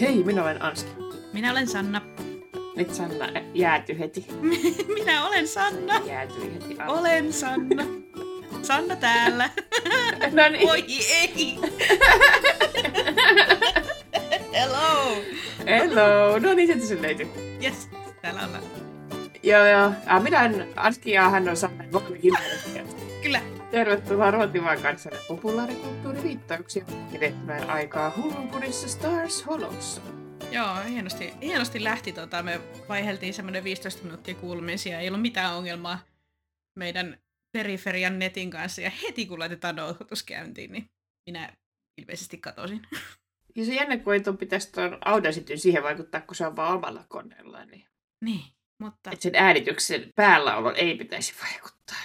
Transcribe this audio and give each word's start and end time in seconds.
Hei, 0.00 0.24
minä 0.24 0.42
olen 0.42 0.62
Anski. 0.62 0.90
Minä 1.32 1.50
olen 1.52 1.68
Sanna. 1.68 2.00
Nyt 2.76 2.94
Sanna 2.94 3.26
jääty 3.54 3.98
heti. 3.98 4.26
Minä 4.94 5.26
olen 5.26 5.48
Sanna. 5.48 6.00
Jäätyi 6.06 6.54
heti 6.54 6.76
alkuun. 6.78 6.98
Olen 6.98 7.32
Sanna. 7.32 7.84
Sanna 8.62 8.96
täällä. 8.96 9.50
No 10.32 10.48
niin. 10.48 10.70
Oi 10.70 10.84
ei. 11.10 11.58
Hello. 14.54 15.16
Hello. 15.66 16.38
No 16.38 16.52
niin, 16.54 16.68
sieltä 16.68 16.86
se 16.86 17.02
löytyy. 17.02 17.26
Yes, 17.64 17.88
täällä 18.22 18.40
ollaan. 18.46 18.62
Joo, 19.42 19.66
joo. 19.66 19.92
Ah, 20.06 20.22
minä 20.22 20.40
olen 20.40 20.68
Anski 20.76 21.10
ja 21.10 21.30
hän 21.30 21.48
on 21.48 21.56
Sanna. 21.56 21.84
Voimme. 21.92 22.18
Tervetuloa 23.74 24.30
Ruotimaan 24.30 24.82
kansalle 24.82 25.18
populaarikulttuuriviittauksia 25.28 26.84
pidetmään 27.12 27.70
aikaa 27.70 28.12
Hulunkurissa 28.16 28.88
Stars 28.88 29.46
Hollowssa. 29.46 30.00
Joo, 30.50 30.76
hienosti, 30.88 31.32
hienosti 31.42 31.84
lähti. 31.84 32.12
Tota, 32.12 32.42
me 32.42 32.60
vaiheltiin 32.88 33.34
semmoinen 33.34 33.64
15 33.64 34.04
minuuttia 34.04 34.34
kuulumisia. 34.34 35.00
Ei 35.00 35.08
ollut 35.08 35.22
mitään 35.22 35.54
ongelmaa 35.54 35.98
meidän 36.78 37.18
periferian 37.52 38.18
netin 38.18 38.50
kanssa. 38.50 38.80
Ja 38.80 38.90
heti 39.02 39.26
kun 39.26 39.38
laitetaan 39.38 39.76
nauhoitus 39.76 40.22
käyntiin, 40.22 40.72
niin 40.72 40.84
minä 41.30 41.56
ilmeisesti 42.00 42.38
katosin. 42.38 42.86
Ja 43.56 43.64
se 43.64 43.74
jännä, 43.74 43.96
kun 43.96 44.14
ei 44.14 44.20
tuon 44.20 44.38
pitäisi 44.38 44.72
tuon 44.72 44.98
Audacityn 45.04 45.58
siihen 45.58 45.82
vaikuttaa, 45.82 46.20
kun 46.20 46.36
se 46.36 46.46
on 46.46 46.56
vaan 46.56 46.74
omalla 46.74 47.04
koneella. 47.08 47.64
Niin. 47.64 47.86
Niin, 48.24 48.44
mutta 48.78 49.10
Että 49.10 49.22
sen 49.22 49.34
äänityksen 49.34 50.12
päälläolon 50.16 50.76
ei 50.76 50.96
pitäisi 50.96 51.34
vaikuttaa. 51.42 51.96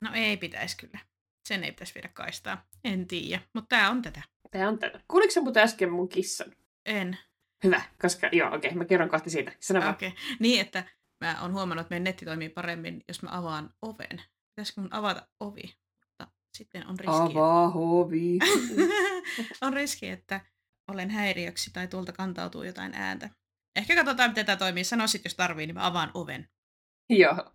no 0.00 0.10
ei 0.14 0.36
pitäisi 0.36 0.76
kyllä. 0.76 0.98
Sen 1.48 1.64
ei 1.64 1.72
pitäisi 1.72 1.94
viedä 1.94 2.08
kaistaa. 2.08 2.66
En 2.84 3.06
tiedä, 3.06 3.42
mutta 3.54 3.76
tää 3.76 3.90
on 3.90 4.02
tätä. 4.02 4.22
Tämä 4.50 4.68
on 4.68 4.78
tätä. 4.78 5.00
Kuuliko 5.08 5.32
sä 5.32 5.62
äsken 5.62 5.92
mun 5.92 6.08
kissan? 6.08 6.52
En. 6.86 7.18
Hyvä, 7.64 7.82
koska 8.02 8.28
joo, 8.32 8.48
okei, 8.48 8.68
okay, 8.68 8.78
mä 8.78 8.84
kerron 8.84 9.08
kohta 9.08 9.30
siitä. 9.30 9.52
Sano 9.60 9.80
vaan. 9.80 9.94
Okei. 9.94 10.08
Okay. 10.08 10.20
Niin, 10.38 10.60
että 10.60 10.84
mä 11.24 11.42
oon 11.42 11.52
huomannut, 11.52 11.84
että 11.84 11.92
meidän 11.92 12.04
netti 12.04 12.24
toimii 12.24 12.48
paremmin, 12.48 13.04
jos 13.08 13.22
mä 13.22 13.28
avaan 13.32 13.74
oven. 13.82 14.22
Pitäisikö 14.56 14.80
mun 14.80 14.94
avata 14.94 15.28
ovi? 15.40 15.76
Mutta 16.04 16.28
sitten 16.56 16.86
on 16.86 16.98
riski, 16.98 17.16
Avaa 17.16 17.70
hovi. 17.70 18.38
on 19.62 19.72
riski, 19.72 20.08
että 20.08 20.40
olen 20.88 21.10
häiriöksi 21.10 21.70
tai 21.72 21.88
tuolta 21.88 22.12
kantautuu 22.12 22.62
jotain 22.62 22.94
ääntä. 22.94 23.30
Ehkä 23.76 23.94
katsotaan, 23.94 24.30
miten 24.30 24.46
tämä 24.46 24.56
toimii. 24.56 24.84
Sano 24.84 25.06
sit, 25.06 25.24
jos 25.24 25.34
tarvii, 25.34 25.66
niin 25.66 25.74
mä 25.74 25.86
avaan 25.86 26.10
oven. 26.14 26.48
joo. 27.10 27.52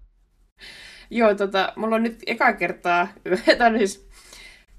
Joo, 1.09 1.35
tota, 1.35 1.73
mulla 1.75 1.95
on 1.95 2.03
nyt 2.03 2.23
eka 2.27 2.53
kertaa, 2.53 3.07
tämä 3.57 3.77
siis, 3.77 4.07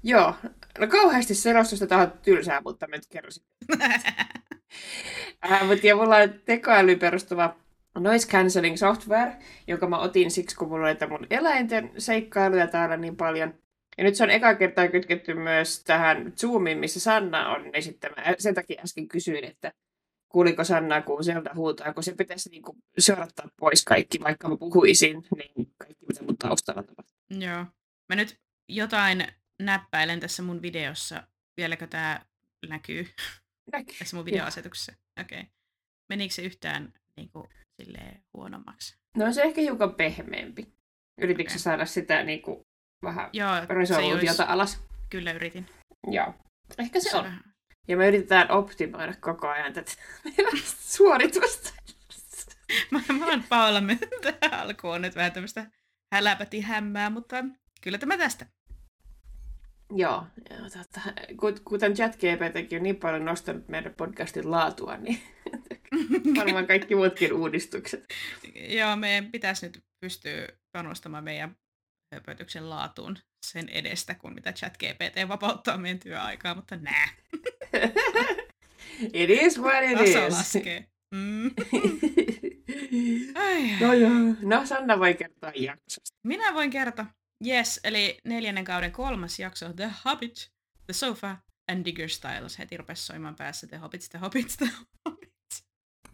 joo, 0.03 0.35
no 0.79 0.87
kauheasti 0.87 1.35
selostusta, 1.35 1.87
tämä 1.87 2.01
on 2.01 2.13
tylsää, 2.21 2.61
mutta 2.61 2.87
mä 2.87 2.95
nyt 2.95 3.07
kerron 3.09 3.31
sitten. 3.31 3.79
Äh, 5.51 5.67
mutta 5.67 5.87
ja 5.87 5.95
mulla 5.95 6.17
on 6.17 6.33
tekoälyyn 6.45 6.99
perustuva 6.99 7.55
noise 7.99 8.27
cancelling 8.27 8.77
software, 8.77 9.31
jonka 9.67 9.87
mä 9.87 9.99
otin 9.99 10.31
siksi, 10.31 10.55
kun 10.55 10.67
mulla 10.67 10.87
oli 10.87 11.09
mun 11.09 11.27
eläinten 11.29 11.91
seikkailuja 11.97 12.67
täällä 12.67 12.97
niin 12.97 13.15
paljon. 13.15 13.53
Ja 13.97 14.03
nyt 14.03 14.15
se 14.15 14.23
on 14.23 14.29
eka 14.29 14.55
kertaa 14.55 14.87
kytketty 14.87 15.33
myös 15.33 15.83
tähän 15.83 16.33
Zoomiin, 16.37 16.77
missä 16.77 16.99
Sanna 16.99 17.49
on 17.49 17.69
esittämä. 17.73 18.15
Sen 18.37 18.55
takia 18.55 18.81
äsken 18.83 19.07
kysyin, 19.07 19.43
että 19.43 19.73
kuuliko 20.31 20.63
Sanna, 20.63 21.01
kun 21.01 21.23
sieltä 21.23 21.49
huutaa, 21.55 21.93
kun 21.93 22.03
se 22.03 22.15
pitäisi 22.15 22.49
niinku 22.49 22.75
seurata 22.97 23.49
pois 23.59 23.83
kaikki, 23.85 24.19
vaikka 24.19 24.49
mä 24.49 24.57
puhuisin, 24.57 25.23
niin 25.37 25.73
kaikki 25.77 26.05
mitä 26.07 26.23
mun 26.23 26.37
taustalla 26.37 26.83
tapahtuu. 26.83 27.15
Joo. 27.29 27.65
Mä 28.09 28.15
nyt 28.15 28.39
jotain 28.69 29.27
näppäilen 29.61 30.19
tässä 30.19 30.43
mun 30.43 30.61
videossa. 30.61 31.23
Vieläkö 31.57 31.87
tää 31.87 32.25
näkyy 32.67 33.07
Näkyy. 33.71 33.95
tässä 33.99 34.15
mun 34.15 34.25
videoasetuksessa? 34.25 34.93
Okei. 35.21 35.39
Okay. 35.39 35.51
Menikö 36.09 36.33
se 36.33 36.41
yhtään 36.41 36.93
niin 37.17 37.29
kuin, 37.29 37.47
silleen 37.81 38.23
huonommaksi? 38.33 38.95
No 39.17 39.33
se 39.33 39.41
ehkä 39.41 39.61
hiukan 39.61 39.95
pehmeämpi. 39.95 40.73
Yrititkö 41.21 41.51
Okei. 41.51 41.53
okay. 41.55 41.59
saada 41.59 41.85
sitä 41.85 42.23
niinku 42.23 42.61
vähän 43.03 43.29
Joo, 43.33 43.55
se 43.55 43.61
ei 43.61 43.67
resoluutiota 43.67 44.43
olisi- 44.43 44.53
alas? 44.53 44.83
Kyllä 45.09 45.31
yritin. 45.31 45.65
Joo. 46.07 46.33
Ehkä 46.77 46.99
se 46.99 47.17
on. 47.17 47.23
vähän- 47.23 47.50
Ja 47.87 47.97
me 47.97 48.07
yritetään 48.07 48.51
optimoida 48.51 49.13
koko 49.19 49.47
ajan 49.47 49.73
tätä 49.73 49.91
meidän 50.23 50.57
suoritusta. 50.95 51.73
Mä, 52.91 53.01
mä 53.19 53.25
oon 53.25 53.43
pahoillani, 53.49 53.93
että 53.93 54.31
tämä 54.31 54.61
alku 54.61 54.87
on 54.87 55.01
nyt 55.01 55.15
vähän 55.15 55.31
tämmöistä 55.31 55.71
häläpäti 56.13 56.61
hämmää, 56.61 57.09
mutta 57.09 57.45
kyllä 57.81 57.97
tämä 57.97 58.17
tästä. 58.17 58.45
Joo, 59.95 60.27
joo 60.49 60.67
kut- 61.31 61.61
kuten 61.63 61.93
ChatGPTkin 61.93 62.77
on 62.77 62.83
niin 62.83 62.95
paljon 62.95 63.25
nostanut 63.25 63.67
meidän 63.67 63.93
podcastin 63.93 64.51
laatua, 64.51 64.97
niin 64.97 65.21
varmaan 66.37 66.67
kaikki 66.67 66.95
muutkin 66.95 67.33
uudistukset. 67.33 68.05
Joo, 68.55 68.95
meidän 68.95 69.31
pitäisi 69.31 69.65
nyt 69.65 69.83
pystyä 69.99 70.47
panostamaan 70.71 71.23
meidän 71.23 71.55
höpötyksen 72.13 72.69
laatuun 72.69 73.17
sen 73.45 73.69
edestä, 73.69 74.15
kun 74.15 74.33
mitä 74.33 74.53
ChatGPT 74.53 75.27
vapauttaa 75.27 75.77
meidän 75.77 75.99
työaikaa, 75.99 76.55
mutta 76.55 76.75
nää, 76.75 77.09
It 79.13 79.29
is 79.29 79.57
what 79.59 79.83
it 79.83 79.97
taso 79.97 80.27
is. 80.27 80.33
laskee. 80.33 80.85
Mm. 81.15 81.51
Ai, 83.35 83.79
no 83.79 83.93
joo. 83.93 84.35
No 84.41 84.65
Sanna 84.65 84.99
voi 84.99 85.13
kertoa 85.13 85.51
jaksosta. 85.55 86.17
Minä 86.23 86.53
voin 86.53 86.69
kertoa. 86.69 87.05
Yes, 87.47 87.79
eli 87.83 88.17
neljännen 88.25 88.63
kauden 88.65 88.91
kolmas 88.91 89.39
jakso, 89.39 89.73
The 89.73 89.89
Hobbit, 90.05 90.51
The 90.85 90.93
Sofa 90.93 91.37
and 91.71 91.85
Digger 91.85 92.09
Styles. 92.09 92.59
Heti 92.59 92.77
rupesi 92.77 93.05
soimaan 93.05 93.35
päässä 93.35 93.67
The 93.67 93.77
Hobbits, 93.77 94.09
The 94.09 94.19
Hobbits, 94.19 94.57
The 94.57 94.69
Hobbits. 95.05 95.63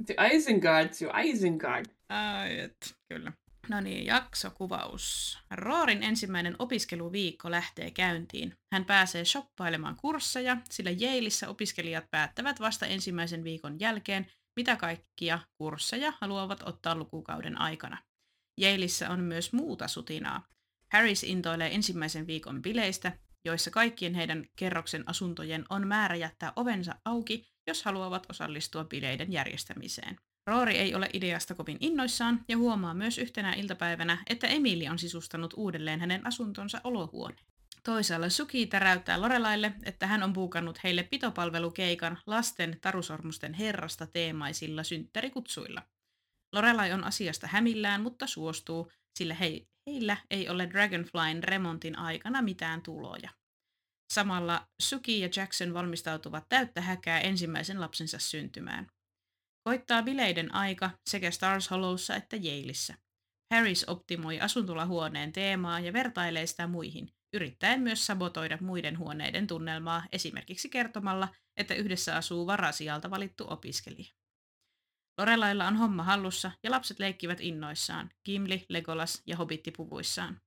To 0.07 0.13
Isengard, 0.33 0.89
to 0.89 1.19
Isengard. 1.23 1.85
Ai, 2.09 2.59
et, 2.59 2.95
kyllä. 3.09 3.31
No 3.69 3.81
niin, 3.81 4.05
jaksokuvaus. 4.05 5.37
Roorin 5.51 6.03
ensimmäinen 6.03 6.55
opiskeluviikko 6.59 7.51
lähtee 7.51 7.91
käyntiin. 7.91 8.53
Hän 8.73 8.85
pääsee 8.85 9.25
shoppailemaan 9.25 9.95
kursseja, 9.95 10.57
sillä 10.69 10.91
Yaleissa 10.91 11.47
opiskelijat 11.47 12.11
päättävät 12.11 12.59
vasta 12.59 12.85
ensimmäisen 12.85 13.43
viikon 13.43 13.79
jälkeen, 13.79 14.31
mitä 14.55 14.75
kaikkia 14.75 15.39
kursseja 15.57 16.13
haluavat 16.21 16.63
ottaa 16.65 16.95
lukukauden 16.95 17.61
aikana. 17.61 17.97
Yaleissa 18.61 19.09
on 19.09 19.19
myös 19.19 19.53
muuta 19.53 19.87
sutinaa. 19.87 20.47
Harris 20.93 21.23
intoilee 21.23 21.75
ensimmäisen 21.75 22.27
viikon 22.27 22.61
bileistä, 22.61 23.17
joissa 23.45 23.71
kaikkien 23.71 24.13
heidän 24.15 24.45
kerroksen 24.55 25.03
asuntojen 25.09 25.65
on 25.69 25.87
määrä 25.87 26.15
jättää 26.15 26.53
ovensa 26.55 26.95
auki, 27.05 27.47
jos 27.67 27.83
haluavat 27.83 28.25
osallistua 28.29 28.83
bileiden 28.83 29.31
järjestämiseen. 29.31 30.17
Roori 30.47 30.77
ei 30.77 30.95
ole 30.95 31.09
ideasta 31.13 31.55
kovin 31.55 31.77
innoissaan 31.79 32.45
ja 32.47 32.57
huomaa 32.57 32.93
myös 32.93 33.17
yhtenä 33.17 33.53
iltapäivänä, 33.53 34.17
että 34.29 34.47
Emili 34.47 34.87
on 34.87 34.99
sisustanut 34.99 35.53
uudelleen 35.57 35.99
hänen 35.99 36.27
asuntonsa 36.27 36.81
olohuoneen. 36.83 37.45
Toisaalla 37.83 38.29
Suki 38.29 38.67
täräyttää 38.67 39.21
Lorelaille, 39.21 39.73
että 39.83 40.07
hän 40.07 40.23
on 40.23 40.33
puukannut 40.33 40.83
heille 40.83 41.03
pitopalvelukeikan 41.03 42.17
lasten 42.25 42.77
tarusormusten 42.81 43.53
herrasta 43.53 44.07
teemaisilla 44.07 44.83
synttärikutsuilla. 44.83 45.81
Lorelai 46.53 46.93
on 46.93 47.03
asiasta 47.03 47.47
hämillään, 47.47 48.01
mutta 48.01 48.27
suostuu, 48.27 48.91
sillä 49.15 49.33
he, 49.33 49.67
heillä 49.87 50.17
ei 50.29 50.49
ole 50.49 50.69
Dragonflyn 50.69 51.43
remontin 51.43 51.97
aikana 51.99 52.41
mitään 52.41 52.81
tuloja. 52.81 53.29
Samalla 54.13 54.67
Suki 54.81 55.19
ja 55.19 55.29
Jackson 55.35 55.73
valmistautuvat 55.73 56.45
täyttä 56.49 56.81
häkää 56.81 57.19
ensimmäisen 57.19 57.81
lapsensa 57.81 58.19
syntymään. 58.19 58.87
Koittaa 59.67 60.03
bileiden 60.03 60.55
aika 60.55 60.89
sekä 61.09 61.31
Stars 61.31 61.71
Hollowssa 61.71 62.15
että 62.15 62.37
Yaleissa. 62.37 62.93
Harris 63.53 63.89
optimoi 63.89 64.39
asuntolahuoneen 64.39 65.31
teemaa 65.31 65.79
ja 65.79 65.93
vertailee 65.93 66.45
sitä 66.45 66.67
muihin, 66.67 67.09
yrittäen 67.33 67.81
myös 67.81 68.05
sabotoida 68.05 68.57
muiden 68.61 68.99
huoneiden 68.99 69.47
tunnelmaa 69.47 70.03
esimerkiksi 70.11 70.69
kertomalla, 70.69 71.27
että 71.57 71.73
yhdessä 71.73 72.15
asuu 72.15 72.47
varasijalta 72.47 73.09
valittu 73.09 73.45
opiskelija. 73.49 74.13
Lorelailla 75.17 75.67
on 75.67 75.75
homma 75.75 76.03
hallussa 76.03 76.51
ja 76.63 76.71
lapset 76.71 76.99
leikkivät 76.99 77.41
innoissaan, 77.41 78.09
Gimli, 78.25 78.65
Legolas 78.69 79.23
ja 79.25 79.37
Hobbitti-puvuissaan. 79.37 80.41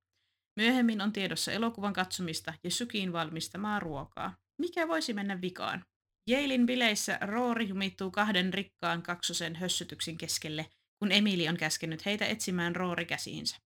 Myöhemmin 0.56 1.00
on 1.00 1.12
tiedossa 1.12 1.52
elokuvan 1.52 1.93
katsomista 1.93 2.55
ja 2.64 2.70
Sukiin 2.70 3.12
valmistamaa 3.12 3.81
ruokaa. 3.81 4.37
Mikä 4.58 4.88
voisi 4.88 5.12
mennä 5.12 5.40
vikaan? 5.40 5.84
Jailin 6.30 6.66
bileissä 6.66 7.18
Roori 7.20 7.68
jumittuu 7.68 8.10
kahden 8.10 8.54
rikkaan 8.54 9.02
kaksosen 9.02 9.56
hössytyksen 9.56 10.18
keskelle, 10.18 10.66
kun 10.98 11.12
Emili 11.12 11.48
on 11.48 11.56
käskenyt 11.56 12.06
heitä 12.06 12.26
etsimään 12.26 12.76
Roori 12.76 13.04
käsiinsä. 13.04 13.56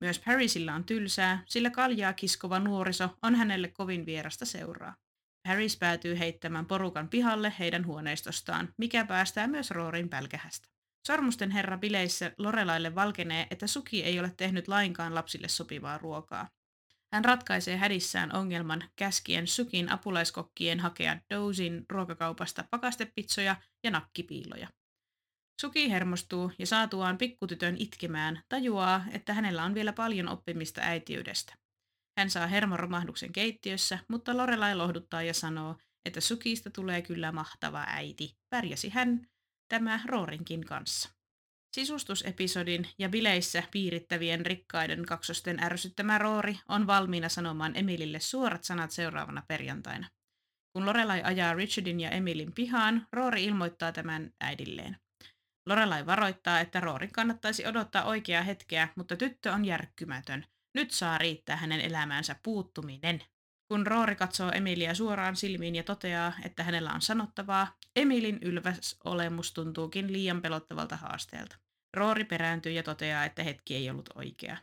Myös 0.00 0.18
Parisilla 0.18 0.74
on 0.74 0.84
tylsää, 0.84 1.42
sillä 1.46 1.70
kaljaa 1.70 2.12
kiskova 2.12 2.58
nuoriso 2.58 3.08
on 3.22 3.34
hänelle 3.34 3.68
kovin 3.68 4.06
vierasta 4.06 4.44
seuraa. 4.44 4.94
Paris 5.48 5.76
päätyy 5.76 6.18
heittämään 6.18 6.66
porukan 6.66 7.08
pihalle 7.08 7.52
heidän 7.58 7.86
huoneistostaan, 7.86 8.68
mikä 8.78 9.04
päästää 9.04 9.46
myös 9.46 9.70
Roorin 9.70 10.08
pälkähästä. 10.08 10.68
Sormusten 11.06 11.50
herra 11.50 11.78
bileissä 11.78 12.32
Lorelaille 12.38 12.94
valkenee, 12.94 13.46
että 13.50 13.66
Suki 13.66 14.04
ei 14.04 14.20
ole 14.20 14.32
tehnyt 14.36 14.68
lainkaan 14.68 15.14
lapsille 15.14 15.48
sopivaa 15.48 15.98
ruokaa. 15.98 16.48
Hän 17.12 17.24
ratkaisee 17.24 17.76
hädissään 17.76 18.36
ongelman 18.36 18.84
käskien 18.96 19.46
Sukin 19.46 19.92
apulaiskokkien 19.92 20.80
hakea 20.80 21.20
Dozin 21.34 21.84
ruokakaupasta 21.90 22.64
pakastepitsoja 22.70 23.56
ja 23.84 23.90
nakkipiiloja. 23.90 24.68
Suki 25.60 25.90
hermostuu 25.90 26.52
ja 26.58 26.66
saatuaan 26.66 27.18
pikkutytön 27.18 27.76
itkemään 27.78 28.42
tajuaa, 28.48 29.04
että 29.12 29.34
hänellä 29.34 29.64
on 29.64 29.74
vielä 29.74 29.92
paljon 29.92 30.28
oppimista 30.28 30.80
äitiydestä. 30.80 31.54
Hän 32.18 32.30
saa 32.30 32.46
hermoromahduksen 32.46 33.32
keittiössä, 33.32 33.98
mutta 34.08 34.36
Lorelai 34.36 34.74
lohduttaa 34.74 35.22
ja 35.22 35.34
sanoo, 35.34 35.76
että 36.04 36.20
Sukista 36.20 36.70
tulee 36.70 37.02
kyllä 37.02 37.32
mahtava 37.32 37.84
äiti. 37.88 38.36
Pärjäsi 38.50 38.88
hän 38.88 39.26
tämä 39.68 40.00
Roorinkin 40.04 40.64
kanssa. 40.64 41.15
Sisustusepisodin 41.72 42.88
ja 42.98 43.08
bileissä 43.08 43.62
piirittävien 43.70 44.46
rikkaiden 44.46 45.06
kaksosten 45.06 45.62
ärsyttämä 45.62 46.18
Roori 46.18 46.58
on 46.68 46.86
valmiina 46.86 47.28
sanomaan 47.28 47.76
Emilille 47.76 48.20
suorat 48.20 48.64
sanat 48.64 48.90
seuraavana 48.90 49.42
perjantaina. 49.48 50.08
Kun 50.72 50.86
Lorelai 50.86 51.22
ajaa 51.24 51.54
Richardin 51.54 52.00
ja 52.00 52.10
Emilin 52.10 52.52
pihaan, 52.52 53.06
Roori 53.12 53.44
ilmoittaa 53.44 53.92
tämän 53.92 54.32
äidilleen. 54.40 54.96
Lorelai 55.66 56.06
varoittaa, 56.06 56.60
että 56.60 56.80
Roorin 56.80 57.12
kannattaisi 57.12 57.66
odottaa 57.66 58.04
oikeaa 58.04 58.42
hetkeä, 58.42 58.88
mutta 58.96 59.16
tyttö 59.16 59.52
on 59.52 59.64
järkkymätön. 59.64 60.46
Nyt 60.74 60.90
saa 60.90 61.18
riittää 61.18 61.56
hänen 61.56 61.80
elämäänsä 61.80 62.36
puuttuminen. 62.42 63.22
Kun 63.68 63.86
Roori 63.86 64.16
katsoo 64.16 64.50
Emilia 64.52 64.94
suoraan 64.94 65.36
silmiin 65.36 65.74
ja 65.74 65.82
toteaa, 65.82 66.32
että 66.44 66.62
hänellä 66.64 66.92
on 66.92 67.02
sanottavaa, 67.02 67.76
Emilin 67.96 68.38
ylväs 68.42 68.96
olemus 69.04 69.52
tuntuukin 69.52 70.12
liian 70.12 70.42
pelottavalta 70.42 70.96
haasteelta. 70.96 71.56
Roori 71.96 72.24
perääntyy 72.24 72.72
ja 72.72 72.82
toteaa, 72.82 73.24
että 73.24 73.42
hetki 73.42 73.74
ei 73.74 73.90
ollut 73.90 74.08
oikea. 74.14 74.56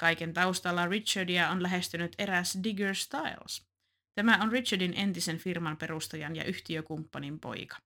Kaiken 0.00 0.34
taustalla 0.34 0.86
Richardia 0.86 1.50
on 1.50 1.62
lähestynyt 1.62 2.12
eräs 2.18 2.58
Digger 2.64 2.94
Styles. 2.94 3.66
Tämä 4.14 4.38
on 4.42 4.52
Richardin 4.52 4.94
entisen 4.96 5.38
firman 5.38 5.76
perustajan 5.76 6.36
ja 6.36 6.44
yhtiökumppanin 6.44 7.40
poika. 7.40 7.76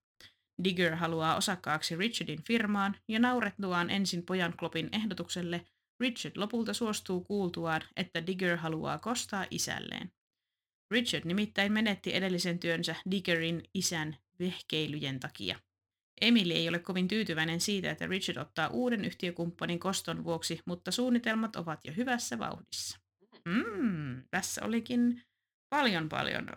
Digger 0.63 0.95
haluaa 0.95 1.35
osakkaaksi 1.35 1.95
Richardin 1.95 2.43
firmaan 2.43 2.95
ja 3.07 3.19
naurettuaan 3.19 3.89
ensin 3.89 4.25
pojan 4.25 4.53
klopin 4.57 4.89
ehdotukselle, 4.91 5.65
Richard 5.99 6.37
lopulta 6.37 6.73
suostuu 6.73 7.23
kuultuaan, 7.23 7.81
että 7.95 8.27
Digger 8.27 8.57
haluaa 8.57 8.97
kostaa 8.97 9.45
isälleen. 9.51 10.11
Richard 10.91 11.25
nimittäin 11.25 11.71
menetti 11.71 12.15
edellisen 12.15 12.59
työnsä 12.59 12.95
Diggerin 13.11 13.63
isän 13.73 14.17
vehkeilyjen 14.39 15.19
takia. 15.19 15.59
Emily 16.21 16.53
ei 16.53 16.69
ole 16.69 16.79
kovin 16.79 17.07
tyytyväinen 17.07 17.61
siitä, 17.61 17.91
että 17.91 18.07
Richard 18.07 18.37
ottaa 18.37 18.67
uuden 18.67 19.05
yhtiökumppanin 19.05 19.79
koston 19.79 20.23
vuoksi, 20.23 20.59
mutta 20.65 20.91
suunnitelmat 20.91 21.55
ovat 21.55 21.79
jo 21.85 21.93
hyvässä 21.97 22.39
vauhdissa. 22.39 22.99
Mm, 23.45 24.23
tässä 24.31 24.65
olikin 24.65 25.21
paljon 25.69 26.09
paljon 26.09 26.47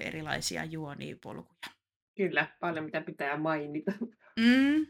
erilaisia 0.00 0.64
juonipolkuja. 0.64 1.74
Kyllä, 2.16 2.46
paljon 2.60 2.84
mitä 2.84 3.00
pitää 3.00 3.36
mainita. 3.36 3.92
Mm, 4.40 4.86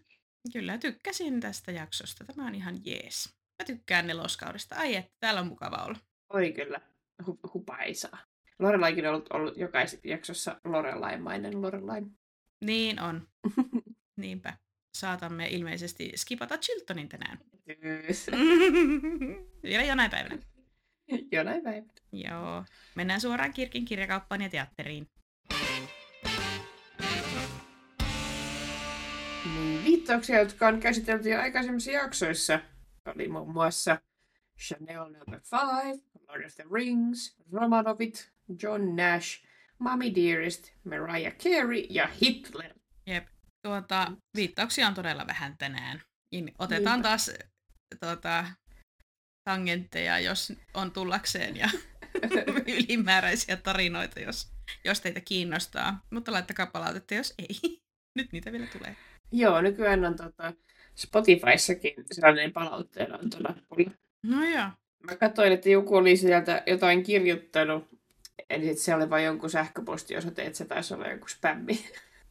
kyllä, 0.53 0.79
tykkäsin 0.79 1.41
tästä 1.41 1.73
jaksosta. 1.73 2.25
Tämä 2.25 2.47
on 2.47 2.55
ihan 2.55 2.77
jees. 2.85 3.29
Mä 3.59 3.65
tykkään 3.67 4.07
neloskaudesta. 4.07 4.77
Ai 4.77 4.97
että, 4.97 5.13
täällä 5.21 5.41
on 5.41 5.47
mukava 5.47 5.85
olla. 5.85 5.99
Oi 6.29 6.53
kyllä, 6.53 6.81
Hu- 7.23 7.51
hupaisaa. 7.55 8.30
Lorelaikin 8.61 9.07
on 9.07 9.15
ollut, 9.15 9.33
ollut 9.33 9.57
jokaisessa 9.57 10.09
jaksossa 10.09 10.61
Lorelaimainen 10.65 11.63
Lorelai. 11.63 12.03
Niin 12.61 13.01
on. 13.01 13.29
Niinpä. 14.17 14.57
Saatamme 14.95 15.49
ilmeisesti 15.49 16.13
skipata 16.17 16.59
Chiltonin 16.59 17.09
tänään. 17.09 17.39
Vielä 19.63 19.85
jonain 19.85 20.11
päivänä. 20.11 20.39
Jonain 21.33 21.63
päivänä. 21.63 21.93
Joo. 22.13 22.65
Mennään 22.95 23.21
suoraan 23.21 23.53
Kirkin 23.53 23.85
kirjakauppaan 23.85 24.43
ja 24.43 24.49
teatteriin. 24.49 25.09
Niin, 29.55 29.85
viittauksia, 29.85 30.39
jotka 30.39 30.69
on 30.69 30.81
käsitelty 30.81 31.29
jo 31.29 31.41
aikaisemmissa 31.41 31.91
jaksoissa, 31.91 32.61
oli 33.07 33.29
muun 33.29 33.53
muassa 33.53 34.01
Chanel 34.59 35.05
Number 35.05 35.41
5, 35.85 36.05
Lord 36.29 36.45
of 36.45 36.55
the 36.55 36.65
Rings, 36.73 37.37
Romanovit, 37.53 38.33
John 38.63 38.97
Nash, 38.97 39.45
Mommy 39.79 40.15
Dearest, 40.15 40.73
Mariah 40.85 41.37
Carey 41.37 41.87
ja 41.91 42.07
Hitler. 42.07 42.75
Jep. 43.07 43.27
Tuota, 43.67 44.13
viittauksia 44.37 44.87
on 44.87 44.95
todella 44.95 45.27
vähän 45.27 45.59
tänään. 45.59 46.03
Otetaan 46.59 46.97
Niinpä. 46.97 47.09
taas 47.09 47.31
tuota, 48.01 48.45
tangentteja, 49.45 50.19
jos 50.19 50.53
on 50.75 50.93
tullakseen, 50.93 51.57
ja 51.57 51.69
ylimääräisiä 52.79 53.57
tarinoita, 53.57 54.21
jos, 54.21 54.53
jos 54.85 55.01
teitä 55.01 55.21
kiinnostaa. 55.21 56.01
Mutta 56.11 56.33
laittakaa 56.33 56.67
palautetta, 56.67 57.15
jos 57.15 57.35
ei. 57.39 57.81
Nyt 58.19 58.33
niitä 58.33 58.53
vielä 58.53 58.67
tulee. 58.67 58.97
Joo, 59.33 59.61
nykyään 59.61 60.05
on 60.05 60.17
tota, 60.17 60.53
Spotifyssakin 60.97 61.95
sellainen 62.13 62.53
palautteena 62.53 63.19
on. 63.19 63.55
No 64.27 64.45
joo. 64.45 64.69
Mä 65.07 65.17
katsoin, 65.17 65.53
että 65.53 65.69
joku 65.69 65.97
oli 65.97 66.17
sieltä 66.17 66.63
jotain 66.67 67.03
kirjoittanut, 67.03 67.89
eli 68.51 68.69
että 68.69 68.83
se 68.83 68.95
oli 68.95 69.11
vain 69.11 69.25
jonkun 69.25 69.51
sähköpostiosoite, 69.51 70.47
että 70.47 70.59
se 70.59 70.65
taisi 70.65 70.95
olla 70.95 71.09
joku 71.09 71.29
spämmi. 71.29 71.85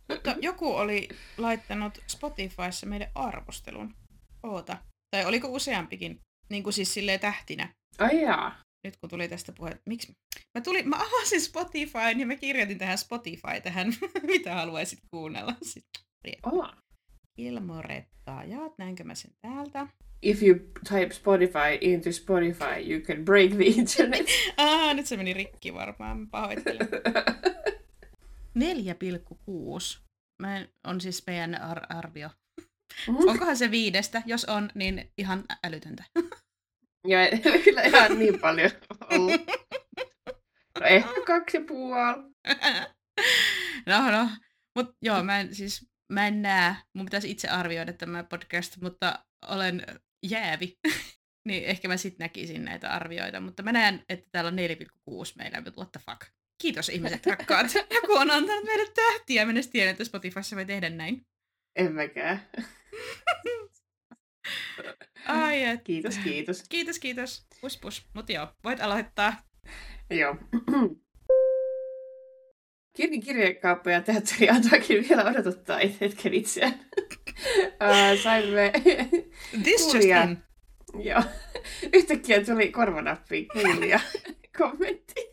Mutta 0.10 0.36
joku 0.42 0.75
oli 0.75 1.10
laittanut 1.38 2.00
Spotifyssa 2.07 2.86
meidän 2.86 3.12
arvostelun. 3.16 3.95
Oota. 4.44 4.77
Tai 5.12 5.25
oliko 5.25 5.48
useampikin, 5.48 6.19
niin 6.50 6.63
kuin 6.63 6.74
siis 6.74 6.94
silleen 6.94 7.19
tähtinä. 7.19 7.74
Ai 8.00 8.21
jaa. 8.21 8.56
Nyt 8.83 8.98
kun 8.98 9.10
tuli 9.10 9.27
tästä 9.27 9.51
puhe, 9.51 9.80
miksi? 9.86 10.13
Mä, 10.57 10.62
tulin, 10.62 10.89
mä 10.89 10.95
avasin 10.95 11.42
Spotify 11.42 12.19
ja 12.19 12.25
mä 12.25 12.36
kirjoitin 12.36 12.77
tähän 12.77 12.98
Spotify 12.98 13.62
tähän, 13.63 13.94
mitä 14.31 14.56
haluaisit 14.56 15.00
kuunnella. 15.12 15.56
Sitten. 15.62 16.01
Oh. 16.44 16.69
Ilmorettaa. 17.38 18.44
Jaat, 18.44 18.74
näinkö 18.77 19.04
mä 19.04 19.16
sen 19.16 19.31
täältä? 19.42 19.88
If 20.21 20.44
you 20.44 20.56
type 20.89 21.13
Spotify 21.13 21.77
into 21.81 22.10
Spotify, 22.10 22.92
you 22.92 23.00
can 23.01 23.25
break 23.25 23.51
the 23.51 23.63
internet. 23.80 24.27
ah, 24.57 24.94
nyt 24.95 25.06
se 25.06 25.18
meni 25.18 25.33
rikki 25.33 25.74
varmaan, 25.74 26.30
pahoittelen. 26.30 26.88
4,6 28.60 30.00
mä 30.42 30.66
on 30.88 31.01
siis 31.01 31.24
meidän 31.27 31.62
ar- 31.62 31.86
arvio. 31.98 32.30
Mm. 33.07 33.16
Onkohan 33.27 33.57
se 33.57 33.71
viidestä? 33.71 34.21
Jos 34.26 34.45
on, 34.45 34.69
niin 34.76 35.11
ihan 35.18 35.44
älytöntä. 35.64 36.04
Joo, 37.07 37.21
kyllä 37.64 37.81
ihan 37.81 38.19
niin 38.19 38.40
paljon 38.40 38.71
ollut. 39.11 39.42
No 40.80 40.85
ehkä 40.85 41.21
kaksi 41.28 41.57
ja 41.57 41.64
puoli. 41.68 42.23
no, 43.85 44.11
no. 44.11 44.30
Mutta 44.76 44.94
joo, 45.02 45.23
mä 45.23 45.40
en, 45.40 45.56
siis, 45.56 45.88
mä 46.11 46.28
en 46.28 46.42
näe, 46.42 46.76
mun 46.94 47.06
pitäisi 47.06 47.31
itse 47.31 47.47
arvioida 47.47 47.94
tämä 47.94 48.23
podcast, 48.23 48.78
mutta 48.81 49.19
olen 49.47 49.85
jäävi. 50.23 50.78
niin 51.47 51.64
ehkä 51.64 51.88
mä 51.88 51.97
sitten 51.97 52.26
näkisin 52.26 52.66
näitä 52.66 52.90
arvioita, 52.90 53.40
mutta 53.40 53.64
mä 53.64 53.71
näen, 53.71 54.06
että 54.09 54.30
täällä 54.31 54.47
on 54.47 54.57
4,6 54.57 55.33
meillä, 55.38 55.61
but 55.61 55.78
what 55.78 55.92
the 55.92 56.02
fuck. 56.06 56.21
Kiitos 56.61 56.90
ihmiset 56.90 57.26
rakkaat. 57.26 57.68
Joku 57.95 58.14
on 58.14 58.31
antanut 58.31 58.64
meille 58.64 58.92
tähtiä. 58.95 59.45
Mä 59.45 59.52
en 59.52 59.69
tiedä, 59.71 59.92
että 59.92 60.04
Spotifyssa 60.04 60.56
voi 60.56 60.66
tehdä 60.66 60.90
näin. 60.90 61.26
En 61.76 61.94
mäkään. 61.94 62.47
Ai 65.26 65.64
et. 65.64 65.83
Kiitos, 65.83 66.18
kiitos. 66.18 66.64
Kiitos, 66.69 66.99
kiitos. 66.99 67.47
Pus, 67.61 67.78
pus. 67.78 68.06
Mut 68.14 68.30
joo, 68.30 68.47
voit 68.64 68.81
aloittaa. 68.81 69.33
Joo. 70.09 70.35
Kirkin 72.97 73.21
kirjakauppa 73.21 73.92
ja 73.92 74.02
teatteri 74.02 74.49
antaakin 74.49 75.09
vielä 75.09 75.23
odotuttaa 75.23 75.80
hetken 76.02 76.33
itseään. 76.33 76.80
saimme 78.23 78.71
This 79.63 79.93
just 79.93 80.05
in. 80.05 80.37
Joo. 81.03 81.23
Yhtäkkiä 81.93 82.45
tuli 82.45 82.71
korvanappiin 82.71 83.47
kuulija 83.47 83.99
kommentti. 84.57 85.29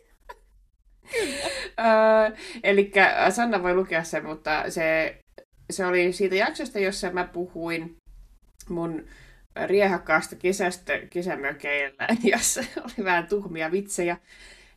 eli 2.62 2.92
Sanna 3.30 3.62
voi 3.62 3.74
lukea 3.74 4.04
sen, 4.04 4.26
mutta 4.26 4.70
se, 4.70 5.18
se 5.70 5.86
oli 5.86 6.12
siitä 6.12 6.34
jaksosta, 6.34 6.78
jossa 6.78 7.10
mä 7.10 7.24
puhuin 7.24 7.96
mun 8.68 9.06
riehakkaasta 9.66 10.36
kesästä 10.36 10.98
kesämökeillä, 11.10 12.08
jossa 12.32 12.60
oli 12.78 13.04
vähän 13.04 13.28
tuhmia 13.28 13.72
vitsejä 13.72 14.16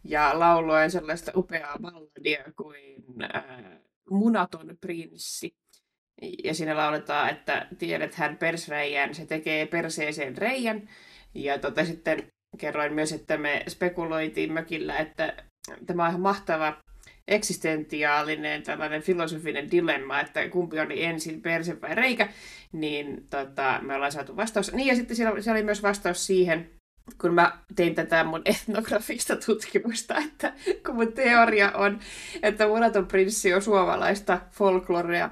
ja 0.03 0.39
lauloin 0.39 0.91
sellaista 0.91 1.31
upeaa 1.35 1.77
balladia 1.81 2.43
kuin 2.55 3.03
äh, 3.35 3.43
Munaton 4.09 4.77
prinssi. 4.81 5.58
Ja 6.43 6.53
siinä 6.53 6.77
lauletaan, 6.77 7.29
että 7.29 7.67
tiedät 7.77 8.15
hän 8.15 8.37
persreijän, 8.37 9.15
se 9.15 9.25
tekee 9.25 9.65
perseeseen 9.65 10.37
reijän. 10.37 10.89
Ja 11.33 11.59
tota, 11.59 11.85
sitten 11.85 12.23
kerroin 12.57 12.93
myös, 12.93 13.11
että 13.11 13.37
me 13.37 13.63
spekuloitiin 13.67 14.53
mökillä, 14.53 14.97
että 14.97 15.33
tämä 15.85 16.03
on 16.03 16.09
ihan 16.09 16.21
mahtava 16.21 16.77
eksistentiaalinen 17.27 18.63
tällainen 18.63 19.01
filosofinen 19.01 19.71
dilemma, 19.71 20.19
että 20.19 20.49
kumpi 20.49 20.79
oli 20.79 21.03
ensin 21.03 21.41
perse 21.41 21.81
vai 21.81 21.95
reikä, 21.95 22.29
niin 22.71 23.27
tota, 23.29 23.79
me 23.81 23.95
ollaan 23.95 24.11
saatu 24.11 24.37
vastaus. 24.37 24.73
Niin 24.73 24.87
ja 24.87 24.95
sitten 24.95 25.15
siellä, 25.17 25.41
siellä 25.41 25.57
oli 25.57 25.65
myös 25.65 25.83
vastaus 25.83 26.27
siihen, 26.27 26.69
kun 27.21 27.33
mä 27.33 27.57
tein 27.75 27.95
tätä 27.95 28.23
mun 28.23 28.41
etnografista 28.45 29.35
tutkimusta, 29.35 30.17
että 30.17 30.53
kun 30.85 30.95
mun 30.95 31.13
teoria 31.13 31.71
on, 31.71 31.99
että 32.43 32.67
Munaton 32.67 33.07
prinssi 33.07 33.53
on 33.53 33.61
suomalaista 33.61 34.41
folklorea, 34.51 35.29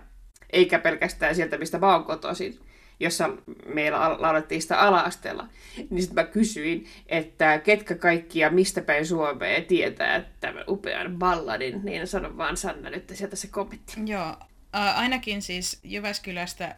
eikä 0.50 0.80
pelkästään 0.80 1.36
sieltä, 1.36 1.58
mistä 1.58 1.80
mä 1.80 1.94
oon 1.94 2.04
kotoisin, 2.04 2.60
jossa 3.00 3.30
meillä 3.66 4.22
laulettiin 4.22 4.62
sitä 4.62 4.80
ala-asteella, 4.80 5.48
niin 5.90 6.02
sitten 6.02 6.26
mä 6.26 6.32
kysyin, 6.32 6.86
että 7.08 7.60
ketkä 7.60 7.96
kaikkia 7.96 8.50
mistä 8.50 8.82
päin 8.82 9.06
Suomea 9.06 9.62
tietää 9.62 10.26
tämän 10.40 10.64
upean 10.68 11.18
balladin, 11.18 11.86
niin 11.86 12.08
sanon 12.08 12.38
vaan 12.38 12.58
Sanna 12.58 12.90
nyt 12.90 13.12
sieltä 13.14 13.36
se 13.36 13.48
kommentti. 13.48 13.94
Joo, 14.06 14.36
ainakin 14.74 15.42
siis 15.42 15.80
Jyväskylästä 15.84 16.76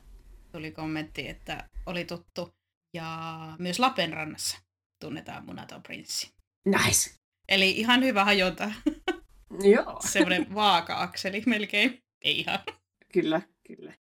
tuli 0.52 0.72
kommentti, 0.72 1.28
että 1.28 1.64
oli 1.86 2.06
tuttu, 2.06 2.50
ja 2.94 3.40
myös 3.60 3.80
Lapenrannassa 3.80 4.58
tunnetaan 5.02 5.46
Munaton 5.46 5.84
prinssi. 5.84 6.32
Nice. 6.66 7.16
Eli 7.50 7.72
ihan 7.72 8.04
hyvä 8.04 8.26
hajota. 8.26 8.72
Joo. 9.64 10.00
Semmoinen 10.12 10.54
vaaka-akseli 10.56 11.44
melkein. 11.46 12.00
Ei 12.22 12.40
ihan. 12.40 12.60
Kyllä, 13.14 13.42
kyllä. 13.76 13.94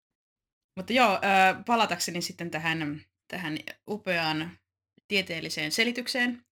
Mutta 0.77 0.93
joo, 0.93 1.19
palatakseni 1.67 2.23
sitten 2.23 2.51
tähän, 2.51 3.03
tähän 3.29 3.59
upeaan 3.91 4.59
tieteelliseen 5.09 5.73
selitykseen. 5.73 6.43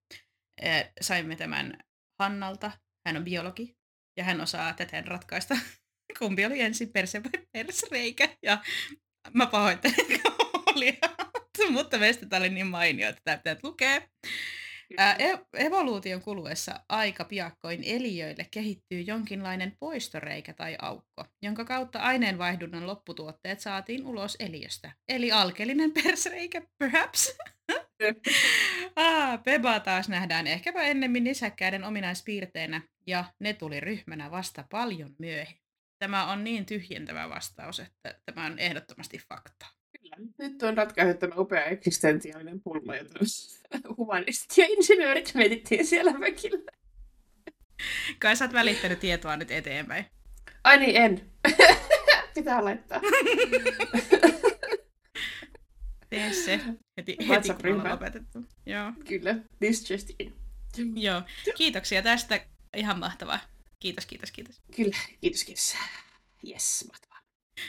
Saimme 1.00 1.36
tämän 1.36 1.78
Hannalta. 2.18 2.70
Hän 3.06 3.16
on 3.16 3.24
biologi 3.24 3.76
ja 4.16 4.24
hän 4.24 4.40
osaa 4.40 4.72
täten 4.72 5.06
ratkaista, 5.06 5.56
kumpi 6.18 6.46
oli 6.46 6.60
ensin 6.60 6.92
perse 6.92 7.22
vai 7.24 7.46
persreikä. 7.52 8.28
Ja 8.42 8.62
mä 9.32 9.46
pahoittelen, 9.46 10.20
oli, 10.74 10.98
mutta 11.70 11.98
meistä 11.98 12.26
tämä 12.26 12.40
oli 12.40 12.48
niin 12.48 12.66
mainio, 12.66 13.08
että 13.08 13.20
tämä 13.24 13.36
pitää 13.36 13.56
lukea. 13.62 14.00
E- 14.98 15.64
evoluution 15.66 16.22
kuluessa 16.22 16.80
aika 16.88 17.24
piakkoin 17.24 17.84
eliöille 17.84 18.46
kehittyy 18.50 19.00
jonkinlainen 19.00 19.76
poistoreikä 19.80 20.52
tai 20.52 20.76
aukko, 20.82 21.24
jonka 21.42 21.64
kautta 21.64 21.98
aineenvaihdunnan 21.98 22.86
lopputuotteet 22.86 23.60
saatiin 23.60 24.06
ulos 24.06 24.36
eliöstä. 24.40 24.92
Eli 25.08 25.32
alkeellinen 25.32 25.92
persreikä, 25.92 26.62
perhaps? 26.78 27.38
ah, 28.96 29.42
Peba 29.42 29.80
taas 29.80 30.08
nähdään 30.08 30.46
ehkäpä 30.46 30.82
ennemmin 30.82 31.24
nisäkkäiden 31.24 31.84
ominaispiirteinä, 31.84 32.82
ja 33.06 33.24
ne 33.40 33.52
tuli 33.52 33.80
ryhmänä 33.80 34.30
vasta 34.30 34.64
paljon 34.70 35.14
myöhemmin. 35.18 35.66
Tämä 35.98 36.32
on 36.32 36.44
niin 36.44 36.66
tyhjentävä 36.66 37.28
vastaus, 37.28 37.80
että 37.80 38.20
tämä 38.24 38.46
on 38.46 38.58
ehdottomasti 38.58 39.18
fakta. 39.18 39.66
Nyt 40.38 40.62
on 40.62 40.76
ratkaisu 40.76 41.18
tämä 41.18 41.34
upea 41.36 41.64
eksistentiaalinen 41.64 42.60
pulma, 42.60 42.96
jota 42.96 43.18
humanistit 43.96 44.58
ja 44.58 44.64
insinöörit 44.68 45.34
mietittiin 45.34 45.86
siellä 45.86 46.12
mökillä. 46.12 46.72
Kai 48.18 48.36
sä 48.36 48.44
oot 48.44 48.52
välittänyt 48.52 49.00
tietoa 49.00 49.36
nyt 49.36 49.50
eteenpäin. 49.50 50.06
Ai 50.64 50.78
niin, 50.78 50.96
en. 50.96 51.30
Pitää 52.34 52.64
laittaa. 52.64 53.00
Tee 56.10 56.32
se 56.32 56.60
heti, 56.96 57.16
heti 57.28 57.48
kun 57.48 57.72
ollaan 57.72 57.90
lopetettu. 57.90 58.38
Joo. 58.66 58.92
Kyllä, 59.08 59.36
this 59.58 59.90
just 59.90 60.10
in. 60.18 60.34
Joo, 60.94 61.22
kiitoksia 61.56 62.02
tästä. 62.02 62.46
Ihan 62.76 62.98
mahtavaa. 62.98 63.40
Kiitos, 63.78 64.06
kiitos, 64.06 64.32
kiitos. 64.32 64.62
Kyllä, 64.76 64.96
kiitos, 65.20 65.44
kiitos. 65.44 65.76
Yes, 66.48 66.84
mahtavaa. 66.88 67.20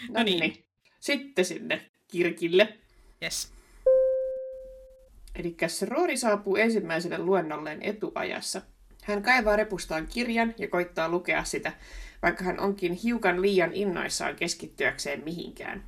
No, 0.10 0.24
niin. 0.24 0.66
Sitten 1.00 1.46
sinne 1.46 1.92
Kirkille. 2.08 2.78
Yes. 3.24 3.52
Eli 5.36 5.56
Roori 5.88 6.18
saapuu 6.18 6.56
ensimmäiselle 6.56 7.18
luennolleen 7.18 7.82
etuajassa. 7.82 8.62
Hän 9.04 9.24
kaivaa 9.24 9.56
repustaan 9.56 10.08
kirjan 10.08 10.54
ja 10.58 10.68
koittaa 10.68 11.10
lukea 11.10 11.44
sitä, 11.44 11.74
vaikka 12.22 12.44
hän 12.44 12.60
onkin 12.60 12.94
hiukan 12.94 13.42
liian 13.42 13.74
innoissaan 13.74 14.36
keskittyäkseen 14.36 15.24
mihinkään. 15.24 15.84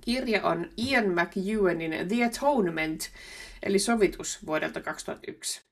Kirja 0.00 0.42
on 0.42 0.70
Ian 0.76 1.04
McEwanin 1.08 2.08
The 2.08 2.24
Atonement, 2.24 3.00
eli 3.62 3.78
sovitus 3.78 4.46
vuodelta 4.46 4.80
2001. 4.80 5.71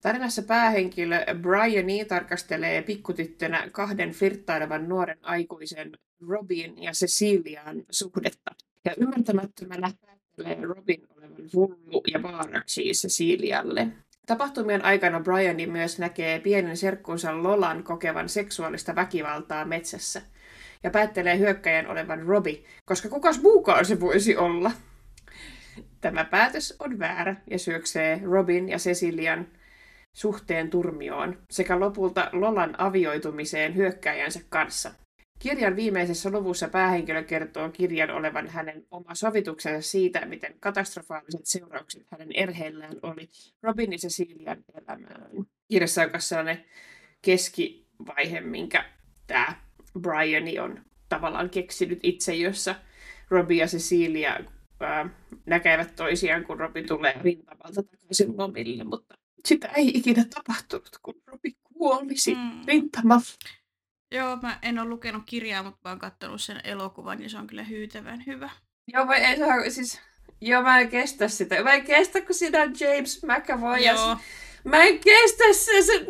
Tarinassa 0.00 0.42
päähenkilö 0.42 1.24
Briani 1.42 2.04
tarkastelee 2.04 2.82
pikkutyttönä 2.82 3.68
kahden 3.72 4.10
flirttailevan 4.10 4.88
nuoren 4.88 5.18
aikuisen 5.22 5.92
Robin 6.28 6.82
ja 6.82 6.92
Cecilian 6.92 7.84
suhdetta. 7.90 8.50
Ja 8.84 8.94
ymmärtämättömänä 8.96 9.90
päättelee 10.06 10.66
Robin 10.66 11.06
olevan 11.16 11.48
hullu 11.54 12.02
ja 12.12 12.22
vaaraksi 12.22 12.82
Cecilialle. 12.82 13.88
Tapahtumien 14.26 14.84
aikana 14.84 15.20
Briani 15.20 15.66
myös 15.66 15.98
näkee 15.98 16.40
pienen 16.40 16.76
serkkunsa 16.76 17.42
Lolan 17.42 17.82
kokevan 17.84 18.28
seksuaalista 18.28 18.94
väkivaltaa 18.94 19.64
metsässä. 19.64 20.22
Ja 20.82 20.90
päättelee 20.90 21.38
hyökkäjän 21.38 21.86
olevan 21.86 22.22
Robi, 22.22 22.64
koska 22.84 23.08
kukas 23.08 23.42
muukaan 23.42 23.84
se 23.84 24.00
voisi 24.00 24.36
olla. 24.36 24.70
Tämä 26.00 26.24
päätös 26.24 26.76
on 26.78 26.98
väärä 26.98 27.36
ja 27.50 27.58
syöksee 27.58 28.20
Robin 28.24 28.68
ja 28.68 28.78
Cecilian 28.78 29.46
suhteen 30.12 30.70
turmioon 30.70 31.38
sekä 31.50 31.80
lopulta 31.80 32.30
Lolan 32.32 32.80
avioitumiseen 32.80 33.74
hyökkäjänsä 33.74 34.40
kanssa. 34.48 34.94
Kirjan 35.38 35.76
viimeisessä 35.76 36.30
luvussa 36.30 36.68
päähenkilö 36.68 37.22
kertoo 37.22 37.70
kirjan 37.70 38.10
olevan 38.10 38.48
hänen 38.48 38.86
oma 38.90 39.14
sovituksensa 39.14 39.90
siitä, 39.90 40.26
miten 40.26 40.54
katastrofaaliset 40.60 41.40
seuraukset 41.44 42.02
hänen 42.10 42.28
erheillään 42.34 42.96
oli 43.02 43.28
Robin 43.62 43.92
ja 43.92 43.98
Cecilian 43.98 44.64
elämään. 44.74 45.30
Kirjassa 45.68 46.02
on 46.02 46.10
sellainen 46.18 46.64
keskivaihe, 47.22 48.40
minkä 48.40 48.84
tämä 49.26 49.54
Brian 50.00 50.64
on 50.64 50.84
tavallaan 51.08 51.50
keksinyt 51.50 52.00
itse, 52.02 52.34
jossa 52.34 52.74
Robin 53.30 53.58
ja 53.58 53.66
Cecilia 53.66 54.40
ää, 54.80 55.10
näkevät 55.46 55.96
toisiaan, 55.96 56.44
kun 56.44 56.60
Robin 56.60 56.86
tulee 56.86 57.14
rintamalta 57.22 57.82
takaisin 57.82 58.38
lomille, 58.38 58.84
mutta 58.84 59.14
sitä 59.44 59.68
ei 59.68 59.88
ikinä 59.88 60.24
tapahtunut, 60.34 60.98
kun 61.02 61.14
Robin 61.26 61.56
kuoli 61.62 62.34
mm. 62.34 62.66
rintamalla. 62.66 63.22
Joo, 64.12 64.36
mä 64.36 64.58
en 64.62 64.78
ole 64.78 64.88
lukenut 64.88 65.22
kirjaa, 65.26 65.62
mutta 65.62 65.78
mä 65.84 65.90
oon 65.90 65.98
katsonut 65.98 66.40
sen 66.40 66.60
elokuvan 66.64 67.22
ja 67.22 67.28
se 67.28 67.38
on 67.38 67.46
kyllä 67.46 67.64
hyytävän 67.64 68.26
hyvä. 68.26 68.50
Joo, 68.92 69.04
mä 69.04 69.14
ei 69.14 69.38
saa, 69.38 69.70
siis, 69.70 70.00
joo, 70.40 70.62
mä 70.62 70.80
en 70.80 70.88
kestä 70.88 71.28
sitä. 71.28 71.62
Mä 71.62 71.72
en 71.72 71.84
kestä, 71.84 72.20
kun 72.20 72.34
siinä 72.34 72.62
on 72.62 72.74
James 72.80 73.22
McAvoy. 73.22 73.78
Joo. 73.78 73.84
Ja 73.84 74.18
mä 74.64 74.82
en 74.82 74.98
kestä 74.98 75.44
se, 75.52 75.82
sen 75.82 76.06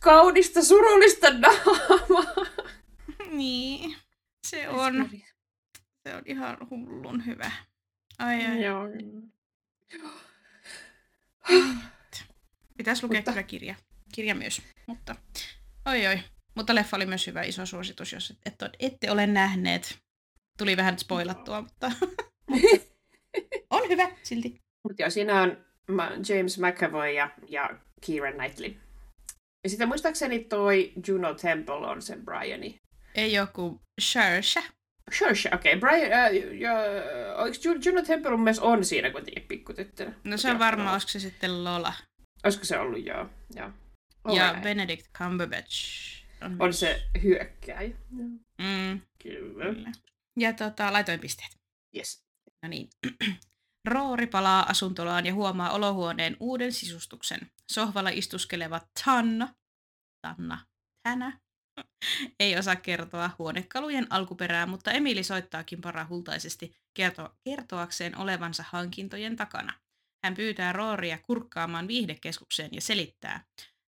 kaunista, 0.00 0.62
surullista 0.64 1.30
naamaa. 1.30 2.34
Niin, 3.30 3.96
se 4.46 4.68
on. 4.68 5.10
Se 6.02 6.14
on 6.14 6.22
ihan 6.26 6.56
hullun 6.70 7.26
hyvä. 7.26 7.50
Ai 8.18 8.46
ai. 8.46 8.64
Joo. 8.64 8.88
Pitäisi 12.78 13.02
lukea 13.02 13.18
Mutta... 13.18 13.30
kyllä 13.30 13.42
kirja. 13.42 13.74
Kirja 14.14 14.34
myös, 14.34 14.62
mutta 14.86 15.16
oi 15.86 16.06
oi. 16.06 16.20
Mutta 16.54 16.74
leffa 16.74 16.96
oli 16.96 17.06
myös 17.06 17.26
hyvä 17.26 17.42
iso 17.42 17.66
suositus, 17.66 18.12
jos 18.12 18.30
et, 18.30 18.38
et, 18.62 18.72
ette 18.80 19.10
ole 19.10 19.26
nähneet. 19.26 19.98
Tuli 20.58 20.76
vähän 20.76 20.98
spoilattua, 20.98 21.62
mutta 21.62 21.92
on 23.70 23.88
hyvä 23.88 24.10
silti. 24.22 24.60
Mutta 24.82 25.02
joo, 25.02 25.10
siinä 25.10 25.42
on 25.42 25.56
James 26.28 26.58
McAvoy 26.58 27.10
ja, 27.10 27.30
ja 27.48 27.70
Keira 28.06 28.32
Knightley. 28.32 28.76
Ja 29.64 29.70
sitten 29.70 29.88
muistaakseni 29.88 30.44
toi 30.44 30.92
Juno 31.08 31.34
Temple 31.34 31.74
on 31.74 32.02
se 32.02 32.16
Briani. 32.16 32.80
Ei 33.14 33.32
joku 33.32 33.80
Saoirse. 34.00 34.62
Saoirse, 35.18 35.50
okei. 35.54 35.76
Okay. 35.76 35.80
Brian, 35.80 36.12
äh, 36.12 36.32
ja, 36.60 36.74
oliko 37.36 37.56
Juno 37.84 38.02
Temple 38.02 38.36
myös 38.36 38.58
on 38.58 38.84
siinä 38.84 39.10
kuitenkin 39.10 39.42
pikkutyttönä? 39.48 40.12
No 40.24 40.36
se 40.36 40.50
on 40.50 40.58
varmaan, 40.58 40.92
olisiko 40.92 41.10
se 41.10 41.20
sitten 41.20 41.64
Lola. 41.64 41.92
Olisiko 42.44 42.64
se 42.64 42.78
ollut, 42.78 43.06
joo. 43.06 43.30
joo. 43.54 43.70
Ja 44.34 44.50
right. 44.50 44.62
Benedict 44.62 45.06
Cumberbatch 45.18 45.78
on, 46.42 46.56
on 46.58 46.74
se 46.74 47.02
hyökkäjä. 47.22 47.96
Mm. 48.10 49.00
Kyllä. 49.22 49.74
Kyllä. 49.74 49.92
Ja 50.38 50.52
tota, 50.52 50.92
laitoin 50.92 51.20
pisteet. 51.20 51.56
Yes. 51.96 52.24
No 52.62 52.68
niin. 52.68 52.88
Roori 53.88 54.26
palaa 54.26 54.70
asuntolaan 54.70 55.26
ja 55.26 55.34
huomaa 55.34 55.70
olohuoneen 55.70 56.36
uuden 56.40 56.72
sisustuksen. 56.72 57.40
Sohvalla 57.72 58.10
istuskeleva 58.10 58.80
Tanna, 59.04 59.54
Tanna, 60.22 60.66
Tänä, 61.02 61.40
ei 62.40 62.58
osaa 62.58 62.76
kertoa 62.76 63.30
huonekalujen 63.38 64.06
alkuperää, 64.10 64.66
mutta 64.66 64.92
Emili 64.92 65.22
soittaakin 65.22 65.80
parahultaisesti 65.80 66.76
kerto- 66.94 67.36
kertoakseen 67.44 68.18
olevansa 68.18 68.64
hankintojen 68.68 69.36
takana. 69.36 69.72
Hän 70.24 70.34
pyytää 70.34 70.72
Rooria 70.72 71.18
kurkkaamaan 71.18 71.88
viihdekeskukseen 71.88 72.70
ja 72.72 72.80
selittää. 72.80 73.44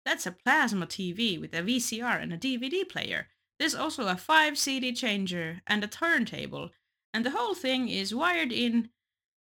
That's 0.08 0.28
a 0.28 0.34
plasma 0.44 0.86
TV 0.86 1.40
with 1.40 1.56
a 1.56 1.62
VCR 1.62 2.22
and 2.22 2.32
a 2.32 2.36
DVD 2.36 2.92
player. 2.92 3.24
There's 3.62 3.80
also 3.80 4.02
a 4.08 4.16
5 4.16 4.54
CD 4.54 4.92
changer 4.92 5.56
and 5.70 5.84
a 5.84 5.88
turntable. 5.88 6.70
And 7.16 7.26
the 7.26 7.38
whole 7.38 7.54
thing 7.54 7.90
is 7.90 8.14
wired 8.14 8.52
in 8.52 8.90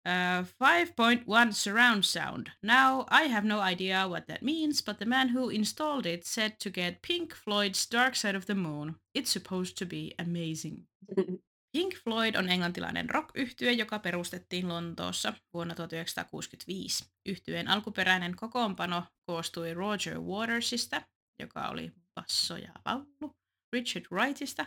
Uh, 0.05 0.45
5.1 0.61 1.53
surround 1.53 2.05
sound. 2.05 2.51
Now, 2.63 3.05
I 3.09 3.23
have 3.23 3.43
no 3.43 3.59
idea 3.59 4.07
what 4.07 4.27
that 4.27 4.41
means, 4.41 4.81
but 4.81 4.99
the 4.99 5.05
man 5.05 5.27
who 5.27 5.49
installed 5.49 6.05
it 6.05 6.25
said 6.25 6.59
to 6.59 6.69
get 6.69 7.01
Pink 7.01 7.33
Floyd's 7.33 7.85
Dark 7.85 8.15
Side 8.15 8.35
of 8.35 8.45
the 8.45 8.55
Moon. 8.55 8.95
It's 9.13 9.31
supposed 9.31 9.77
to 9.77 9.85
be 9.85 10.15
amazing. 10.17 10.87
Pink 11.77 11.95
Floyd 12.03 12.35
on 12.35 12.49
englantilainen 12.49 13.09
rock-yhtye, 13.09 13.71
joka 13.71 13.99
perustettiin 13.99 14.67
Lontoossa 14.67 15.33
vuonna 15.53 15.75
1965. 15.75 17.05
Yhtyeen 17.25 17.67
alkuperäinen 17.67 18.35
kokoonpano 18.35 19.03
koostui 19.25 19.73
Roger 19.73 20.19
Watersista, 20.19 21.01
joka 21.39 21.67
oli 21.69 21.91
basso 22.15 22.57
ja 22.57 22.71
laulu, 22.85 23.35
Richard 23.73 24.05
Wrightista, 24.11 24.65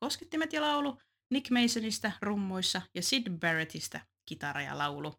koskettimet 0.00 0.52
ja 0.52 0.60
laulu, 0.60 0.98
Nick 1.32 1.50
Masonista 1.50 2.12
rummuissa 2.22 2.82
ja 2.94 3.02
Sid 3.02 3.38
Barrettista 3.40 4.00
kitara 4.28 4.62
ja 4.62 4.78
laulu. 4.78 5.14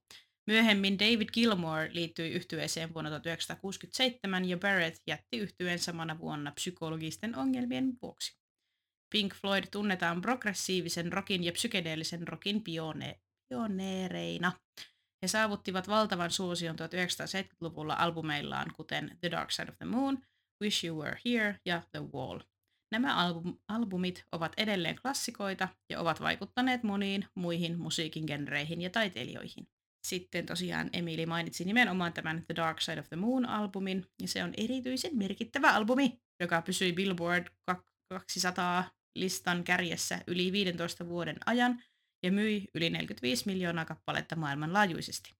Myöhemmin 0.47 0.99
David 0.99 1.29
Gilmore 1.33 1.89
liittyi 1.93 2.31
yhtyeeseen 2.31 2.93
vuonna 2.93 3.09
1967 3.09 4.45
ja 4.45 4.57
Barrett 4.57 4.97
jätti 5.07 5.37
yhtyeen 5.37 5.79
samana 5.79 6.19
vuonna 6.19 6.51
psykologisten 6.51 7.37
ongelmien 7.37 7.97
vuoksi. 8.01 8.38
Pink 9.09 9.35
Floyd 9.35 9.63
tunnetaan 9.71 10.21
progressiivisen 10.21 11.13
rockin 11.13 11.43
ja 11.43 11.51
psykedeellisen 11.51 12.27
rockin 12.27 12.63
pione- 12.63 13.19
pioneereina. 13.49 14.51
He 15.21 15.27
saavuttivat 15.27 15.87
valtavan 15.87 16.31
suosion 16.31 16.75
1970-luvulla 16.75 17.93
albumeillaan, 17.93 18.73
kuten 18.75 19.17
The 19.21 19.31
Dark 19.31 19.51
Side 19.51 19.71
of 19.71 19.77
the 19.77 19.85
Moon, 19.85 20.17
Wish 20.63 20.85
You 20.85 21.03
Were 21.03 21.19
Here 21.25 21.59
ja 21.65 21.81
The 21.91 21.99
Wall. 22.13 22.39
Nämä 22.91 23.15
album, 23.15 23.57
albumit 23.67 24.23
ovat 24.31 24.53
edelleen 24.57 24.95
klassikoita 25.01 25.67
ja 25.89 25.99
ovat 25.99 26.21
vaikuttaneet 26.21 26.83
moniin 26.83 27.25
muihin 27.35 27.79
musiikin 27.79 28.23
genreihin 28.27 28.81
ja 28.81 28.89
taiteilijoihin. 28.89 29.67
Sitten 30.07 30.45
tosiaan 30.45 30.89
Emili 30.93 31.25
mainitsi 31.25 31.65
nimenomaan 31.65 32.13
tämän 32.13 32.45
The 32.45 32.55
Dark 32.55 32.81
Side 32.81 32.99
of 32.99 33.09
the 33.09 33.15
Moon-albumin, 33.15 34.05
ja 34.21 34.27
se 34.27 34.43
on 34.43 34.53
erityisen 34.57 35.17
merkittävä 35.17 35.73
albumi, 35.73 36.19
joka 36.39 36.61
pysyi 36.61 36.93
Billboard 36.93 37.47
200 38.09 38.98
listan 39.15 39.63
kärjessä 39.63 40.21
yli 40.27 40.51
15 40.51 41.09
vuoden 41.09 41.37
ajan 41.45 41.83
ja 42.23 42.31
myi 42.31 42.65
yli 42.75 42.89
45 42.89 43.45
miljoonaa 43.45 43.85
kappaletta 43.85 44.35
maailmanlaajuisesti. 44.35 45.33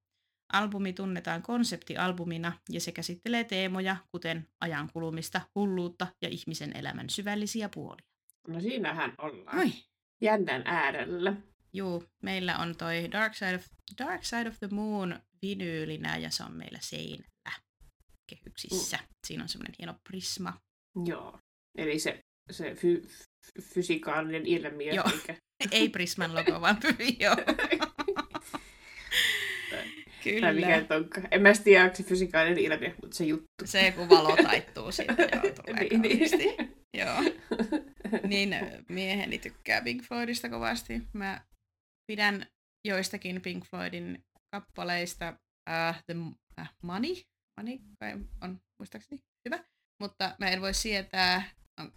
Albumi 0.54 0.94
tunnetaan 0.94 1.42
konseptialbumina 1.42 2.60
ja 2.70 2.82
se 2.82 2.92
käsittelee 2.92 3.44
teemoja, 3.44 3.98
kuten 4.12 4.48
ajan 4.62 4.90
kulumista, 4.94 5.42
hulluutta 5.56 6.08
ja 6.22 6.30
ihmisen 6.30 6.78
elämän 6.78 7.10
syvällisiä 7.10 7.70
puolia. 7.70 8.06
No 8.48 8.62
siinähän 8.62 9.14
ollaan. 9.18 9.60
Oi. 9.60 9.72
Jännän 10.22 10.62
äärellä. 10.66 11.34
Juu, 11.74 12.04
meillä 12.24 12.58
on 12.58 12.76
toi 12.76 13.12
Dark 13.12 13.36
Side 13.36 13.56
of, 13.56 13.66
Dark 13.98 14.24
Side 14.24 14.50
of 14.50 14.60
the 14.60 14.68
Moon 14.72 15.20
vinyylinä 15.42 16.18
ja 16.18 16.30
se 16.30 16.44
on 16.44 16.54
meillä 16.54 16.80
seinällä 16.82 17.52
kehyksissä. 18.28 18.98
Mm. 18.98 19.08
Siinä 19.28 19.44
on 19.44 19.50
semmoinen 19.50 19.76
hieno 19.80 19.96
prisma. 20.10 20.54
Joo, 21.06 21.40
eli 21.78 22.00
se, 22.00 22.20
se 22.52 22.76
fy, 22.76 23.08
fysikaalinen 23.62 24.46
ilmiö. 24.46 24.94
Joo. 24.94 25.06
Eikä... 25.14 25.36
Ei 25.78 25.90
Prisman 25.90 26.36
logo, 26.36 26.62
vaan 26.62 26.78
joo. 27.20 27.36
Kyllä. 30.24 30.48
Tai 30.48 30.54
mikä. 30.54 31.28
En 31.32 31.42
mä 31.42 31.50
tiedä, 31.64 31.84
onko 31.84 31.96
se 31.96 32.04
fysikaalinen 32.04 32.58
ilmiö, 32.58 32.94
mutta 33.02 33.18
se 33.18 33.26
juttu. 33.26 33.48
Se, 33.66 33.92
kun 33.92 34.10
valo 34.10 34.36
taittuu 34.36 34.92
siitä, 34.92 35.14
joo, 35.14 35.54
tulee 35.66 35.84
niin, 35.90 36.02
niin. 36.02 36.76
Joo. 36.94 37.24
Niin 38.28 38.56
mieheni 38.90 39.38
tykkää 39.38 39.82
Pink 39.82 40.04
Floydista 40.04 40.50
kovasti. 40.50 41.02
Mä 41.14 41.42
pidän 42.08 42.46
joistakin 42.88 43.42
Pink 43.42 43.66
Floydin 43.66 44.24
kappaleista 44.56 45.30
uh, 45.70 46.04
The 46.06 46.16
uh, 46.62 46.68
Money, 46.84 47.16
Money 47.58 47.78
kai 48.00 48.14
on 48.42 48.62
muistaakseni 48.80 49.22
hyvä, 49.46 49.64
mutta 50.02 50.36
mä 50.40 50.50
en 50.50 50.62
voi 50.62 50.74
sietää, 50.74 51.44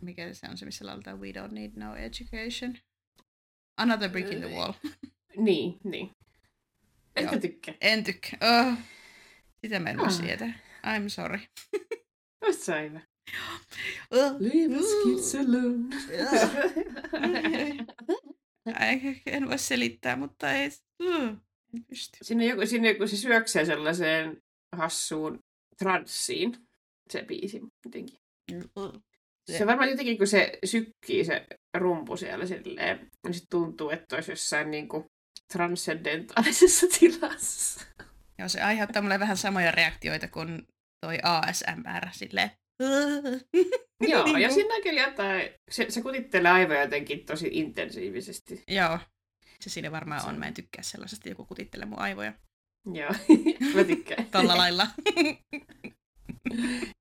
mikä 0.01 0.35
se 0.35 0.47
on 0.51 0.59
se, 0.59 0.65
missä 0.65 0.87
lauletaan 0.87 1.21
We 1.21 1.33
don't 1.33 1.53
need 1.53 1.71
no 1.77 1.95
education. 1.95 2.75
Another 3.77 4.11
brick 4.11 4.33
in 4.33 4.39
the 4.41 4.51
wall. 4.51 4.73
niin, 5.37 5.79
niin. 5.85 6.11
Etkö 7.17 7.41
tykkää? 7.41 7.75
En 7.81 8.05
tykkää. 8.05 8.39
Oh. 8.41 8.79
Sitä 9.65 9.81
mä 9.81 9.91
en 9.91 9.99
voi 9.99 10.07
ah. 10.07 10.13
sietää. 10.13 10.59
I'm 10.87 11.09
sorry. 11.09 11.39
Se 12.61 12.83
hyvä. 12.83 13.01
Leave 14.39 14.77
us 14.77 14.87
kids 15.05 15.35
alone. 15.35 15.97
en 19.27 19.49
voi 19.49 19.59
selittää, 19.59 20.17
mutta 20.17 20.53
ei. 20.53 20.71
En 21.75 21.85
pysty. 21.87 22.19
Sinne 22.23 22.47
joku, 22.47 22.67
sinne 22.67 22.91
joku 22.91 23.07
se 23.07 23.17
syöksee 23.17 23.65
sellaiseen 23.65 24.43
hassuun 24.77 25.39
transsiin, 25.79 26.57
se 27.11 27.23
biisi 27.23 27.61
jotenkin. 27.85 28.19
Se, 28.51 28.59
se 29.51 29.67
varmaan 29.67 29.91
jotenkin, 29.91 30.19
kun 30.19 30.27
se 30.27 30.59
sykkii 30.65 31.25
se 31.25 31.47
rumpu 31.77 32.17
siellä 32.17 32.47
silleen, 32.47 33.11
niin 33.27 33.35
sit 33.35 33.45
tuntuu, 33.51 33.91
että 33.91 34.17
olisi 34.17 34.33
jossain 34.33 34.71
niinku 34.71 35.07
transcendentaalisessa 35.53 36.87
tilassa. 36.99 37.81
Joo, 38.39 38.49
se 38.49 38.63
aiheuttaa 38.63 39.03
mulle 39.03 39.21
vähän 39.21 39.37
samoja 39.37 39.71
reaktioita 39.71 40.29
kuin 40.29 40.63
toi 41.07 41.19
ASMR, 41.23 42.09
silleen. 42.13 42.51
Joo, 44.11 44.27
ja 44.27 44.33
niinku- 44.33 44.55
siinä 44.55 44.75
on 44.75 44.83
kyllä 44.83 45.01
jotain, 45.01 45.51
se, 45.71 45.87
se 45.89 46.03
kutittelee 46.03 46.53
aivoja 46.53 46.83
jotenkin 46.83 47.27
tosi 47.27 47.49
intensiivisesti. 47.53 48.63
Joo, 48.69 48.99
se 49.61 49.71
siinä 49.71 49.93
varmaan 49.93 50.29
on. 50.29 50.39
Mä 50.39 50.47
en 50.47 50.55
tykkää 50.55 50.83
sellaisesta, 50.83 51.29
joku 51.29 51.45
kutittelee 51.45 51.87
mun 51.87 51.99
aivoja. 51.99 52.33
Joo, 52.95 53.11
mä 53.75 53.85
tykkään. 53.85 54.27
Tolla 54.27 54.57
lailla. 54.57 54.87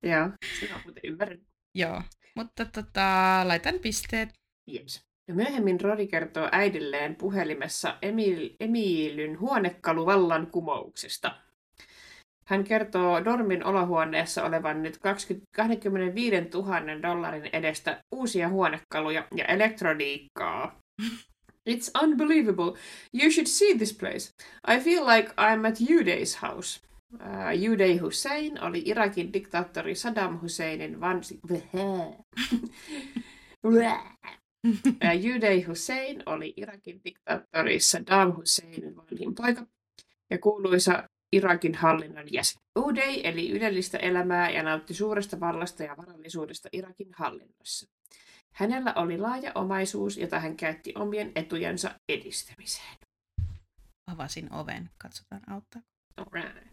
Joo, 0.03 0.29
sinä 0.59 0.75
on 0.75 0.81
muuten 0.83 1.03
ymmärrän. 1.03 1.39
Joo, 1.75 2.01
mutta 2.35 2.65
tota, 2.65 3.41
laitan 3.45 3.79
pisteet. 3.79 4.29
Jeps. 4.67 5.01
Ja 5.27 5.33
myöhemmin 5.33 5.81
Rory 5.81 6.07
kertoo 6.07 6.49
äidilleen 6.51 7.15
puhelimessa 7.15 7.97
Emil, 8.01 8.49
Emilyn 8.59 9.39
huonekaluvallan 9.39 10.47
kumouksesta. 10.47 11.37
Hän 12.45 12.63
kertoo 12.63 13.25
Dormin 13.25 13.65
olohuoneessa 13.65 14.43
olevan 14.43 14.83
nyt 14.83 14.97
20, 14.97 15.47
25 15.55 16.35
000 16.53 17.01
dollarin 17.01 17.49
edestä 17.53 18.03
uusia 18.11 18.49
huonekaluja 18.49 19.27
ja 19.35 19.45
elektroniikkaa. 19.45 20.79
It's 21.69 22.03
unbelievable. 22.03 22.73
You 23.13 23.31
should 23.31 23.47
see 23.47 23.77
this 23.77 23.93
place. 23.93 24.33
I 24.67 24.79
feel 24.79 25.05
like 25.05 25.29
I'm 25.29 25.67
at 25.67 25.79
Uday's 25.79 26.41
house. 26.41 26.81
Uday 27.73 27.97
Hussein 27.97 28.63
oli 28.63 28.81
Irakin 28.85 29.33
diktaattori 29.33 29.95
Saddam 29.95 30.39
Husseinin 30.41 30.99
vansi... 30.99 31.39
Uday 35.35 35.61
Hussein 35.61 36.23
oli 36.25 36.53
Irakin 36.57 37.01
diktaattori 37.05 37.79
Saddam 37.79 38.35
Husseinin 38.35 38.95
vanhin 38.95 39.35
poika 39.35 39.65
ja 40.29 40.37
kuuluisa 40.37 41.09
Irakin 41.31 41.75
hallinnon 41.75 42.33
jäsen. 42.33 42.61
Uday 42.79 43.21
eli 43.23 43.51
ylellistä 43.51 43.97
elämää 43.97 44.49
ja 44.49 44.63
nautti 44.63 44.93
suuresta 44.93 45.39
vallasta 45.39 45.83
ja 45.83 45.97
varallisuudesta 45.97 46.69
Irakin 46.71 47.09
hallinnossa. 47.13 47.87
Hänellä 48.53 48.93
oli 48.93 49.17
laaja 49.17 49.51
omaisuus, 49.55 50.17
jota 50.17 50.39
hän 50.39 50.57
käytti 50.57 50.93
omien 50.95 51.31
etujensa 51.35 51.95
edistämiseen. 52.09 52.97
Avasin 54.07 54.53
oven. 54.53 54.89
Katsotaan 54.97 55.41
auttaa. 55.49 55.81
Alright. 56.17 56.70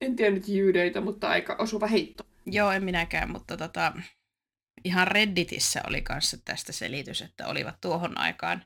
En 0.00 0.16
tiedä 0.16 0.30
nyt 0.30 0.48
jyydeitä, 0.48 1.00
mutta 1.00 1.28
aika 1.28 1.56
osuva 1.58 1.86
heitto. 1.86 2.26
Joo, 2.46 2.70
en 2.70 2.84
minäkään, 2.84 3.30
mutta 3.30 3.56
tota, 3.56 3.92
ihan 4.84 5.08
Redditissä 5.08 5.80
oli 5.86 6.02
kanssa 6.02 6.36
tästä 6.44 6.72
selitys, 6.72 7.22
että 7.22 7.46
olivat 7.46 7.80
tuohon 7.80 8.18
aikaan 8.18 8.62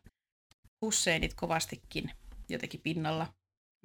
Husseinit 0.81 1.35
kovastikin 1.35 2.11
jotenkin 2.49 2.81
pinnalla. 2.81 3.35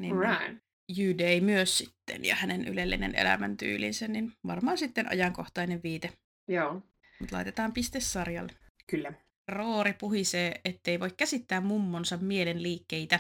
Niin 0.02 0.16
right. 0.20 0.64
Jydei 0.98 1.42
myös 1.42 1.78
sitten 1.78 2.26
ja 2.26 2.36
hänen 2.36 2.68
ylellinen 2.68 3.16
elämäntyylinsä, 3.16 4.08
niin 4.08 4.34
varmaan 4.48 4.78
sitten 4.78 5.12
ajankohtainen 5.12 5.84
viite. 5.84 6.14
Joo. 6.48 6.82
Mutta 7.20 7.36
laitetaan 7.36 7.74
piste 7.74 8.00
sarjalle. 8.00 8.54
Kyllä. 8.88 9.14
Roori 9.48 9.94
puhisee, 9.94 10.62
ettei 10.66 11.00
voi 11.00 11.12
käsittää 11.18 11.62
mummonsa 11.62 12.18
mielen 12.18 12.64
liikkeitä. 12.64 13.20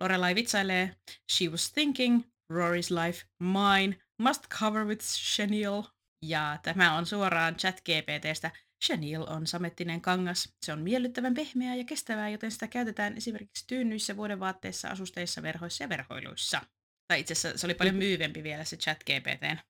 Lorelai 0.00 0.34
vitsailee, 0.34 0.96
she 1.32 1.48
was 1.48 1.72
thinking, 1.72 2.22
Rory's 2.52 3.04
life, 3.04 3.26
mine, 3.40 3.96
must 4.18 4.48
cover 4.48 4.84
with 4.84 5.04
chenille. 5.04 5.84
Ja 6.22 6.58
tämä 6.62 6.94
on 6.96 7.06
suoraan 7.06 7.56
chat 7.56 7.80
GPTstä. 7.80 8.50
Chenille 8.84 9.26
on 9.28 9.46
samettinen 9.46 10.00
kangas. 10.00 10.54
Se 10.62 10.72
on 10.72 10.82
miellyttävän 10.82 11.34
pehmeää 11.34 11.74
ja 11.74 11.84
kestävää, 11.84 12.28
joten 12.28 12.50
sitä 12.50 12.68
käytetään 12.68 13.16
esimerkiksi 13.16 13.64
tyynnyissä, 13.66 14.16
vuodenvaatteissa, 14.16 14.88
asusteissa, 14.88 15.42
verhoissa 15.42 15.84
ja 15.84 15.88
verhoiluissa. 15.88 16.60
Tai 17.08 17.20
itse 17.20 17.32
asiassa 17.32 17.58
se 17.58 17.66
oli 17.66 17.74
paljon 17.74 17.94
myyvempi 17.94 18.42
vielä 18.42 18.64
se 18.64 18.76
chat 18.76 18.98
GPT. 19.04 19.66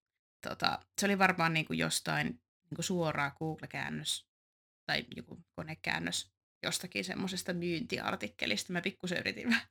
Tota, 0.49 0.79
se 1.01 1.07
oli 1.07 1.19
varmaan 1.19 1.55
niin 1.55 1.67
kuin 1.67 1.79
jostain 1.79 2.27
niin 2.27 2.77
kuin 2.77 2.85
suoraa 2.85 3.31
Google-käännös 3.31 4.27
tai 4.87 5.05
joku 5.17 5.45
konekäännös 5.55 6.33
jostakin 6.63 7.05
semmoisesta 7.05 7.53
myyntiartikkelista. 7.53 8.73
Mä 8.73 8.81
pikkusen 8.83 9.19
yritin 9.19 9.49
vähän 9.49 9.67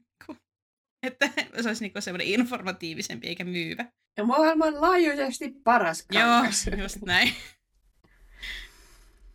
että 1.08 1.30
se 1.62 1.68
olisi 1.68 1.84
niinku 1.84 2.02
semmoinen 2.02 2.28
informatiivisempi 2.28 3.28
eikä 3.28 3.44
myyvä. 3.44 3.86
Ja 4.18 4.24
maailmanlaajuisesti 4.24 5.50
paras 5.64 6.06
kangas. 6.14 6.68
Joo, 6.68 6.76
just 6.84 7.02
näin. 7.02 7.34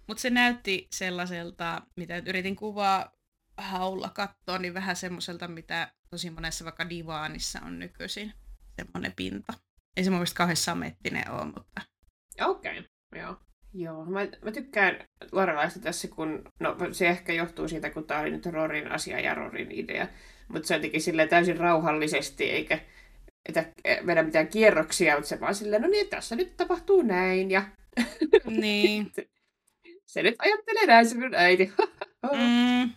Mutta 0.07 0.21
se 0.21 0.31
näytti 0.31 0.89
sellaiselta, 0.91 1.83
mitä 1.97 2.15
nyt 2.15 2.29
yritin 2.29 2.57
kuvaa 2.57 3.13
haulla 3.57 4.09
katsoa, 4.09 4.59
niin 4.59 4.75
vähän 4.75 4.97
semmoiselta, 4.97 5.49
mitä 5.49 5.93
tosi 6.11 6.31
monessa 6.31 6.65
vaikka 6.65 6.89
divaanissa 6.91 7.61
on 7.65 7.79
nykyisin. 7.79 8.33
Semmoinen 8.77 9.13
pinta. 9.17 9.53
Ei 9.97 10.05
se 10.05 10.11
mun 10.11 10.19
mielestä 10.19 10.37
kauhean 10.37 10.57
samettinen 10.57 11.31
ole, 11.31 11.45
mutta... 11.45 11.81
Okei, 12.41 12.79
okay. 12.79 12.91
joo. 13.17 13.37
Joo, 13.75 14.05
mä, 14.05 14.21
mä 14.45 14.53
tykkään 14.53 15.05
Lorelaista 15.33 15.81
tässä, 15.81 16.09
kun, 16.09 16.45
no 16.61 16.77
se 16.93 17.09
ehkä 17.09 17.33
johtuu 17.33 17.69
siitä, 17.69 17.91
kun 17.91 18.07
tää 18.07 18.21
oli 18.21 18.31
nyt 18.31 18.47
Rorin 18.47 18.93
asia 18.93 19.21
ja 19.21 19.35
Rorin 19.35 19.73
idea, 19.73 20.09
mutta 20.53 20.69
se 20.69 20.75
jotenkin 20.75 21.01
silleen 21.01 21.29
täysin 21.29 21.57
rauhallisesti, 21.57 22.51
eikä 22.51 22.81
että 23.49 23.67
vedä 24.07 24.23
mitään 24.23 24.49
kierroksia, 24.49 25.15
mutta 25.15 25.29
se 25.29 25.41
vaan 25.41 25.55
silleen, 25.55 25.83
no 25.83 25.89
niin, 25.89 26.09
tässä 26.09 26.37
nyt 26.37 26.57
tapahtuu 26.57 27.03
näin, 27.03 27.51
ja 27.51 27.63
Niin. 28.47 29.13
se 30.13 30.23
nyt 30.23 30.35
ajattelee 30.39 30.87
näin, 30.87 31.09
se 31.09 31.17
on 31.17 31.35
äiti. 31.35 31.73
Mm, 32.33 32.91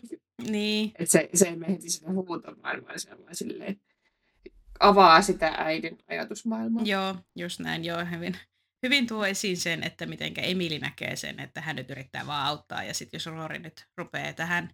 niin. 0.52 0.92
Et 1.00 1.12
se, 1.12 1.30
se 1.34 1.48
ei 1.48 1.56
mene 1.56 1.74
heti 1.74 1.90
sinne 1.90 2.12
huutomaan, 2.12 2.86
vaan 2.86 3.00
se 3.00 3.10
vaan 3.10 3.36
silleen 3.36 3.82
avaa 4.80 5.22
sitä 5.22 5.54
äidin 5.58 5.98
ajatusmaailmaa. 6.08 6.84
Joo, 6.86 7.16
just 7.36 7.60
näin. 7.60 7.86
Joo, 7.86 8.06
hyvin, 8.12 8.38
hyvin 8.84 9.08
tuo 9.08 9.26
esiin 9.26 9.58
sen, 9.58 9.84
että 9.84 10.06
miten 10.06 10.34
Emili 10.38 10.80
näkee 10.80 11.16
sen, 11.16 11.40
että 11.40 11.62
hän 11.62 11.76
nyt 11.76 11.90
yrittää 11.90 12.28
vaan 12.28 12.48
auttaa. 12.48 12.84
Ja 12.84 12.94
sitten 12.94 13.18
jos 13.18 13.26
Rory 13.26 13.60
nyt 13.60 13.88
rupeaa 13.98 14.34
tähän 14.34 14.70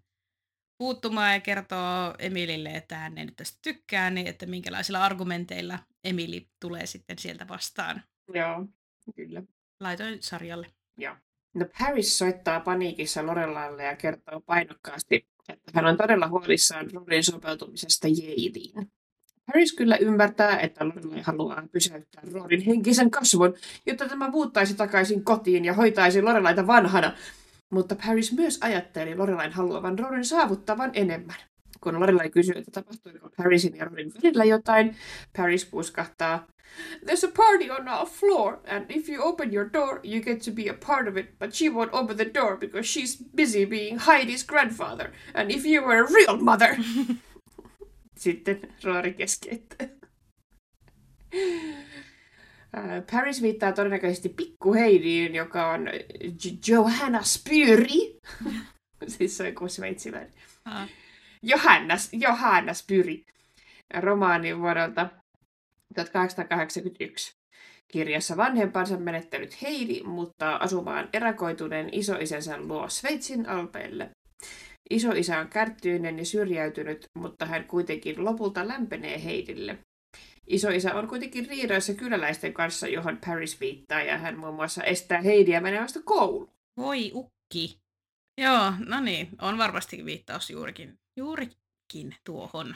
puuttumaan 0.80 1.34
ja 1.34 1.40
kertoo 1.40 2.14
Emilille, 2.20 2.70
että 2.70 2.96
hän 2.96 3.18
ei 3.18 3.26
nyt 3.26 3.36
tästä 3.36 3.60
tykkää, 3.62 4.10
niin 4.10 4.28
että 4.28 4.46
minkälaisilla 4.46 5.06
argumenteilla 5.06 5.80
Emili 6.04 6.48
tulee 6.60 6.86
sitten 6.86 7.20
sieltä 7.20 7.48
vastaan. 7.48 8.04
Joo, 8.34 8.66
kyllä. 9.16 9.44
Laitoin 9.80 10.18
sarjalle. 10.22 10.68
Joo. 10.98 11.16
No 11.54 11.66
Paris 11.80 12.18
soittaa 12.18 12.60
paniikissa 12.60 13.26
Lorelaille 13.26 13.84
ja 13.84 13.96
kertoo 13.96 14.42
painokkaasti, 14.42 15.28
että 15.50 15.72
hän 15.74 15.86
on 15.86 15.98
todella 15.98 16.28
huolissaan 16.28 16.92
Rorin 16.94 17.24
sopeutumisesta 17.24 18.08
Jadeen. 18.08 18.92
Paris 19.46 19.74
kyllä 19.74 19.98
ymmärtää, 19.98 20.60
että 20.60 20.86
Lorelai 20.88 21.22
haluaa 21.22 21.64
pysäyttää 21.72 22.24
Rorin 22.34 22.62
henkisen 22.62 23.12
kasvun, 23.12 23.54
jotta 23.86 24.10
tämä 24.10 24.30
muuttaisi 24.30 24.76
takaisin 24.76 25.24
kotiin 25.24 25.66
ja 25.66 25.74
hoitaisi 25.74 26.22
Lorelaita 26.22 26.68
vanhana. 26.68 27.14
Mutta 27.70 27.96
Paris 27.96 28.34
myös 28.34 28.58
ajatteli 28.62 29.16
Lorelain 29.16 29.52
haluavan 29.52 30.00
Rorin 30.00 30.26
saavuttavan 30.26 30.92
enemmän. 30.94 31.36
Kun 31.82 32.00
Lorelai 32.00 32.30
kysyy, 32.30 32.54
että 32.58 32.72
tapahtuiko 32.72 33.30
Parisin 33.38 33.76
ja 33.76 33.86
Rorin 33.86 34.14
välillä 34.14 34.46
jotain, 34.46 34.96
Paris 35.38 35.66
puskahtaa. 35.66 36.48
There's 37.06 37.26
a 37.26 37.32
party 37.38 37.70
on 37.70 37.88
our 37.88 38.08
floor, 38.08 38.60
and 38.68 38.86
if 38.90 39.10
you 39.10 39.28
open 39.28 39.54
your 39.54 39.70
door, 39.74 40.00
you 40.04 40.22
get 40.22 40.42
to 40.42 40.52
be 40.52 40.70
a 40.70 40.74
part 40.88 41.08
of 41.08 41.18
it, 41.18 41.40
but 41.40 41.54
she 41.54 41.70
won't 41.70 41.90
open 41.92 42.18
the 42.18 42.32
door 42.34 42.58
because 42.58 43.00
she's 43.00 43.24
busy 43.36 43.66
being 43.66 44.00
Heidi's 44.00 44.46
grandfather, 44.48 45.12
and 45.34 45.52
if 45.52 45.66
you 45.66 45.82
were 45.82 46.04
a 46.04 46.08
real 46.14 46.38
mother... 46.38 46.78
Sitten 48.20 48.60
Rory 48.84 49.14
keskeyttää. 49.14 49.88
Ää, 52.74 53.02
Paris 53.12 53.42
viittaa 53.42 53.72
todennäköisesti 53.72 54.30
pikku 54.30 54.74
Heidiin, 54.74 55.36
joka 55.36 55.72
on 55.72 55.88
Johanna 56.68 57.24
Spyri. 57.24 58.20
siis 59.08 59.38
se 59.38 59.44
on 59.44 59.50
joku 59.50 59.68
sveitsiläinen. 59.68 60.34
Ah. 60.66 60.90
Johanna, 61.44 61.96
Johanna 62.12 62.74
Spyri. 62.74 63.24
Romaani 63.94 64.60
vuodelta 64.60 65.10
1881. 65.96 67.34
Kirjassa 67.88 68.38
vanhempansa 68.38 68.98
menettänyt 68.98 69.62
Heidi 69.62 70.04
muuttaa 70.04 70.64
asumaan 70.64 71.10
erakoituneen 71.14 71.90
isoisänsä 71.92 72.62
luo 72.62 72.90
Sveitsin 72.90 73.50
alpeille. 73.50 74.10
Isoisä 74.90 75.40
on 75.40 75.48
kärttyinen 75.48 76.20
ja 76.20 76.26
syrjäytynyt, 76.26 77.06
mutta 77.20 77.46
hän 77.46 77.66
kuitenkin 77.66 78.26
lopulta 78.26 78.68
lämpenee 78.68 79.24
Heidille. 79.24 79.78
Isoisä 80.50 80.96
on 80.96 81.08
kuitenkin 81.08 81.50
riidoissa 81.50 81.94
kyläläisten 81.94 82.54
kanssa, 82.54 82.88
johon 82.88 83.18
Paris 83.26 83.60
viittaa, 83.60 84.02
ja 84.02 84.18
hän 84.18 84.40
muun 84.40 84.56
muassa 84.56 84.84
estää 84.84 85.22
Heidiä 85.22 85.62
menemästä 85.62 86.00
kouluun. 86.06 86.52
Voi 86.78 87.12
ukki. 87.14 87.80
Joo, 88.38 88.74
no 88.86 89.00
niin, 89.00 89.30
on 89.42 89.58
varmasti 89.58 90.06
viittaus 90.06 90.50
juurikin, 90.50 91.00
juurikin 91.18 92.16
tuohon. 92.24 92.76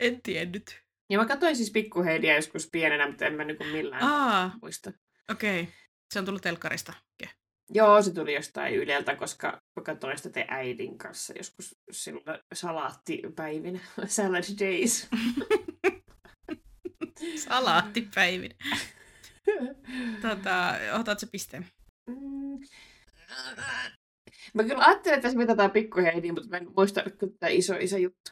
En 0.00 0.22
tiennyt. 0.22 0.82
Ja 1.10 1.18
mä 1.18 1.26
katsoin 1.26 1.56
siis 1.56 1.70
pikku 1.70 2.02
Heidiä 2.02 2.36
joskus 2.36 2.68
pienenä, 2.72 3.08
mutta 3.08 3.26
en 3.26 3.34
mä 3.34 3.44
niin 3.44 3.66
millään 3.72 4.02
Aa, 4.02 4.58
muista. 4.62 4.92
okei. 5.30 5.60
Okay. 5.60 5.72
Se 6.12 6.18
on 6.18 6.24
tullut 6.24 6.42
telkkarista. 6.42 6.92
Okay. 7.22 7.34
Joo, 7.72 8.02
se 8.02 8.14
tuli 8.14 8.34
jostain 8.34 8.74
Yleltä, 8.74 9.16
koska 9.16 9.62
mä 9.76 9.82
katsoin 9.82 10.16
sitä 10.16 10.30
te 10.30 10.44
äidin 10.48 10.98
kanssa 10.98 11.32
joskus 11.36 11.76
silloin 11.90 12.38
salaattipäivinä, 12.54 13.80
salad 14.06 14.44
days. 14.60 15.08
Salaattipäivin. 17.36 18.50
tota, 20.22 20.74
otatko 20.92 21.26
pisteen? 21.32 21.66
Mm. 22.06 22.58
Mä 24.54 24.62
kyllä 24.62 24.84
ajattelin, 24.84 25.14
että 25.14 25.22
tässä 25.22 25.38
mitataan 25.38 25.70
pikkuheidi, 25.70 26.32
mutta 26.32 26.48
mä 26.48 26.56
en 26.56 26.68
muista, 26.76 27.02
että 27.06 27.26
tämä 27.40 27.50
iso 27.50 27.74
iso 27.80 27.96
juttu. 27.96 28.30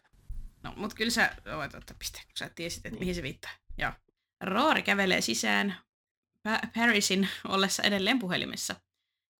No, 0.62 0.72
mutta 0.76 0.96
kyllä 0.96 1.10
sä 1.10 1.36
voit 1.56 1.74
ottaa 1.74 1.96
pisteen, 1.98 2.24
kun 2.24 2.32
sä 2.38 2.50
tiesit, 2.54 2.86
että 2.86 2.98
mihin 2.98 3.14
se 3.14 3.22
viittaa. 3.22 3.50
Joo. 3.78 3.92
Roori 4.44 4.82
kävelee 4.82 5.20
sisään 5.20 5.76
pa- 6.48 6.66
Parisin 6.74 7.28
ollessa 7.48 7.82
edelleen 7.82 8.18
puhelimessa. 8.18 8.74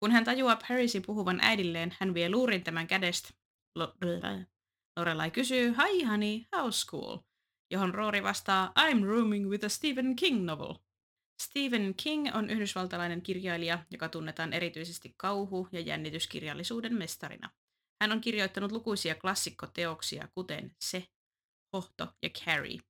Kun 0.01 0.11
hän 0.13 0.25
tajuaa 0.25 0.59
Parisin 0.69 1.03
puhuvan 1.07 1.39
äidilleen, 1.43 1.97
hän 2.01 2.15
vie 2.15 2.31
luurin 2.31 2.65
tämän 2.65 2.87
kädestä. 2.87 3.29
Lo- 3.75 3.95
Lorelai 4.99 5.31
kysyy, 5.31 5.75
Hi 5.77 6.05
honey, 6.05 6.39
how's 6.57 6.73
school? 6.73 7.19
Johon 7.71 7.95
Roori 7.95 8.23
vastaa, 8.23 8.73
I'm 8.79 9.05
rooming 9.05 9.49
with 9.49 9.65
a 9.65 9.69
Stephen 9.69 10.17
King 10.17 10.45
novel. 10.45 10.75
Stephen 11.43 11.95
King 11.95 12.29
on 12.35 12.51
yhdysvaltalainen 12.51 13.23
kirjailija, 13.23 13.85
joka 13.91 14.09
tunnetaan 14.09 14.53
erityisesti 14.53 15.15
kauhu- 15.17 15.69
ja 15.73 15.81
jännityskirjallisuuden 15.81 16.95
mestarina. 16.95 17.51
Hän 18.03 18.13
on 18.13 18.21
kirjoittanut 18.21 18.73
lukuisia 18.73 19.15
klassikkoteoksia, 19.15 20.29
kuten 20.35 20.75
Se, 20.81 21.05
Hohto 21.77 22.09
ja 22.23 22.31
Carrie. 22.31 22.81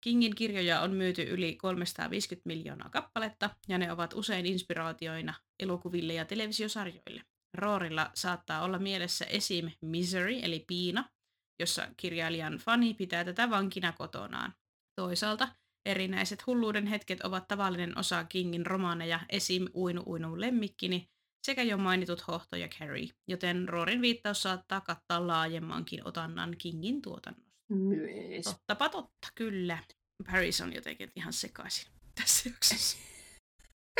Kingin 0.00 0.34
kirjoja 0.34 0.80
on 0.80 0.94
myyty 0.94 1.22
yli 1.22 1.56
350 1.56 2.46
miljoonaa 2.48 2.90
kappaletta, 2.90 3.50
ja 3.68 3.78
ne 3.78 3.92
ovat 3.92 4.14
usein 4.14 4.46
inspiraatioina 4.46 5.34
elokuville 5.58 6.14
ja 6.14 6.24
televisiosarjoille. 6.24 7.22
Roorilla 7.54 8.10
saattaa 8.14 8.62
olla 8.62 8.78
mielessä 8.78 9.24
esim. 9.24 9.70
Misery, 9.82 10.38
eli 10.42 10.64
Piina, 10.66 11.10
jossa 11.58 11.88
kirjailijan 11.96 12.58
fani 12.58 12.94
pitää 12.94 13.24
tätä 13.24 13.50
vankina 13.50 13.92
kotonaan. 13.92 14.54
Toisaalta 14.96 15.48
erinäiset 15.86 16.46
hulluuden 16.46 16.86
hetket 16.86 17.20
ovat 17.20 17.48
tavallinen 17.48 17.98
osa 17.98 18.24
Kingin 18.24 18.66
romaaneja, 18.66 19.20
esim. 19.28 19.66
Uinu 19.74 20.02
Uinu 20.06 20.40
lemmikkini 20.40 21.08
sekä 21.42 21.62
jo 21.62 21.76
mainitut 21.76 22.26
Hohto 22.28 22.56
ja 22.56 22.68
Carrie, 22.68 23.08
joten 23.28 23.68
Roorin 23.68 24.00
viittaus 24.00 24.42
saattaa 24.42 24.80
kattaa 24.80 25.26
laajemmankin 25.26 26.06
otannan 26.06 26.54
Kingin 26.58 27.02
tuotannosta. 27.02 27.48
Myös. 27.68 28.44
Tottapa 28.44 28.88
totta, 28.88 29.28
kyllä. 29.34 29.78
Paris 30.26 30.60
on 30.60 30.72
jotenkin 30.72 31.12
ihan 31.16 31.32
sekaisin 31.32 31.92
tässä 32.14 32.50
jaksossa. 32.50 32.98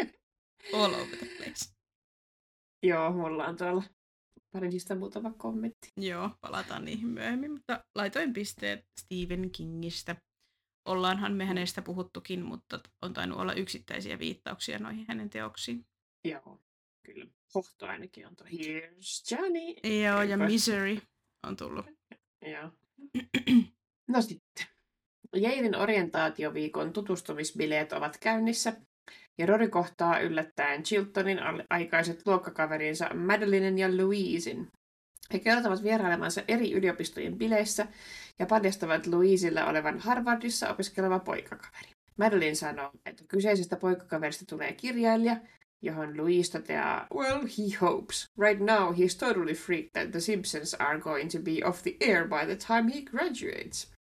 All 0.75 0.94
over 0.94 1.16
the 1.16 1.27
place. 1.37 1.75
Joo, 2.83 3.12
mulla 3.12 3.47
on 3.47 3.57
tuolla 3.57 3.83
Parisista 4.53 4.95
muutama 4.95 5.33
kommentti. 5.33 5.93
Joo, 5.97 6.31
palataan 6.41 6.85
niihin 6.85 7.09
myöhemmin, 7.09 7.53
mutta 7.53 7.85
laitoin 7.95 8.33
pisteet 8.33 8.85
Stephen 9.01 9.51
Kingistä. 9.51 10.17
Ollaanhan 10.85 11.33
me 11.33 11.45
hänestä 11.45 11.83
puhuttukin, 11.83 12.45
mutta 12.45 12.81
on 13.03 13.13
tainnut 13.13 13.39
olla 13.39 13.53
yksittäisiä 13.53 14.19
viittauksia 14.19 14.79
noihin 14.79 15.05
hänen 15.09 15.31
teoksiin. 15.31 15.87
Joo, 16.25 16.61
kyllä. 17.07 17.27
Hohto 17.55 17.87
ainakin 17.87 18.27
on 18.27 18.37
tuo 18.37 18.47
Here's 18.47 19.31
Johnny. 19.31 20.01
Joo, 20.03 20.23
ja. 20.23 20.37
Misery 20.37 20.99
on 21.47 21.57
tullut. 21.57 21.87
Joo. 22.43 22.71
No 24.09 24.23
sitten. 24.23 24.67
Jailin 25.37 25.77
orientaatioviikon 25.77 26.93
tutustumisbileet 26.93 27.93
ovat 27.93 28.19
käynnissä, 28.19 28.81
ja 29.38 29.46
Rory 29.46 29.68
kohtaa 29.68 30.20
yllättäen 30.20 30.83
Chiltonin 30.83 31.38
aikaiset 31.70 32.22
luokkakaverinsa 32.27 33.14
Madelinen 33.14 33.79
ja 33.79 33.96
Louisin. 33.96 34.68
He 35.33 35.38
kertovat 35.38 35.83
vierailemansa 35.83 36.42
eri 36.48 36.72
yliopistojen 36.72 37.38
bileissä 37.38 37.87
ja 38.38 38.46
paljastavat 38.46 39.07
Louisilla 39.07 39.66
olevan 39.66 39.98
Harvardissa 39.98 40.68
opiskeleva 40.70 41.18
poikakaveri. 41.18 41.88
Madeline 42.16 42.55
sanoo, 42.55 42.90
että 43.07 43.24
kyseisestä 43.29 43.77
poikakaverista 43.77 44.44
tulee 44.48 44.72
kirjailija, 44.72 45.37
johon 45.83 46.16
Louise 46.16 46.53
toteaa, 46.53 47.07
Well, 47.14 47.40
he 47.40 47.77
hopes. 47.81 48.27
Right 48.38 48.61
now 48.61 48.94
he's 48.94 49.18
totally 49.18 49.55
freaked 49.55 49.90
that 49.92 50.11
the 50.11 50.20
Simpsons 50.20 50.74
are 50.74 50.98
going 50.98 51.31
to 51.31 51.38
be 51.38 51.61
off 51.64 51.83
the 51.83 51.96
air 52.01 52.29
by 52.29 52.46
the 52.46 52.57
time 52.57 52.92
he 52.94 53.03
graduates. 53.03 53.98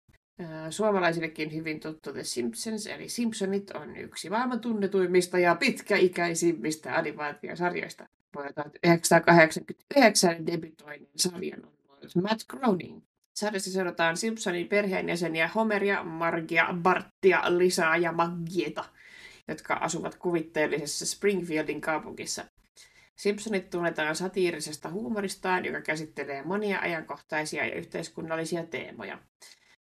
Suomalaisillekin 0.70 1.55
hyvin 1.55 1.81
tuttu 1.81 2.12
The 2.12 2.24
Simpsons, 2.24 2.87
eli 2.87 3.09
Simpsonit 3.09 3.70
on 3.70 3.96
yksi 3.96 4.31
maailman 4.31 4.61
tunnetuimmista 4.61 5.38
ja 5.38 5.55
pitkäikäisimmistä 5.55 6.96
animaatiosarjoista. 6.96 8.09
Vuonna 8.35 8.52
1989 8.52 10.46
debytoinnin 10.46 11.11
sarjan 11.16 11.64
on 11.64 12.22
Matt 12.22 12.40
Groening. 12.48 13.02
Sarjassa 13.35 13.70
seurataan 13.70 14.16
Simpsonin 14.16 14.68
perheenjäseniä 14.68 15.48
Homeria, 15.48 16.02
Margia, 16.05 16.66
Bartia, 16.83 17.59
Lisaa 17.59 17.96
ja 17.96 18.12
Maggieta, 18.12 18.85
jotka 19.48 19.74
asuvat 19.74 20.14
kuvitteellisessa 20.14 21.07
Springfieldin 21.07 21.81
kaupungissa. 21.81 22.44
Simpsonit 23.16 23.70
tunnetaan 23.70 24.16
satiirisesta 24.16 24.90
huumoristaan, 24.90 25.64
joka 25.64 25.81
käsittelee 25.81 26.42
monia 26.42 26.81
ajankohtaisia 26.81 27.66
ja 27.66 27.74
yhteiskunnallisia 27.74 28.66
teemoja. 28.66 29.18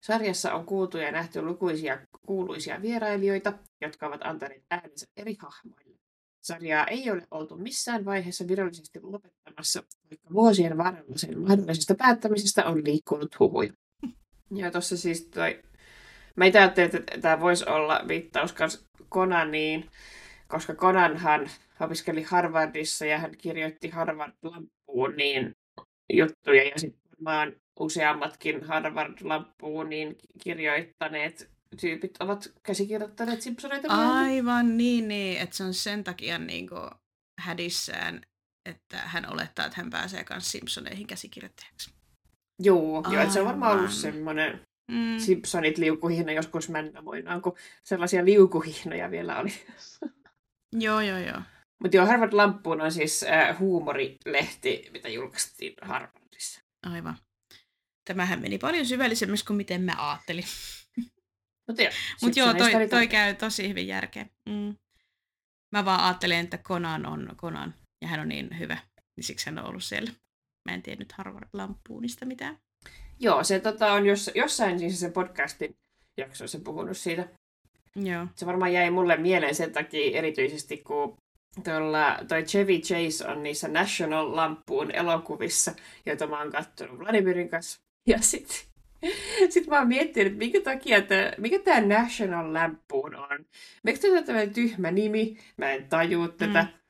Sarjassa 0.02 0.54
on 0.54 0.66
kuultu 0.66 0.98
ja 0.98 1.12
nähty 1.12 1.42
lukuisia 1.42 2.00
kuuluisia 2.26 2.82
vierailijoita, 2.82 3.54
jotka 3.82 4.08
ovat 4.08 4.22
antaneet 4.24 4.64
äänensä 4.72 5.08
eri 5.18 5.36
hahmoille. 5.40 6.00
Sarjaa 6.42 6.88
ei 6.88 7.12
ole 7.12 7.28
oltu 7.32 7.58
missään 7.58 8.06
vaiheessa 8.06 8.48
virallisesti 8.48 9.00
lopettamassa, 9.02 9.84
vaikka 10.10 10.34
vuosien 10.34 10.78
varrella 10.78 11.18
sen 11.18 11.40
mahdollisesta 11.40 11.96
päättämisestä 11.96 12.66
on 12.66 12.84
liikkunut 12.86 13.40
huhuja. 13.40 13.74
Ja 14.56 14.72
tuossa 14.72 14.98
siis 14.98 15.28
toi... 15.28 15.62
Mä 16.36 16.46
itse 16.46 16.60
ajattelin, 16.60 16.96
että 16.96 17.22
tämä 17.22 17.40
voisi 17.40 17.70
olla 17.70 18.02
viittaus 18.08 18.56
myös 18.60 18.86
Konaniin, 19.10 19.90
koska 20.48 20.76
Konanhan 20.76 21.50
opiskeli 21.80 22.24
Harvardissa 22.24 23.06
ja 23.06 23.18
hän 23.18 23.38
kirjoitti 23.38 23.90
Harvard-lampuun 23.90 25.16
niin 25.18 25.56
juttuja 26.14 26.64
ja 26.64 26.80
sitten 26.80 27.02
varmaan 27.26 27.61
useammatkin 27.80 28.64
Harvard-lampuun 28.64 29.90
niin 29.90 30.16
kirjoittaneet 30.44 31.52
tyypit 31.82 32.18
ovat 32.20 32.52
käsikirjoittaneet 32.64 33.42
Simpsoneita. 33.42 33.88
Aivan 33.90 34.78
niin, 34.78 35.08
niin, 35.08 35.42
että 35.42 35.58
se 35.58 35.64
on 35.64 35.74
sen 35.74 36.04
takia 36.04 36.38
niin 36.38 36.70
kuin 36.70 36.90
hädissään, 37.40 38.22
että 38.66 38.98
hän 38.98 39.34
olettaa, 39.34 39.66
että 39.66 39.82
hän 39.82 39.90
pääsee 39.90 40.26
myös 40.30 40.52
Simpsoneihin 40.52 41.08
käsikirjoittajaksi. 41.08 41.94
Joo, 42.60 43.04
joo 43.12 43.22
että 43.22 43.34
se 43.34 43.40
on 43.40 43.48
varmaan 43.48 43.78
ollut 43.78 43.92
semmoinen 43.92 44.62
mm. 44.92 45.20
Simpsonit 45.20 45.78
liukuhihna 45.78 46.32
joskus 46.32 46.70
männämoinaan, 46.70 47.42
kun 47.42 47.58
sellaisia 47.84 48.26
liukuhihnoja 48.26 49.12
vielä 49.12 49.40
oli. 49.40 49.54
joo, 50.86 51.02
joo, 51.02 51.18
joo. 51.18 51.42
Mutta 51.84 51.98
joo, 51.98 52.06
Harvard 52.06 52.34
Lampuun 52.34 52.82
on 52.82 52.92
siis 52.92 53.24
äh, 53.24 53.60
huumorilehti, 53.60 54.90
mitä 54.92 55.10
julkaistiin 55.10 55.74
Harvardissa. 55.82 56.62
Aivan. 56.84 57.18
Tämähän 58.12 58.42
meni 58.42 58.58
paljon 58.58 58.86
syvällisemmäksi 58.86 59.46
kuin 59.46 59.58
miten 59.58 59.82
mä 59.82 59.96
ajattelin. 59.98 60.44
Mutta 61.68 61.82
joo, 61.82 61.92
Mut 62.22 62.36
joo 62.36 62.54
toi, 62.54 62.88
toi 62.90 63.08
käy 63.08 63.36
tosi 63.36 63.70
hyvin 63.70 63.88
järkeä. 63.88 64.26
Mm. 64.50 64.76
Mä 65.72 65.86
vaan 65.86 66.04
ajattelin, 66.04 66.38
että 66.38 66.58
Conan 66.58 67.06
on 67.06 67.30
Conan 67.38 67.74
ja 68.02 68.08
hän 68.08 68.20
on 68.20 68.30
niin 68.30 68.60
hyvä, 68.60 68.78
niin 69.16 69.24
siksi 69.24 69.46
hän 69.46 69.60
on 69.60 69.66
ollut 69.66 69.84
siellä. 69.84 70.12
Mä 70.70 70.76
en 70.76 70.82
tiedä 70.82 71.00
nyt 71.00 71.12
Harvard 71.12 71.48
Lampuunista 71.54 72.26
mitään. 72.26 72.58
Joo, 73.20 73.44
se 73.44 73.60
tota, 73.60 73.94
on 73.94 74.06
jos, 74.06 74.32
jossain 74.36 74.80
siis 74.80 75.00
se 75.00 75.10
podcastin 75.10 75.76
jaksoissa 76.18 76.60
puhunut 76.60 76.98
siitä. 76.98 77.28
Joo. 77.96 78.28
Se 78.36 78.46
varmaan 78.46 78.74
jäi 78.74 78.92
mulle 78.92 79.18
mieleen 79.18 79.56
sen 79.56 79.72
takia 79.72 80.18
erityisesti, 80.18 80.78
kun 80.78 81.18
tuolla, 81.64 82.20
toi 82.28 82.44
Chevy 82.44 82.78
Chase 82.78 83.28
on 83.28 83.44
niissä 83.44 83.68
National 83.68 84.36
Lampuun 84.36 84.92
elokuvissa, 84.92 85.76
joita 86.06 86.28
mä 86.28 86.40
oon 86.40 86.52
katsonut 86.52 87.00
Vladimirin 87.00 87.50
kanssa. 87.50 87.82
Ja 88.08 88.18
sitten 88.22 88.58
sit 89.50 89.68
mä 89.68 89.78
oon 89.78 89.88
miettinyt, 89.88 90.28
että 90.28 90.40
minkä 90.40 90.62
takia 90.62 91.02
tää, 91.02 91.34
mikä 91.38 91.60
tämä 91.60 91.82
National 91.82 92.54
Lampoon 92.54 93.16
on. 93.16 93.46
Miksi 93.84 94.02
tämä 94.02 94.18
on 94.18 94.24
tämmöinen 94.24 94.54
tyhmä 94.54 94.92
nimi? 94.92 95.38
Mä 95.58 95.72
en 95.72 95.90
tajua 95.90 96.28
tätä. 96.28 96.62
Mm. 96.62 96.82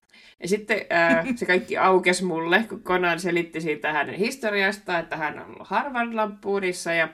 Ja 0.41 0.47
sitten 0.47 0.85
äh, 0.91 1.25
se 1.35 1.45
kaikki 1.45 1.77
aukesi 1.77 2.23
mulle, 2.23 2.65
kun 2.69 2.83
Conan 2.83 3.19
selitti 3.19 3.61
siitä 3.61 3.93
hänen 3.93 4.15
historiasta, 4.15 4.99
että 4.99 5.17
hän 5.17 5.39
on 5.39 5.45
ollut 5.45 5.67
Harvard 5.67 6.13
Lampoonissa 6.13 6.93
ja 6.93 7.09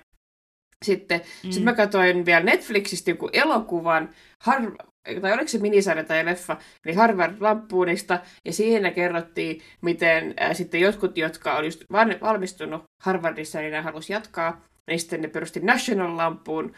sitten 0.86 1.22
mm. 1.44 1.52
sit 1.52 1.64
mä 1.64 1.74
katsoin 1.74 2.26
vielä 2.26 2.44
Netflixistä 2.44 3.12
joku 3.12 3.30
elokuvan, 3.34 4.10
har- 4.40 4.78
tai 5.22 5.34
oliko 5.34 5.48
se 5.48 5.58
minisarja 5.58 6.04
tai 6.04 6.26
leffa, 6.26 6.58
eli 6.86 6.94
Harvard 6.94 7.36
Lampoonista, 7.40 8.20
ja 8.46 8.54
siinä 8.54 8.92
kerrottiin, 8.92 9.62
miten 9.82 10.34
äh, 10.42 10.56
sitten 10.56 10.82
jotkut, 10.82 11.18
jotka 11.18 11.58
oli 11.58 11.68
just 11.68 11.84
valmistunut 12.22 12.84
Harvardissa, 13.04 13.60
niin 13.60 13.72
ne 13.72 13.82
halusi 13.82 14.14
jatkaa, 14.14 14.62
niin 14.88 15.00
sitten 15.00 15.22
ne 15.22 15.28
perusti 15.28 15.60
National 15.60 16.18
Lampoon 16.18 16.76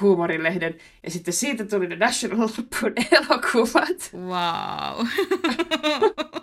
huumorilehden, 0.00 0.74
ja 1.02 1.10
sitten 1.10 1.34
siitä 1.34 1.64
tuli 1.64 1.86
ne 1.86 1.96
National 1.96 2.48
Lampoon 2.58 2.92
elokuvat. 3.18 4.10
Wow. 4.14 5.06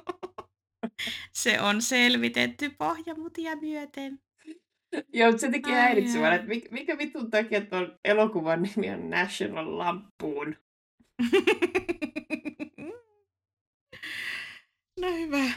se 1.43 1.62
on 1.62 1.82
selvitetty 1.82 2.69
pohjamutia 2.69 3.56
myöten. 3.56 4.19
Joo, 5.13 5.30
mutta 5.30 5.41
se 5.41 5.52
teki 5.52 5.71
häiritsevän, 5.71 6.34
että 6.34 6.48
mikä, 6.48 6.69
mikä 6.71 6.98
vitun 6.98 7.32
takia 7.32 7.62
tuon 7.62 7.98
elokuvan 8.06 8.62
nimi 8.62 8.89
on 8.89 9.10
National 9.10 9.78
Lampoon. 9.78 10.56
no 15.01 15.13
hyvä. 15.13 15.51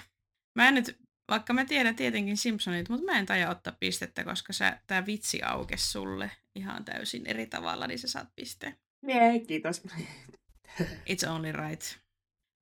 Mä 0.55 0.69
en 0.69 0.75
nyt, 0.75 0.99
vaikka 1.29 1.53
mä 1.53 1.65
tiedän 1.65 1.97
tietenkin 1.97 2.37
Simpsonit, 2.37 2.89
mutta 2.89 3.05
mä 3.05 3.19
en 3.19 3.27
taja 3.27 3.51
ottaa 3.51 3.77
pistettä, 3.81 4.25
koska 4.25 4.53
sä, 4.53 4.81
tää 4.87 5.07
vitsi 5.07 5.43
aukes 5.43 5.93
sulle 5.93 6.31
ihan 6.55 6.85
täysin 6.85 7.27
eri 7.27 7.47
tavalla, 7.47 7.87
niin 7.87 7.99
sä 7.99 8.09
saat 8.09 8.29
pisteen. 8.37 8.79
Nee, 9.03 9.41
kiitos. 9.41 9.83
It's 11.11 11.29
only 11.29 11.53
right. 11.53 11.83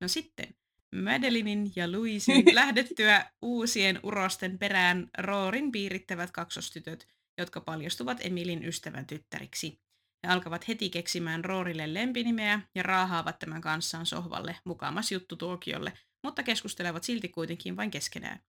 No 0.01 0.07
sitten, 0.07 0.55
Madelinin 0.95 1.71
ja 1.75 1.91
Louisin 1.91 2.43
lähdettyä 2.55 3.31
uusien 3.41 3.99
urosten 4.03 4.59
perään 4.59 5.09
Roorin 5.17 5.71
piirittävät 5.71 6.31
kaksostytöt, 6.31 7.07
jotka 7.37 7.61
paljastuvat 7.61 8.17
Emilin 8.21 8.65
ystävän 8.65 9.05
tyttäriksi. 9.05 9.81
He 10.23 10.33
alkavat 10.33 10.67
heti 10.67 10.89
keksimään 10.89 11.45
Roorille 11.45 11.93
lempinimeä 11.93 12.61
ja 12.75 12.83
raahaavat 12.83 13.39
tämän 13.39 13.61
kanssaan 13.61 14.05
sohvalle 14.05 14.55
mukamas 14.65 15.11
juttu 15.11 15.35
tuokiolle, 15.35 15.93
mutta 16.23 16.43
keskustelevat 16.43 17.03
silti 17.03 17.29
kuitenkin 17.29 17.77
vain 17.77 17.91
keskenään. 17.91 18.39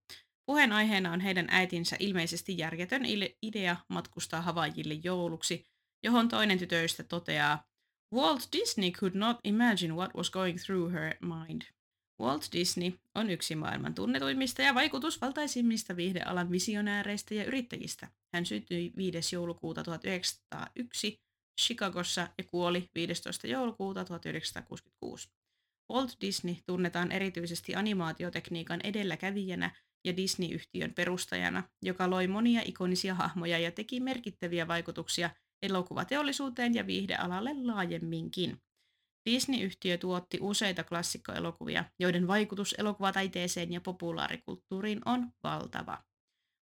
Puheenaiheena 0.47 1.13
on 1.13 1.21
heidän 1.21 1.49
äitinsä 1.51 1.97
ilmeisesti 1.99 2.59
järjetön 2.59 3.03
idea 3.43 3.77
matkustaa 3.89 4.43
Havaijille 4.43 4.95
jouluksi, 5.05 5.65
johon 6.05 6.29
toinen 6.29 6.59
tytöistä 6.59 7.03
toteaa, 7.03 7.65
Walt 8.15 8.49
Disney 8.53 8.91
could 8.91 9.15
not 9.15 9.37
imagine 9.45 9.95
what 9.95 10.15
was 10.17 10.31
going 10.31 10.59
through 10.59 10.93
her 10.93 11.15
mind. 11.21 11.63
Walt 12.21 12.49
Disney 12.53 12.93
on 13.15 13.31
yksi 13.31 13.55
maailman 13.55 13.95
tunnetuimmista 13.95 14.63
ja 14.63 14.75
vaikutusvaltaisimmista 14.75 15.97
viihdealan 15.97 16.51
visionääreistä 16.51 17.35
ja 17.35 17.45
yrittäjistä. 17.45 18.09
Hän 18.35 18.47
syntyi 18.47 18.93
5. 18.97 19.35
joulukuuta 19.37 19.83
1901 19.85 21.21
Chicagossa 21.59 22.29
ja 22.39 22.45
kuoli 22.45 22.91
15. 22.95 23.47
joulukuuta 23.47 24.05
1966. 24.05 25.29
Walt 25.93 26.17
Disney 26.21 26.55
tunnetaan 26.67 27.13
erityisesti 27.13 27.75
animaatiotekniikan 27.75 28.81
edelläkävijänä 28.85 29.77
ja 30.05 30.17
Disney-yhtiön 30.17 30.95
perustajana, 30.95 31.63
joka 31.83 32.11
loi 32.11 32.27
monia 32.27 32.63
ikonisia 32.65 33.15
hahmoja 33.15 33.59
ja 33.59 33.73
teki 33.73 34.01
merkittäviä 34.01 34.69
vaikutuksia 34.69 35.31
elokuvateollisuuteen 35.63 36.75
ja 36.75 36.87
viihdealalle 36.87 37.51
laajemminkin. 37.65 38.61
Disney-yhtiö 39.31 39.99
tuotti 39.99 40.39
useita 40.41 40.85
klassikkoelokuvia, 40.85 41.85
joiden 41.99 42.27
vaikutus 42.27 42.75
elokuvataiteeseen 42.79 43.73
ja 43.73 43.81
populaarikulttuuriin 43.81 45.01
on 45.05 45.33
valtava. 45.43 46.05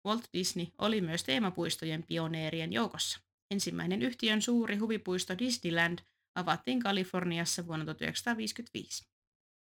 Walt 0.08 0.24
Disney 0.34 0.66
oli 0.78 1.02
myös 1.02 1.24
teemapuistojen 1.24 2.04
pioneerien 2.08 2.74
joukossa. 2.74 3.33
Ensimmäinen 3.52 4.02
yhtiön 4.02 4.42
suuri 4.42 4.78
huvipuisto 4.78 5.38
Disneyland 5.38 6.00
avattiin 6.36 6.80
Kaliforniassa 6.80 7.68
vuonna 7.68 7.86
1955. 7.86 9.04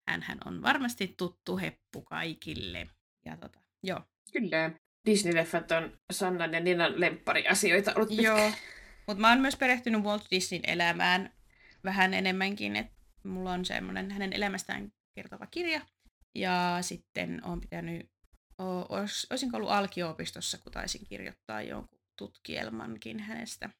Hänhän 0.08 0.38
on 0.44 0.62
varmasti 0.62 1.14
tuttu 1.16 1.56
heppu 1.56 2.02
kaikille. 2.02 2.88
Ja 3.24 3.36
tota, 3.36 3.60
joo. 3.82 4.00
Kyllä. 4.32 4.70
Disney-leffat 5.08 5.76
on 5.76 5.98
Sannan 6.12 6.52
ja 6.52 6.60
Ninan 6.60 7.00
lemppariasioita 7.00 7.92
ollut 7.94 8.08
pitkä. 8.08 8.22
Joo, 8.22 8.52
mutta 9.06 9.20
mä 9.20 9.28
oon 9.28 9.40
myös 9.40 9.56
perehtynyt 9.56 10.02
Walt 10.02 10.24
Disneyn 10.30 10.62
elämään 10.66 11.32
vähän 11.84 12.14
enemmänkin, 12.14 12.76
että 12.76 12.96
mulla 13.24 13.52
on 13.52 13.64
semmoinen 13.64 14.10
hänen 14.10 14.32
elämästään 14.32 14.92
kertova 15.14 15.46
kirja. 15.46 15.80
Ja 16.34 16.78
sitten 16.80 17.44
on 17.44 17.60
pitänyt, 17.60 18.10
olis, 18.58 19.26
olisinko 19.30 19.56
ollut 19.56 19.70
alkio-opistossa, 19.70 20.58
kun 20.58 20.72
taisin 20.72 21.06
kirjoittaa 21.06 21.62
jonkun 21.62 21.95
tutkielmankin 22.16 23.20
hänestä. 23.20 23.70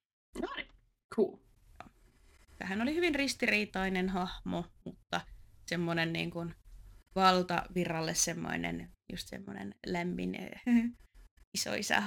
No 0.40 0.48
niin, 0.56 0.68
cool. 1.14 1.36
Hän 2.62 2.82
oli 2.82 2.94
hyvin 2.94 3.14
ristiriitainen 3.14 4.08
hahmo, 4.08 4.64
mutta 4.84 5.20
semmoinen 5.66 6.12
niin 6.12 6.30
kuin 6.30 6.54
valtavirralle 7.14 8.14
semmoinen, 8.14 8.92
just 9.12 9.28
semmoinen 9.28 9.74
lämmin 9.86 10.38
isoisa 11.58 12.02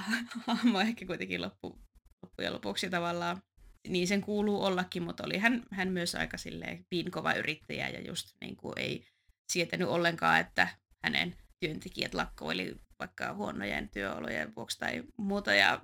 hahmo 0.46 0.80
ehkä 0.80 1.06
kuitenkin 1.06 1.42
loppu, 1.42 1.80
loppujen 2.22 2.52
lopuksi 2.52 2.90
tavallaan. 2.90 3.42
Niin 3.88 4.08
sen 4.08 4.20
kuuluu 4.20 4.64
ollakin, 4.64 5.02
mutta 5.02 5.24
oli 5.26 5.38
hän, 5.38 5.62
hän 5.70 5.92
myös 5.92 6.14
aika 6.14 6.38
silleen 6.38 6.86
piinkova 6.90 7.32
yrittäjä 7.32 7.88
ja 7.88 8.00
just 8.00 8.28
niin 8.40 8.56
kuin 8.56 8.72
ei 8.76 9.06
sietänyt 9.52 9.88
ollenkaan, 9.88 10.40
että 10.40 10.68
hänen 11.04 11.36
työntekijät 11.60 12.14
lakkoili 12.14 12.76
vaikka 13.00 13.34
huonojen 13.34 13.88
työolojen 13.88 14.54
vuoksi 14.56 14.78
tai 14.78 15.02
muuta. 15.16 15.54
Ja, 15.54 15.80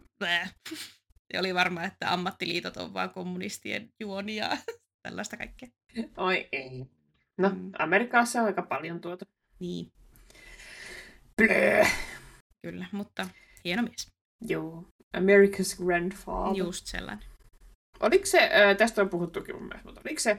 ja 1.32 1.40
oli 1.40 1.54
varma, 1.54 1.84
että 1.84 2.12
ammattiliitot 2.12 2.76
on 2.76 2.94
vain 2.94 3.10
kommunistien 3.10 3.90
juonia 4.00 4.50
tällaista 5.02 5.36
kaikkea. 5.36 5.68
Oi 6.16 6.48
ei. 6.52 6.86
No, 7.38 7.48
mm. 7.48 7.72
Amerikassa 7.78 8.40
on 8.40 8.46
aika 8.46 8.62
paljon 8.62 9.00
tuota. 9.00 9.26
Niin. 9.60 9.92
Blö. 11.36 11.84
Kyllä, 12.62 12.86
mutta 12.92 13.28
hieno 13.64 13.82
mies. 13.82 14.12
Joo. 14.40 14.84
America's 15.16 15.84
Grandfather. 15.84 16.56
Just 16.56 16.86
sellainen. 16.86 17.24
Oliko 18.00 18.26
se, 18.26 18.38
äh, 18.38 18.76
tästä 18.76 19.02
on 19.02 19.08
puhuttukin 19.08 19.54
mun 19.54 19.64
mielestä, 19.64 19.88
mutta 19.88 20.00
oliko 20.04 20.20
se 20.20 20.30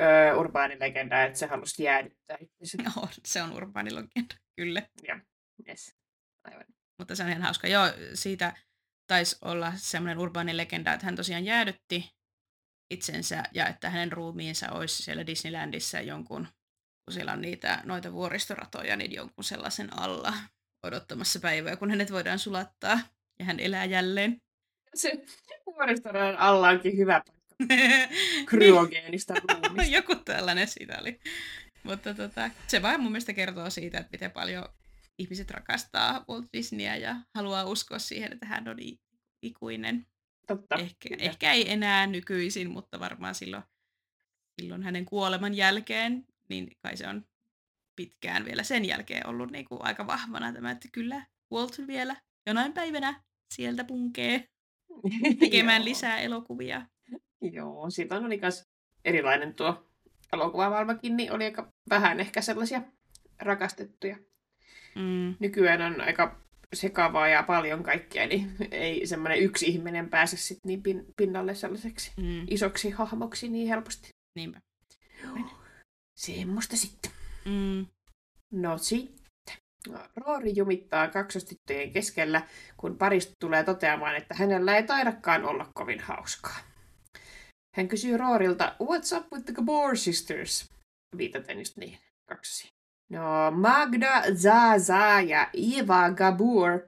äh, 0.00 0.38
urbaani 0.38 0.76
legenda, 0.80 1.22
että 1.22 1.38
se 1.38 1.46
halusi 1.46 1.82
jäädyttää 1.82 2.36
itsensä? 2.40 2.90
Joo, 2.96 3.08
se 3.24 3.42
on 3.42 3.52
urbaani 3.52 3.94
legenda, 3.94 4.34
kyllä. 4.56 4.82
Joo, 5.08 5.18
yes. 5.68 5.94
Aivan. 6.44 6.64
Mutta 6.98 7.14
se 7.14 7.22
on 7.22 7.28
ihan 7.28 7.42
hauska. 7.42 7.68
Joo, 7.68 7.86
siitä 8.14 8.56
taisi 9.06 9.36
olla 9.42 9.72
semmoinen 9.76 10.18
urbaani 10.18 10.56
legenda, 10.56 10.92
että 10.92 11.06
hän 11.06 11.16
tosiaan 11.16 11.44
jäädytti 11.44 12.16
itsensä 12.90 13.42
ja 13.54 13.68
että 13.68 13.90
hänen 13.90 14.12
ruumiinsa 14.12 14.72
olisi 14.72 15.02
siellä 15.02 15.26
Disneylandissa 15.26 16.00
jonkun, 16.00 16.48
kun 17.04 17.14
siellä 17.14 17.32
on 17.32 17.40
niitä, 17.40 17.80
noita 17.84 18.12
vuoristoratoja, 18.12 18.96
niin 18.96 19.12
jonkun 19.12 19.44
sellaisen 19.44 19.98
alla 19.98 20.32
odottamassa 20.82 21.40
päivää, 21.40 21.76
kun 21.76 21.90
hänet 21.90 22.12
voidaan 22.12 22.38
sulattaa 22.38 23.00
ja 23.38 23.44
hän 23.44 23.60
elää 23.60 23.84
jälleen. 23.84 24.42
Se 24.94 25.24
vuoristoradan 25.66 26.36
alla 26.36 26.68
onkin 26.68 26.96
hyvä 26.96 27.22
paikka. 27.26 27.46
Kryogeenista 28.50 29.34
ruumista. 29.34 29.92
Joku 29.96 30.14
tällainen 30.14 30.68
siitä 30.68 30.98
oli. 31.00 31.20
Mutta 31.82 32.14
tota, 32.14 32.50
se 32.66 32.82
vain 32.82 33.00
mun 33.00 33.12
mielestä 33.12 33.32
kertoo 33.32 33.70
siitä, 33.70 33.98
että 33.98 34.10
miten 34.12 34.30
paljon 34.30 34.68
ihmiset 35.18 35.50
rakastaa 35.50 36.24
Walt 36.28 36.46
Disneyä 36.52 36.96
ja 36.96 37.16
haluaa 37.34 37.64
uskoa 37.64 37.98
siihen, 37.98 38.32
että 38.32 38.46
hän 38.46 38.68
on 38.68 38.76
ikuinen. 39.42 40.06
Totta. 40.46 40.74
Ehkä, 40.74 41.08
ehkä 41.18 41.52
ei 41.52 41.72
enää 41.72 42.06
nykyisin, 42.06 42.70
mutta 42.70 43.00
varmaan 43.00 43.34
silloin, 43.34 43.62
silloin 44.60 44.82
hänen 44.82 45.04
kuoleman 45.04 45.54
jälkeen, 45.54 46.26
niin 46.48 46.70
kai 46.82 46.96
se 46.96 47.08
on 47.08 47.26
pitkään 47.96 48.44
vielä 48.44 48.62
sen 48.62 48.84
jälkeen 48.84 49.26
ollut 49.26 49.50
niin 49.50 49.64
kuin 49.64 49.84
aika 49.84 50.06
vahvana 50.06 50.52
tämä, 50.52 50.70
että 50.70 50.88
kyllä 50.92 51.26
Walt 51.52 51.86
vielä 51.86 52.16
jonain 52.46 52.72
päivänä 52.72 53.22
sieltä 53.54 53.84
punkee 53.84 54.48
tekemään 55.40 55.84
lisää 55.84 56.18
elokuvia. 56.18 56.86
Joo, 57.40 57.90
siitä 57.90 58.16
on 58.16 58.28
myös 58.40 58.62
erilainen 59.04 59.54
tuo 59.54 59.86
elokuvamaailmakin, 60.32 61.16
niin 61.16 61.32
oli 61.32 61.44
aika 61.44 61.72
vähän 61.90 62.20
ehkä 62.20 62.40
sellaisia 62.40 62.82
rakastettuja. 63.42 64.16
Mm. 64.96 65.34
Nykyään 65.40 65.82
on 65.82 66.00
aika 66.00 66.40
sekavaa 66.74 67.28
ja 67.28 67.42
paljon 67.42 67.82
kaikkea, 67.82 68.26
niin 68.26 68.56
ei 68.70 69.06
semmoinen 69.06 69.38
yksi 69.38 69.66
ihminen 69.66 70.10
pääse 70.10 70.36
sit 70.36 70.58
niin 70.64 70.82
pin- 70.88 71.12
pinnalle 71.16 71.54
sellaiseksi 71.54 72.12
Mm. 72.16 72.46
isoksi 72.50 72.90
hahmoksi 72.90 73.48
niin 73.48 73.68
helposti. 73.68 74.08
Niinpä. 74.36 74.60
Semmoista 76.18 76.76
sitten. 76.76 77.10
Mm. 77.44 77.86
No 78.52 78.78
sitten. 78.78 79.56
Roori 80.16 80.52
jumittaa 80.56 81.08
kaksostyttöjen 81.08 81.92
keskellä, 81.92 82.42
kun 82.76 82.98
parista 82.98 83.32
tulee 83.40 83.64
toteamaan, 83.64 84.16
että 84.16 84.34
hänellä 84.34 84.76
ei 84.76 84.82
taidakaan 84.82 85.44
olla 85.44 85.70
kovin 85.74 86.00
hauskaa. 86.00 86.56
Hän 87.76 87.88
kysyy 87.88 88.16
Roorilta, 88.16 88.76
what's 88.82 89.16
up 89.18 89.32
with 89.32 89.44
the 89.44 89.52
Gabor 89.54 89.96
sisters? 89.96 90.70
Viitaten 91.16 91.58
just 91.58 91.76
niihin 91.76 91.98
kaksosiin. 92.28 92.70
No, 93.08 93.50
Magda 93.50 94.22
Zaza 94.34 95.20
ja 95.20 95.50
Eva 95.78 96.10
Gabor 96.10 96.80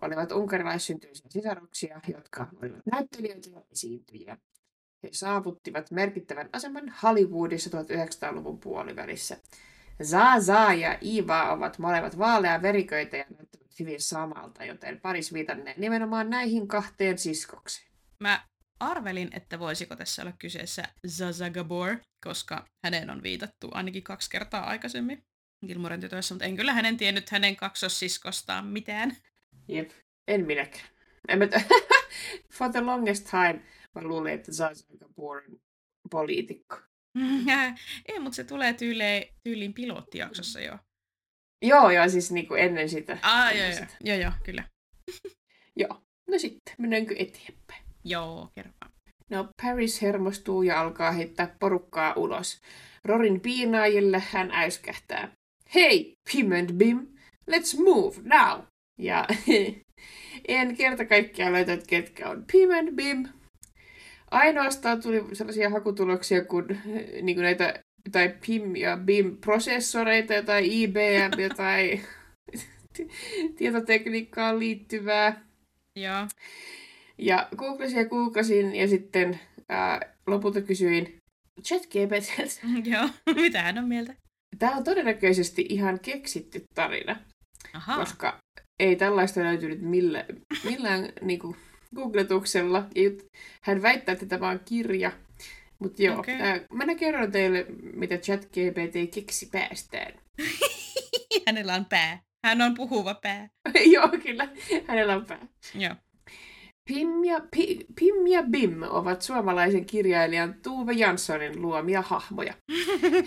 olivat 0.00 0.32
unkarilaissyntyisiä 0.32 1.26
sisaruksia, 1.30 2.00
jotka 2.08 2.46
olivat 2.62 2.86
näyttelijöitä 2.92 3.50
ja 3.50 3.62
esiintyjiä. 3.72 4.36
He 5.02 5.08
saavuttivat 5.12 5.90
merkittävän 5.90 6.48
aseman 6.52 6.94
Hollywoodissa 7.02 7.70
1900-luvun 7.70 8.60
puolivälissä. 8.60 9.36
Zaza 10.02 10.72
ja 10.72 10.98
Iva 11.02 11.52
ovat 11.52 11.78
molemmat 11.78 12.18
vaalea 12.18 12.62
veriköitä 12.62 13.16
ja 13.16 13.24
näyttävät 13.36 13.78
hyvin 13.80 14.00
samalta, 14.00 14.64
joten 14.64 15.00
paris 15.00 15.32
viitannee 15.32 15.74
nimenomaan 15.78 16.30
näihin 16.30 16.68
kahteen 16.68 17.18
siskokseen. 17.18 17.90
Mä 18.20 18.42
arvelin, 18.80 19.28
että 19.32 19.58
voisiko 19.58 19.96
tässä 19.96 20.22
olla 20.22 20.32
kyseessä 20.38 20.82
Zaza 21.08 21.50
Gabor, 21.50 21.96
koska 22.24 22.64
hänen 22.84 23.10
on 23.10 23.22
viitattu 23.22 23.68
ainakin 23.72 24.02
kaksi 24.02 24.30
kertaa 24.30 24.64
aikaisemmin 24.64 25.22
Gilmoren 25.66 26.00
tytöissä, 26.00 26.34
mutta 26.34 26.44
en 26.44 26.56
kyllä 26.56 26.72
hänen 26.72 26.96
tiennyt 26.96 27.30
hänen 27.30 27.56
kaksossiskostaan 27.56 28.66
mitään. 28.66 29.16
Jep, 29.68 29.90
en 30.28 30.46
minäkään. 30.46 30.88
En 31.28 31.38
mä 31.38 31.46
t- 31.46 31.68
For 32.54 32.72
the 32.72 32.80
longest 32.80 33.26
time 33.30 33.62
mä 33.94 34.02
luulin, 34.02 34.32
että 34.32 34.52
Zaza 34.52 34.86
Gabor 34.98 35.36
on 35.36 35.58
poliitikko. 36.10 36.76
Ei, 38.08 38.18
mutta 38.18 38.36
se 38.36 38.44
tulee 38.44 38.72
tyyliin, 38.72 39.24
tyyliin 39.44 39.74
pilottijaksossa 39.74 40.60
jo. 40.60 40.78
Joo, 41.62 41.90
joo, 41.90 42.08
siis 42.08 42.30
niinku 42.30 42.54
ennen 42.54 42.88
sitä. 42.88 43.18
Ah, 43.22 43.50
ennen 43.50 43.58
joo, 43.68 43.78
joo, 43.78 43.80
sitä. 43.80 43.96
joo, 44.00 44.16
joo, 44.16 44.32
kyllä. 44.44 44.64
Joo. 45.80 46.02
No 46.30 46.38
sitten, 46.38 46.74
mennäänkö 46.78 47.14
eteenpäin? 47.18 47.82
Joo, 48.04 48.50
kerro. 48.54 48.72
No, 49.30 49.48
Paris 49.62 50.02
hermostuu 50.02 50.62
ja 50.62 50.80
alkaa 50.80 51.12
heittää 51.12 51.56
porukkaa 51.60 52.14
ulos. 52.16 52.60
Rorin 53.04 53.40
piinaajille 53.40 54.22
hän 54.30 54.50
äyskähtää. 54.50 55.32
Hei, 55.74 56.14
Pim 56.32 56.52
and 56.52 56.72
Bim, 56.72 57.06
let's 57.50 57.82
move 57.84 58.16
now! 58.24 58.62
Ja 58.98 59.26
en 60.48 60.76
kerta 60.76 61.04
kaikkiaan 61.04 61.52
löytä, 61.52 61.72
että 61.72 61.86
ketkä 61.86 62.28
on 62.28 62.44
Pim 62.52 62.70
and 62.70 62.92
Bim. 62.92 63.28
Ainoastaan 64.30 65.02
tuli 65.02 65.24
sellaisia 65.32 65.70
hakutuloksia 65.70 66.44
kuin, 66.44 66.66
niin 67.22 67.36
kuin 67.36 67.42
näitä 67.42 67.82
tai 68.12 68.34
PIM 68.46 68.76
ja 68.76 68.96
BIM-prosessoreita, 68.96 70.42
tai 70.46 70.82
IBM, 70.82 71.54
tai 71.56 72.00
tietotekniikkaan 73.58 74.58
liittyvää. 74.58 75.44
Joo. 75.96 76.26
Ja 77.18 77.48
googlasin 77.56 77.98
ja 77.98 78.04
googlasin 78.04 78.74
ja 78.74 78.88
sitten 78.88 79.40
ää, 79.68 80.00
lopulta 80.26 80.60
kysyin 80.60 81.16
ChatGPT. 81.62 82.54
Joo, 82.84 83.08
mitä 83.34 83.62
hän 83.62 83.78
on 83.78 83.88
mieltä? 83.88 84.14
Tämä 84.60 84.76
on 84.76 84.84
todennäköisesti 84.84 85.66
ihan 85.68 86.00
keksitty 86.00 86.62
tarina, 86.74 87.16
Aha, 87.74 87.96
koska 87.96 88.38
ei 88.80 88.96
tällaista 88.96 89.40
löytynyt 89.40 89.80
millä, 89.80 90.24
millään 90.64 91.12
niinku, 91.22 91.56
googletuksella. 91.94 92.86
Hän 93.62 93.82
väittää, 93.82 94.12
että 94.12 94.26
tämä 94.26 94.48
on 94.48 94.60
kirja. 94.64 95.12
Mutta 95.78 96.02
joo, 96.02 96.18
Okei. 96.18 96.40
ää, 96.40 96.60
mä 96.72 96.94
kerron 96.94 97.32
teille, 97.32 97.66
mitä 97.94 98.18
ChatGPT 98.18 99.14
keksi 99.14 99.48
päästään. 99.52 100.12
hänellä 101.46 101.74
on 101.74 101.84
pää. 101.84 102.20
Hän 102.46 102.62
on 102.62 102.74
puhuva 102.74 103.14
pää. 103.14 103.48
joo, 103.94 104.08
kyllä, 104.22 104.48
hänellä 104.86 105.16
on 105.16 105.26
pää. 105.26 105.46
Joo. 105.74 105.94
Pim 106.90 107.24
ja, 107.24 107.40
Pi, 107.50 107.86
Pim 107.94 108.26
ja 108.26 108.42
Bim 108.42 108.82
ovat 108.82 109.22
suomalaisen 109.22 109.84
kirjailijan 109.84 110.54
Tuve 110.62 110.92
Janssonin 110.92 111.62
luomia 111.62 112.02
hahmoja. 112.02 112.54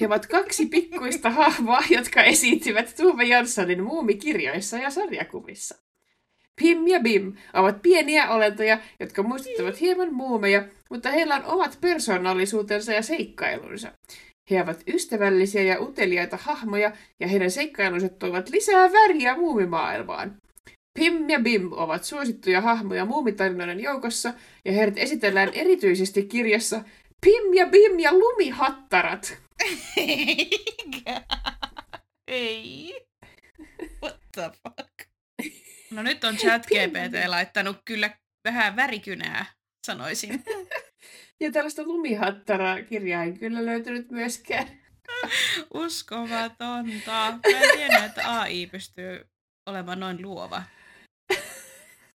He 0.02 0.06
ovat 0.06 0.26
kaksi 0.26 0.66
pikkuista 0.66 1.30
hahmoa, 1.30 1.80
jotka 1.90 2.24
esiintyvät 2.24 2.94
Tuve 2.98 3.24
Janssonin 3.24 3.84
muumikirjoissa 3.84 4.78
ja 4.78 4.90
sarjakuvissa. 4.90 5.76
Pim 6.62 6.88
ja 6.88 7.00
Bim 7.00 7.34
ovat 7.54 7.82
pieniä 7.82 8.30
olentoja, 8.30 8.78
jotka 9.00 9.24
muistuttavat 9.24 9.82
hieman 9.82 10.14
muumeja, 10.14 10.64
mutta 10.90 11.12
heillä 11.12 11.36
on 11.36 11.46
omat 11.46 11.78
persoonallisuutensa 11.82 12.94
ja 12.94 13.02
seikkailunsa. 13.02 13.92
He 14.52 14.62
ovat 14.62 14.84
ystävällisiä 14.88 15.62
ja 15.62 15.82
uteliaita 15.82 16.38
hahmoja, 16.42 16.92
ja 17.20 17.28
heidän 17.28 17.52
seikkailunsa 17.52 18.10
toivat 18.10 18.50
lisää 18.50 18.92
väriä 18.92 19.38
muumimaailmaan. 19.38 20.43
Pim 21.00 21.30
ja 21.30 21.40
Bim 21.40 21.72
ovat 21.72 22.04
suosittuja 22.04 22.62
hahmoja 22.62 23.06
muumitarinoiden 23.06 23.80
joukossa, 23.80 24.34
ja 24.66 24.72
heidät 24.72 24.98
esitellään 24.98 25.50
erityisesti 25.54 26.24
kirjassa 26.26 26.84
Pim 27.26 27.54
ja 27.54 27.66
Bim 27.66 28.00
ja 28.00 28.14
lumihattarat. 28.14 29.38
Ei. 32.28 33.06
What 34.04 34.20
the 34.32 34.52
fuck? 34.64 35.10
No 35.92 36.04
nyt 36.04 36.24
on 36.24 36.38
chat 36.38 36.66
GPT 36.66 37.28
laittanut 37.28 37.78
kyllä 37.86 38.18
vähän 38.44 38.76
värikynää, 38.76 39.46
sanoisin. 39.86 40.44
Ja 41.40 41.52
tällaista 41.52 41.84
lumihattara-kirjaa 41.84 43.24
ei 43.24 43.32
kyllä 43.32 43.66
löytynyt 43.66 44.12
myöskään. 44.12 44.68
Uskomatonta. 45.74 47.12
Mä 47.12 47.60
en 47.60 47.78
tiennyt, 47.78 48.04
että 48.04 48.40
AI 48.40 48.68
pystyy 48.68 49.28
olemaan 49.66 50.00
noin 50.00 50.22
luova. 50.22 50.64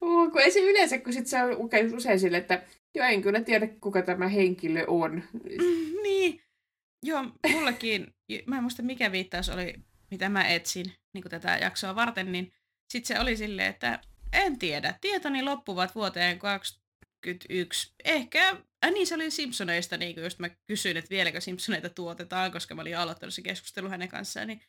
Uh, 0.05 0.31
kun 0.31 0.41
ei 0.41 0.51
se 0.51 0.59
yleensä, 0.59 0.97
kun 0.97 1.13
sit 1.13 1.27
se 1.27 1.37
on 1.43 1.57
usein 1.95 2.19
sille, 2.19 2.37
että 2.37 2.61
Joo, 2.95 3.07
en 3.07 3.21
kyllä 3.21 3.41
tiedä, 3.41 3.67
kuka 3.67 4.01
tämä 4.01 4.27
henkilö 4.27 4.85
on. 4.87 5.23
Mm, 5.33 6.03
niin. 6.03 6.41
Joo, 7.03 7.25
mullekin, 7.51 8.15
mä 8.45 8.57
en 8.57 8.63
muista 8.63 8.83
mikä 8.83 9.11
viittaus 9.11 9.49
oli, 9.49 9.75
mitä 10.11 10.29
mä 10.29 10.47
etsin 10.47 10.85
niin 11.13 11.23
tätä 11.29 11.57
jaksoa 11.61 11.95
varten, 11.95 12.31
niin 12.31 12.53
sitten 12.89 13.15
se 13.15 13.21
oli 13.21 13.37
silleen, 13.37 13.69
että 13.69 13.99
en 14.33 14.59
tiedä, 14.59 14.95
tietoni 15.01 15.43
loppuvat 15.43 15.95
vuoteen 15.95 16.39
2021. 16.39 17.93
Ehkä, 18.05 18.49
äh, 18.85 18.91
niin 18.91 19.07
se 19.07 19.15
oli 19.15 19.31
Simpsoneista, 19.31 19.97
niin 19.97 20.23
just 20.23 20.39
mä 20.39 20.49
kysyin, 20.49 20.97
että 20.97 21.09
vieläkö 21.09 21.41
Simpsoneita 21.41 21.89
tuotetaan, 21.89 22.51
koska 22.51 22.75
mä 22.75 22.81
olin 22.81 22.97
aloittanut 22.97 23.33
se 23.33 23.41
keskustelu 23.41 23.89
hänen 23.89 24.09
kanssaan, 24.09 24.47
niin 24.47 24.61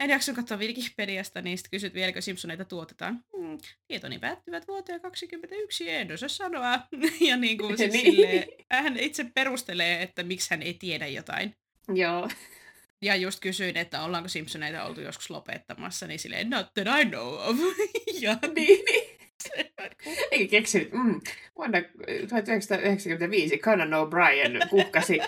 en 0.00 0.10
jaksanut 0.10 0.36
katsoa 0.36 0.58
Wikipediasta, 0.58 1.42
niin 1.42 1.58
sitten 1.58 1.70
kysyt 1.70 1.94
vieläkö 1.94 2.20
Simpsoneita 2.20 2.64
tuotetaan. 2.64 3.24
Hmm, 3.36 3.58
tietoni 3.88 4.18
päättyvät 4.18 4.68
vuoteen 4.68 5.00
2021, 5.00 5.90
en 5.90 6.12
osaa 6.12 6.28
sanoa. 6.28 6.80
ja 7.28 7.36
niin 7.44 7.58
kuin 7.58 7.78
siis 7.78 7.92
niin. 7.92 8.14
Silleen, 8.14 8.44
hän 8.70 8.98
itse 8.98 9.26
perustelee, 9.34 10.02
että 10.02 10.22
miksi 10.22 10.50
hän 10.50 10.62
ei 10.62 10.74
tiedä 10.74 11.06
jotain. 11.06 11.56
Joo. 11.94 12.28
Ja 13.02 13.16
just 13.16 13.40
kysyin, 13.40 13.76
että 13.76 14.02
ollaanko 14.04 14.28
Simpsoneita 14.28 14.84
oltu 14.84 15.00
joskus 15.00 15.30
lopettamassa, 15.30 16.06
niin 16.06 16.18
silleen, 16.18 16.50
not 16.50 16.66
that 16.74 17.00
I 17.00 17.04
know 17.04 17.34
of. 17.34 17.56
ja 18.20 18.38
niin, 18.54 18.84
niin. 18.84 19.23
Eikä 20.30 20.50
keksinyt, 20.50 20.92
mm, 20.92 21.20
vuonna 21.56 21.78
1995 22.28 23.58
Conan 23.58 23.90
O'Brien 23.90 24.68
kuhkasi 24.68 25.18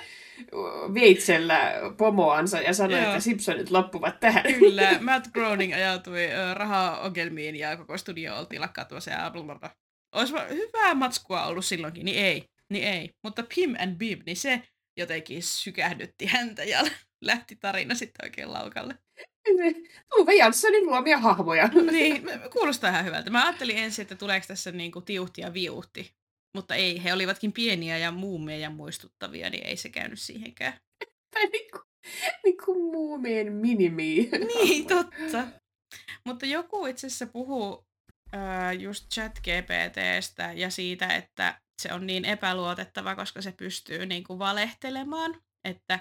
veitsellä 0.94 1.72
pomoansa 1.96 2.60
ja 2.60 2.74
sanoi, 2.74 3.00
Joo. 3.00 3.08
että 3.08 3.20
Simpsonit 3.20 3.70
loppuvat 3.70 4.20
tähän. 4.20 4.42
Kyllä, 4.58 4.98
Matt 5.00 5.26
Groening 5.32 5.74
ajautui 5.74 6.28
rahaongelmiin 6.54 7.56
ja 7.56 7.76
koko 7.76 7.98
studio 7.98 8.36
oltiin 8.38 8.60
lakkautuvassa 8.60 9.10
ja 9.10 9.30
blablabla. 9.30 9.70
Olisi 10.12 10.34
hyvää 10.50 10.94
matskua 10.94 11.46
ollut 11.46 11.64
silloinkin, 11.64 12.04
niin 12.04 12.24
ei. 12.24 12.44
Niin 12.70 12.84
ei. 12.84 13.10
Mutta 13.22 13.44
Pim 13.54 13.74
and 13.78 13.96
Bib, 13.96 14.20
niin 14.26 14.36
se 14.36 14.62
jotenkin 14.96 15.42
sykähdytti 15.42 16.26
häntä 16.26 16.64
ja 16.64 16.80
lähti 17.20 17.56
tarina 17.56 17.94
sitten 17.94 18.26
oikein 18.26 18.52
laukalle. 18.52 18.94
Uwe 20.20 20.34
Janssonin 20.34 20.86
luomia 20.86 21.18
hahmoja. 21.18 21.68
Niin, 21.92 22.22
kuulostaa 22.52 22.90
ihan 22.90 23.04
hyvältä. 23.04 23.30
Mä 23.30 23.44
ajattelin 23.44 23.78
ensin, 23.78 24.02
että 24.02 24.14
tuleeko 24.14 24.46
tässä 24.46 24.72
niinku 24.72 25.00
tiuhti 25.00 25.40
ja 25.40 25.54
viuhti. 25.54 26.14
Mutta 26.56 26.74
ei, 26.74 27.04
he 27.04 27.12
olivatkin 27.12 27.52
pieniä 27.52 27.98
ja 27.98 28.10
muumeja 28.10 28.70
muistuttavia, 28.70 29.50
niin 29.50 29.66
ei 29.66 29.76
se 29.76 29.88
käynyt 29.88 30.20
siihenkään. 30.20 30.72
Tai 31.34 31.46
niinku, 31.46 31.78
niinku 32.44 32.90
muumeen 32.92 33.52
minimi. 33.52 34.30
Niin, 34.54 34.86
totta. 34.86 35.46
Mutta 36.24 36.46
joku 36.46 36.86
itse 36.86 37.06
asiassa 37.06 37.26
puhuu 37.26 37.86
äh, 38.34 38.80
just 38.80 39.06
chat 39.14 39.32
GPTstä 39.38 40.52
ja 40.54 40.70
siitä, 40.70 41.06
että 41.06 41.60
se 41.82 41.92
on 41.92 42.06
niin 42.06 42.24
epäluotettava, 42.24 43.14
koska 43.14 43.42
se 43.42 43.52
pystyy 43.52 44.06
niinku 44.06 44.38
valehtelemaan, 44.38 45.42
että 45.64 45.98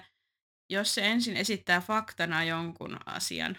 jos 0.70 0.94
se 0.94 1.06
ensin 1.06 1.36
esittää 1.36 1.80
faktana 1.80 2.44
jonkun 2.44 2.98
asian, 3.06 3.58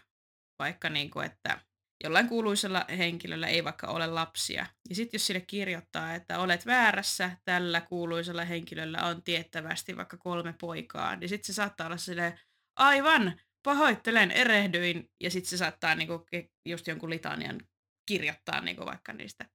vaikka 0.59 0.89
niin 0.89 1.09
kuin, 1.09 1.25
että 1.25 1.61
jollain 2.03 2.27
kuuluisella 2.27 2.85
henkilöllä 2.97 3.47
ei 3.47 3.63
vaikka 3.63 3.87
ole 3.87 4.07
lapsia, 4.07 4.65
ja 4.89 4.95
sitten 4.95 5.17
jos 5.17 5.27
sille 5.27 5.41
kirjoittaa, 5.41 6.15
että 6.15 6.39
olet 6.39 6.65
väärässä, 6.65 7.37
tällä 7.45 7.81
kuuluisella 7.81 8.43
henkilöllä 8.43 9.05
on 9.05 9.23
tiettävästi 9.23 9.97
vaikka 9.97 10.17
kolme 10.17 10.53
poikaa, 10.61 11.15
niin 11.15 11.29
sitten 11.29 11.45
se 11.45 11.53
saattaa 11.53 11.87
olla 11.87 11.97
silleen, 11.97 12.39
aivan, 12.79 13.41
pahoittelen, 13.63 14.31
erehdyin, 14.31 15.09
ja 15.23 15.31
sitten 15.31 15.49
se 15.49 15.57
saattaa 15.57 15.95
niinku 15.95 16.25
just 16.65 16.87
jonkun 16.87 17.09
litanian 17.09 17.61
kirjoittaa 18.07 18.61
niinku 18.61 18.85
vaikka 18.85 19.13
niistä 19.13 19.45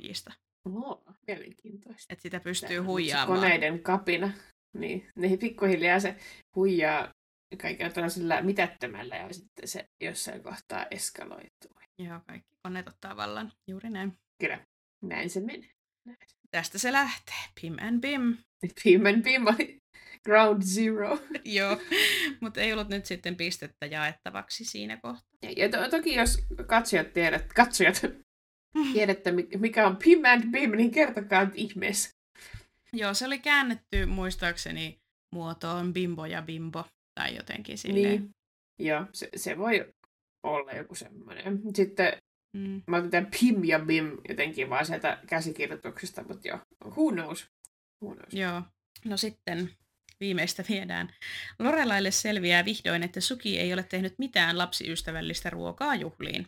pojista. 0.00 0.32
Oho, 0.66 1.02
mielenkiintoista. 1.26 2.12
Että 2.12 2.22
sitä 2.22 2.40
pystyy 2.40 2.76
Tämä 2.76 2.86
huijaamaan. 2.86 3.40
Koneiden 3.40 3.82
kapina. 3.82 4.32
Niin, 4.78 5.08
ne 5.16 5.36
pikkuhiljaa 5.36 6.00
se 6.00 6.16
huijaa 6.56 7.08
kaikilla 7.62 7.90
tällaisella 7.90 8.42
mitättömällä 8.42 9.16
ja 9.16 9.32
sitten 9.32 9.68
se 9.68 9.84
jossain 10.00 10.42
kohtaa 10.42 10.86
eskaloituu. 10.90 11.80
Joo, 11.98 12.20
kaikki 12.26 12.48
koneet 12.62 12.88
ottaa 12.88 13.16
vallan. 13.16 13.52
Juuri 13.70 13.90
näin. 13.90 14.12
Kyllä, 14.40 14.60
näin 15.02 15.30
se 15.30 15.40
menee. 15.40 15.70
Näin. 16.06 16.18
Tästä 16.50 16.78
se 16.78 16.92
lähtee. 16.92 17.34
Pim 17.60 17.76
and 17.80 18.00
Bim. 18.00 18.36
Pim 18.82 19.06
and 19.06 19.22
Bim 19.22 19.46
oli 19.46 19.78
ground 20.24 20.62
zero. 20.62 21.18
Joo, 21.56 21.80
mutta 22.40 22.60
ei 22.60 22.72
ollut 22.72 22.88
nyt 22.88 23.06
sitten 23.06 23.36
pistettä 23.36 23.86
jaettavaksi 23.86 24.64
siinä 24.64 24.96
kohtaa. 24.96 25.28
Ja, 25.42 25.52
ja 25.56 25.68
to- 25.68 25.88
toki 25.90 26.14
jos 26.14 26.38
katsojat 26.66 27.12
tiedät, 27.12 27.52
katsojat 27.52 28.02
tiedätte, 28.92 29.32
mikä 29.58 29.86
on 29.86 29.96
Pim 29.96 30.24
and 30.24 30.50
Bim, 30.52 30.70
niin 30.70 30.90
kertokaa 30.90 31.50
ihmeessä. 31.54 32.17
Joo, 32.92 33.14
se 33.14 33.26
oli 33.26 33.38
käännetty 33.38 34.06
muistaakseni 34.06 34.98
muotoon 35.34 35.92
bimbo 35.92 36.26
ja 36.26 36.42
bimbo 36.42 36.84
tai 37.14 37.36
jotenkin 37.36 37.78
silleen. 37.78 38.20
Niin. 38.20 38.30
Joo, 38.78 39.06
se, 39.12 39.28
se 39.36 39.58
voi 39.58 39.94
olla 40.42 40.72
joku 40.72 40.94
semmoinen. 40.94 41.60
Sitten 41.74 42.12
mm. 42.56 42.82
mä 42.86 42.96
otin 42.96 43.10
tämän 43.10 43.30
Pim 43.40 43.64
ja 43.64 43.78
Bim 43.78 44.16
jotenkin 44.28 44.70
vaan 44.70 44.86
sieltä 44.86 45.18
käsikirjoituksesta, 45.26 46.24
mutta 46.28 46.48
joo, 46.48 46.58
who 46.84 47.12
knows? 47.12 47.46
Who 48.04 48.14
knows? 48.14 48.34
Joo, 48.34 48.62
no 49.04 49.16
sitten 49.16 49.70
viimeistä 50.20 50.64
viedään. 50.68 51.14
Lorelaille 51.58 52.10
selviää 52.10 52.64
vihdoin, 52.64 53.02
että 53.02 53.20
Suki 53.20 53.58
ei 53.58 53.72
ole 53.72 53.82
tehnyt 53.82 54.14
mitään 54.18 54.58
lapsiystävällistä 54.58 55.50
ruokaa 55.50 55.94
juhliin. 55.94 56.46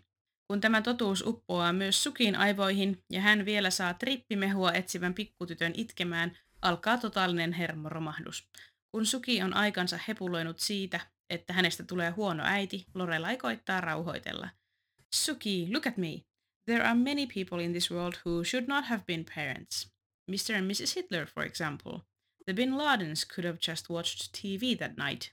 Kun 0.51 0.61
tämä 0.61 0.83
totuus 0.83 1.23
uppoaa 1.27 1.73
myös 1.73 2.03
Sukin 2.03 2.37
aivoihin 2.37 3.03
ja 3.11 3.21
hän 3.21 3.45
vielä 3.45 3.71
saa 3.71 3.95
trippimehua 3.95 4.73
etsivän 4.73 5.15
pikkutytön 5.15 5.73
itkemään, 5.77 6.39
alkaa 6.63 6.99
totaalinen 6.99 7.53
hermoromahdus. 7.53 8.49
Kun 8.93 9.07
Suki 9.07 9.43
on 9.43 9.55
aikansa 9.55 9.99
hepuloinut 10.09 10.59
siitä, 10.59 11.01
että 11.33 11.53
hänestä 11.53 11.83
tulee 11.83 12.11
huono 12.11 12.43
äiti, 12.47 12.87
Lorelai 12.95 13.37
koittaa 13.37 13.81
rauhoitella. 13.81 14.49
Suki, 15.15 15.69
look 15.73 15.87
at 15.87 15.97
me. 15.97 16.23
There 16.71 16.85
are 16.85 16.95
many 16.95 17.27
people 17.27 17.65
in 17.65 17.73
this 17.73 17.91
world 17.91 18.15
who 18.27 18.45
should 18.45 18.69
not 18.69 18.85
have 18.85 19.03
been 19.07 19.25
parents. 19.35 19.93
Mr. 20.31 20.55
and 20.57 20.71
Mrs. 20.71 20.97
Hitler, 20.97 21.27
for 21.27 21.47
example. 21.47 22.01
The 22.47 22.55
Bin 22.55 22.71
Ladens 22.71 23.25
could 23.35 23.45
have 23.45 23.59
just 23.71 23.91
watched 23.91 24.33
TV 24.33 24.79
that 24.79 24.97
night. 24.97 25.33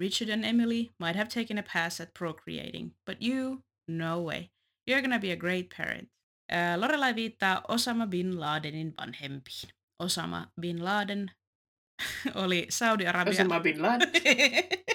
Richard 0.00 0.30
and 0.30 0.44
Emily 0.44 0.90
might 0.98 1.16
have 1.16 1.28
taken 1.28 1.58
a 1.58 1.62
pass 1.62 2.00
at 2.00 2.14
procreating, 2.14 2.92
but 3.06 3.22
you, 3.22 3.62
no 3.86 4.22
way. 4.22 4.53
You're 4.90 5.02
gonna 5.02 5.18
be 5.18 5.32
a 5.32 5.36
great 5.36 5.66
parent. 5.76 6.08
Äh, 6.52 6.76
Lorelai 6.76 7.14
viittaa 7.14 7.62
Osama 7.68 8.06
Bin 8.06 8.40
Ladenin 8.40 8.94
vanhempiin. 8.98 9.68
Osama 9.98 10.52
Bin 10.60 10.84
Laden 10.84 11.30
oli 12.44 12.66
Saudi-Arabia... 12.70 13.32
Osama 13.32 13.60
Bin 13.60 13.82
Laden. 13.82 14.10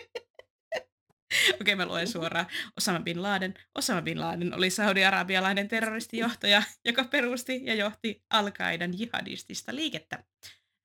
Okei, 1.62 1.76
mä 1.76 1.86
luen 1.86 2.08
suoraan. 2.08 2.46
Osama 2.78 3.00
Bin 3.00 3.24
Laden. 3.24 3.54
Osama 3.76 4.02
Bin 4.02 4.20
Laden 4.20 4.56
oli 4.56 4.70
saudi-arabialainen 4.70 5.68
terroristijohtaja, 5.68 6.64
joka 6.86 7.04
perusti 7.04 7.62
ja 7.66 7.76
johti 7.76 8.24
al 8.30 8.52
jihadistista 8.98 9.76
liikettä. 9.76 10.24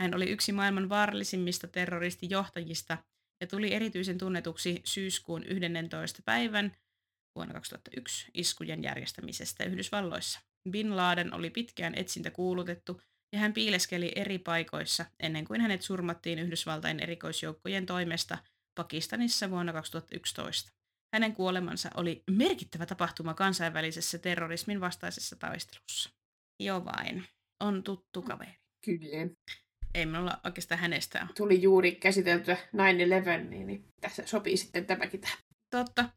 Hän 0.02 0.14
oli 0.14 0.30
yksi 0.30 0.52
maailman 0.52 0.88
vaarallisimmista 0.88 1.68
terroristijohtajista 1.68 2.98
ja 3.40 3.46
tuli 3.46 3.74
erityisen 3.74 4.18
tunnetuksi 4.18 4.80
syyskuun 4.84 5.44
11. 5.44 6.22
päivän 6.24 6.76
vuonna 7.34 7.54
2001 7.54 8.30
iskujen 8.34 8.82
järjestämisestä 8.82 9.64
Yhdysvalloissa. 9.64 10.40
Bin 10.70 10.96
Laden 10.96 11.34
oli 11.34 11.50
pitkään 11.50 11.94
etsintä 11.96 12.30
kuulutettu 12.30 13.00
ja 13.32 13.38
hän 13.38 13.52
piileskeli 13.52 14.12
eri 14.16 14.38
paikoissa 14.38 15.04
ennen 15.20 15.44
kuin 15.44 15.60
hänet 15.60 15.82
surmattiin 15.82 16.38
Yhdysvaltain 16.38 17.00
erikoisjoukkojen 17.00 17.86
toimesta 17.86 18.38
Pakistanissa 18.74 19.50
vuonna 19.50 19.72
2011. 19.72 20.72
Hänen 21.14 21.34
kuolemansa 21.34 21.90
oli 21.96 22.22
merkittävä 22.30 22.86
tapahtuma 22.86 23.34
kansainvälisessä 23.34 24.18
terrorismin 24.18 24.80
vastaisessa 24.80 25.36
taistelussa. 25.36 26.10
Jo 26.62 26.84
vain. 26.84 27.24
On 27.64 27.82
tuttu 27.82 28.22
kaveri. 28.22 28.54
Kyllä. 28.84 29.28
Ei 29.94 30.06
minulla 30.06 30.40
oikeastaan 30.44 30.80
hänestä 30.80 31.26
Tuli 31.36 31.62
juuri 31.62 31.94
käsiteltyä 31.94 32.56
9-11, 32.56 33.48
niin, 33.48 33.66
niin 33.66 33.84
tässä 34.00 34.22
sopii 34.26 34.56
sitten 34.56 34.86
tämäkin 34.86 35.20
tähän. 35.20 35.38
Totta. 35.70 36.08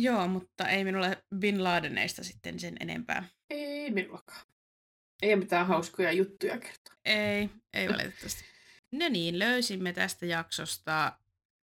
Joo, 0.00 0.28
mutta 0.28 0.68
ei 0.68 0.84
minulle 0.84 1.24
Bin 1.38 1.64
Ladeneista 1.64 2.24
sitten 2.24 2.60
sen 2.60 2.76
enempää. 2.80 3.28
Ei 3.50 3.90
minullakaan. 3.90 4.46
Ei 5.22 5.36
mitään 5.36 5.66
hauskoja 5.66 6.12
juttuja 6.12 6.58
kertoa. 6.58 6.94
Ei, 7.04 7.50
ei 7.72 7.88
valitettavasti. 7.88 8.44
No 8.92 9.08
niin, 9.08 9.38
löysimme 9.38 9.92
tästä 9.92 10.26
jaksosta 10.26 11.18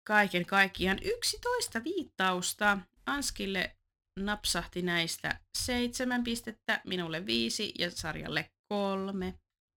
kaiken 0.06 0.46
kaikkiaan 0.46 0.98
11 1.04 1.84
viittausta. 1.84 2.78
Anskille 3.06 3.76
napsahti 4.20 4.82
näistä 4.82 5.40
seitsemän 5.58 6.24
pistettä, 6.24 6.80
minulle 6.84 7.26
viisi 7.26 7.72
ja 7.78 7.90
sarjalle 7.90 8.50
kolme. 8.68 9.34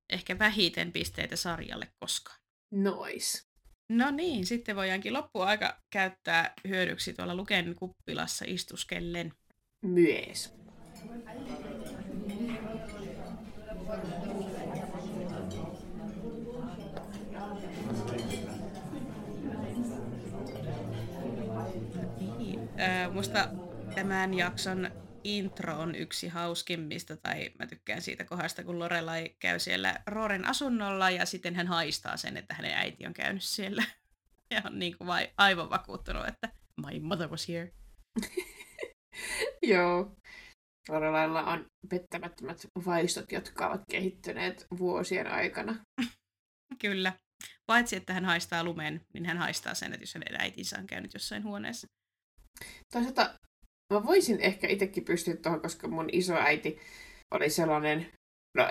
Ehkä 0.09 0.39
vähiten 0.39 0.91
pisteitä 0.91 1.35
sarjalle 1.35 1.91
koskaan. 1.99 2.39
Nois. 2.71 3.46
No 3.89 4.11
niin, 4.11 4.45
sitten 4.45 4.75
voidaankin 4.75 5.13
loppuaika 5.13 5.77
käyttää 5.89 6.53
hyödyksi 6.67 7.13
tuolla 7.13 7.35
Luken 7.35 7.75
kuppilassa 7.75 8.45
istuskellen. 8.47 9.33
Myös. 9.81 10.53
Niin, 22.37 22.69
äh, 22.79 23.13
musta 23.13 23.49
tämän 23.95 24.33
jakson 24.33 24.91
intro 25.27 25.79
on 25.79 25.95
yksi 25.95 26.27
hauskimmista, 26.27 27.17
tai 27.17 27.51
mä 27.59 27.67
tykkään 27.67 28.01
siitä 28.01 28.23
kohdasta, 28.23 28.63
kun 28.63 28.79
Lorelai 28.79 29.35
käy 29.39 29.59
siellä 29.59 29.95
Rooren 30.07 30.47
asunnolla, 30.47 31.09
ja 31.09 31.25
sitten 31.25 31.55
hän 31.55 31.67
haistaa 31.67 32.17
sen, 32.17 32.37
että 32.37 32.53
hänen 32.53 32.73
äiti 32.73 33.07
on 33.07 33.13
käynyt 33.13 33.43
siellä. 33.43 33.83
Ja 34.51 34.61
on 34.65 34.79
niin 34.79 34.97
kuin 34.97 35.07
vai, 35.07 35.29
aivan 35.37 35.69
vakuuttunut, 35.69 36.27
että 36.27 36.49
my 36.85 36.99
mother 36.99 37.29
was 37.29 37.47
here. 37.47 37.71
Joo. 39.71 40.15
Lorelailla 40.89 41.43
on 41.43 41.65
pettämättömät 41.89 42.57
vaistot, 42.85 43.31
jotka 43.31 43.67
ovat 43.67 43.81
kehittyneet 43.91 44.67
vuosien 44.77 45.27
aikana. 45.27 45.75
Kyllä. 46.81 47.13
Paitsi, 47.65 47.95
että 47.95 48.13
hän 48.13 48.25
haistaa 48.25 48.63
lumen, 48.63 49.05
niin 49.13 49.25
hän 49.25 49.37
haistaa 49.37 49.73
sen, 49.73 49.93
että 49.93 50.03
jos 50.03 50.13
hänen 50.13 50.41
äitinsä 50.41 50.77
on 50.79 50.87
käynyt 50.87 51.13
jossain 51.13 51.43
huoneessa. 51.43 51.87
Toisaalta 52.93 53.39
mä 53.93 54.03
voisin 54.03 54.41
ehkä 54.41 54.67
itsekin 54.67 55.05
pystyä 55.05 55.35
tuohon, 55.35 55.61
koska 55.61 55.87
mun 55.87 56.09
isoäiti 56.11 56.79
oli 57.31 57.49
sellainen, 57.49 58.07
no 58.57 58.67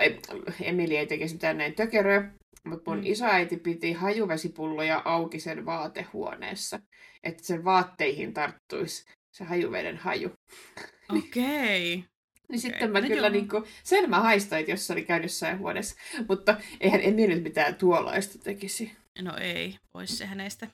Emili 0.61 0.97
ei 0.97 1.07
tekisi 1.07 1.35
mitään 1.35 1.57
näin 1.57 1.75
tökeröä, 1.75 2.31
mutta 2.65 2.91
mun 2.91 2.99
mm. 2.99 3.05
isoäiti 3.05 3.57
piti 3.57 3.93
hajuvesipulloja 3.93 5.01
auki 5.05 5.39
sen 5.39 5.65
vaatehuoneessa, 5.65 6.79
että 7.23 7.43
sen 7.43 7.63
vaatteihin 7.63 8.33
tarttuisi 8.33 9.05
se 9.37 9.43
hajuveden 9.43 9.97
haju. 9.97 10.29
Okei. 11.17 11.93
Okay. 11.93 12.09
Niin 12.49 12.59
sitten 12.59 12.91
mä 12.91 13.01
no 13.01 13.07
kyllä 13.07 13.29
niin 13.29 13.49
kuin, 13.49 13.63
sen 13.83 14.09
mä 14.09 14.19
haistoin, 14.19 14.67
jos 14.67 14.87
se 14.87 14.93
oli 14.93 15.03
käynyt 15.03 15.25
jossain 15.25 15.59
huoneessa. 15.59 15.95
Mutta 16.29 16.57
eihän 16.79 17.01
Emi 17.03 17.27
nyt 17.27 17.43
mitään 17.43 17.75
tuollaista 17.75 18.39
tekisi. 18.39 18.91
No 19.21 19.37
ei, 19.37 19.77
pois 19.93 20.17
se 20.17 20.25
hänestä. 20.25 20.67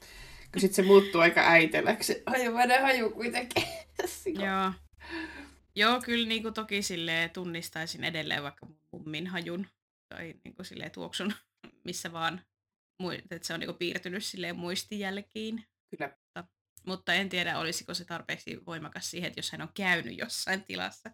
Kun 0.53 0.61
sitten 0.61 0.75
se 0.75 0.81
muuttuu 0.81 1.21
aika 1.21 1.41
äiteläksi. 1.41 2.23
Hajuveden 2.25 2.81
haju 2.81 3.09
kuitenkin. 3.09 3.63
Joo. 4.45 4.73
Joo, 5.75 6.01
kyllä 6.01 6.27
niin 6.27 6.43
kuin 6.43 6.53
toki 6.53 6.81
sille 6.81 7.29
tunnistaisin 7.33 8.03
edelleen 8.03 8.43
vaikka 8.43 8.67
mummin 8.91 9.27
hajun 9.27 9.67
tai 10.09 10.33
niin 10.43 10.55
kuin 10.55 10.65
sille 10.65 10.89
tuoksun, 10.89 11.33
missä 11.85 12.11
vaan, 12.11 12.41
että 13.31 13.47
se 13.47 13.53
on 13.53 13.59
niin 13.59 13.67
kuin 13.67 13.77
piirtynyt 13.77 14.25
sille 14.25 14.53
muistijälkiin. 14.53 15.65
Kyllä. 15.89 16.17
Mutta, 16.23 16.43
mutta 16.85 17.13
en 17.13 17.29
tiedä, 17.29 17.59
olisiko 17.59 17.93
se 17.93 18.05
tarpeeksi 18.05 18.65
voimakas 18.65 19.11
siihen, 19.11 19.27
että 19.27 19.39
jos 19.39 19.51
hän 19.51 19.61
on 19.61 19.73
käynyt 19.73 20.17
jossain 20.17 20.63
tilassa, 20.63 21.11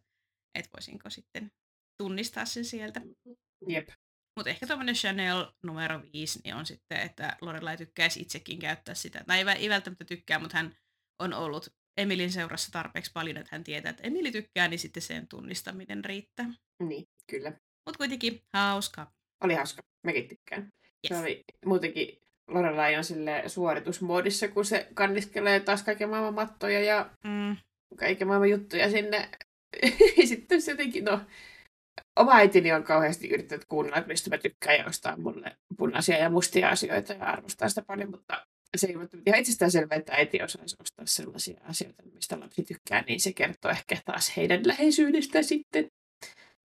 että 0.55 0.69
voisinko 0.73 1.09
sitten 1.09 1.51
tunnistaa 1.97 2.45
sen 2.45 2.65
sieltä. 2.65 3.01
Jep. 3.67 3.89
Mutta 4.39 4.49
ehkä 4.49 4.67
tuommoinen 4.67 4.95
Chanel 4.95 5.45
numero 5.63 6.01
5 6.13 6.39
niin 6.43 6.55
on 6.55 6.65
sitten, 6.65 7.01
että 7.01 7.37
Lorelai 7.41 7.77
tykkäisi 7.77 8.21
itsekin 8.21 8.59
käyttää 8.59 8.95
sitä. 8.95 9.23
Tai 9.27 9.45
ei, 9.57 9.69
välttämättä 9.69 10.05
tykkää, 10.05 10.39
mutta 10.39 10.57
hän 10.57 10.75
on 11.19 11.33
ollut 11.33 11.73
Emilin 11.97 12.31
seurassa 12.31 12.71
tarpeeksi 12.71 13.11
paljon, 13.13 13.37
että 13.37 13.49
hän 13.51 13.63
tietää, 13.63 13.89
että 13.89 14.03
Emili 14.03 14.31
tykkää, 14.31 14.67
niin 14.67 14.79
sitten 14.79 15.03
sen 15.03 15.27
tunnistaminen 15.27 16.05
riittää. 16.05 16.45
Niin, 16.83 17.07
kyllä. 17.31 17.49
Mutta 17.85 17.97
kuitenkin 17.97 18.41
hauska. 18.53 19.11
Oli 19.43 19.53
hauska. 19.53 19.81
Mekin 20.03 20.27
tykkään. 20.27 20.61
Yes. 20.61 21.07
Se 21.07 21.17
oli 21.17 21.43
muutenkin 21.65 22.17
Lorelai 22.47 22.95
on 22.95 23.03
sille 23.03 23.43
suoritusmoodissa, 23.47 24.47
kun 24.47 24.65
se 24.65 24.87
kanniskelee 24.93 25.59
taas 25.59 25.83
kaiken 25.83 26.09
maailman 26.09 26.33
mattoja 26.33 26.79
ja 26.79 27.09
mm. 27.23 27.57
kaiken 27.97 28.27
maailman 28.27 28.49
juttuja 28.49 28.91
sinne. 28.91 29.29
sitten 30.29 30.61
se 30.61 30.71
jotenkin, 30.71 31.05
no, 31.05 31.19
oma 32.16 32.36
äitini 32.36 32.72
on 32.72 32.84
kauheasti 32.84 33.30
yrittänyt 33.30 33.66
kuunnella, 33.66 33.97
että 33.97 34.08
mistä 34.08 34.30
mä 34.30 34.38
tykkään 34.38 34.78
ja 34.78 34.86
ostaa 34.86 35.18
mulle 35.18 35.58
punaisia 35.78 36.18
ja 36.18 36.30
mustia 36.30 36.70
asioita 36.70 37.14
ja 37.14 37.26
arvostaa 37.26 37.70
sitä 37.70 37.82
paljon, 37.82 38.12
mutta 38.12 38.45
se 38.78 38.88
ei 38.88 38.95
ole 38.95 39.08
ihan 39.26 39.39
itsestään 39.39 39.72
selvää, 39.72 39.97
että 39.97 40.14
äiti 40.14 40.43
osaisi 40.43 40.76
ostaa 40.80 41.06
sellaisia 41.06 41.62
asioita, 41.64 42.04
mistä 42.14 42.39
lapsi 42.39 42.64
tykkää, 42.64 43.04
niin 43.08 43.20
se 43.20 43.34
kertoo 43.34 43.72
ehkä 43.72 43.97
taas 44.06 44.38
heidän 44.38 44.62
läheisyydestä 44.66 45.41
sitten. 45.41 45.88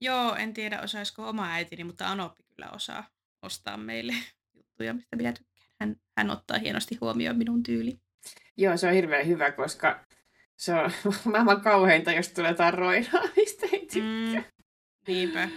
Joo, 0.01 0.35
en 0.35 0.53
tiedä 0.53 0.81
osaisiko 0.81 1.29
oma 1.29 1.51
äitini, 1.51 1.83
mutta 1.83 2.11
Anoppi 2.11 2.43
kyllä 2.43 2.69
osaa 2.71 3.07
ostaa 3.41 3.77
meille 3.77 4.13
juttuja, 4.53 4.93
mistä 4.93 5.15
minä 5.15 5.33
tykkään. 5.33 5.55
Hän, 5.79 5.95
hän 6.17 6.31
ottaa 6.31 6.57
hienosti 6.57 6.97
huomioon 7.01 7.37
minun 7.37 7.63
tyyli. 7.63 7.99
Joo, 8.57 8.77
se 8.77 8.87
on 8.87 8.93
hirveän 8.93 9.27
hyvä, 9.27 9.51
koska 9.51 10.05
se 10.55 10.73
on 10.73 10.91
maailman 11.31 11.61
kauheinta, 11.61 12.11
jos 12.11 12.29
tulee 12.29 12.51
jotain 12.51 12.73
roinaa, 12.73 13.23
mistä 13.35 13.67
ei 13.71 13.87
tykkää. 13.93 14.41
Mm, 14.41 14.54
niinpä. 15.07 15.49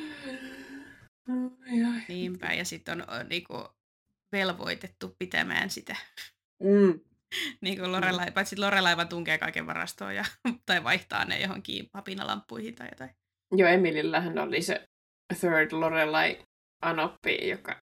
Niinpä, 2.08 2.46
ja 2.46 2.64
sitten 2.64 3.02
on, 3.02 3.20
on 3.20 3.28
niinku, 3.28 3.68
velvoitettu 4.32 5.16
pitämään 5.18 5.70
sitä. 5.70 5.96
Mm. 6.62 7.00
niin 7.62 7.78
kuin 7.78 7.92
Lorelai, 7.92 8.30
paitsi 8.30 8.56
Lorelai 8.56 8.96
vaan 8.96 9.08
tunkee 9.08 9.38
kaiken 9.38 9.66
varastoon 9.66 10.14
ja, 10.14 10.24
tai 10.66 10.84
vaihtaa 10.84 11.24
ne 11.24 11.40
johonkin 11.40 11.88
papinalampuihin 11.92 12.74
tai 12.74 12.88
jotain. 12.92 13.10
Joo, 13.52 13.68
Emilillähän 13.68 14.38
oli 14.38 14.62
se 14.62 14.88
Third 15.40 15.72
Lorelai 15.72 16.38
Anoppi, 16.82 17.48
joka, 17.48 17.80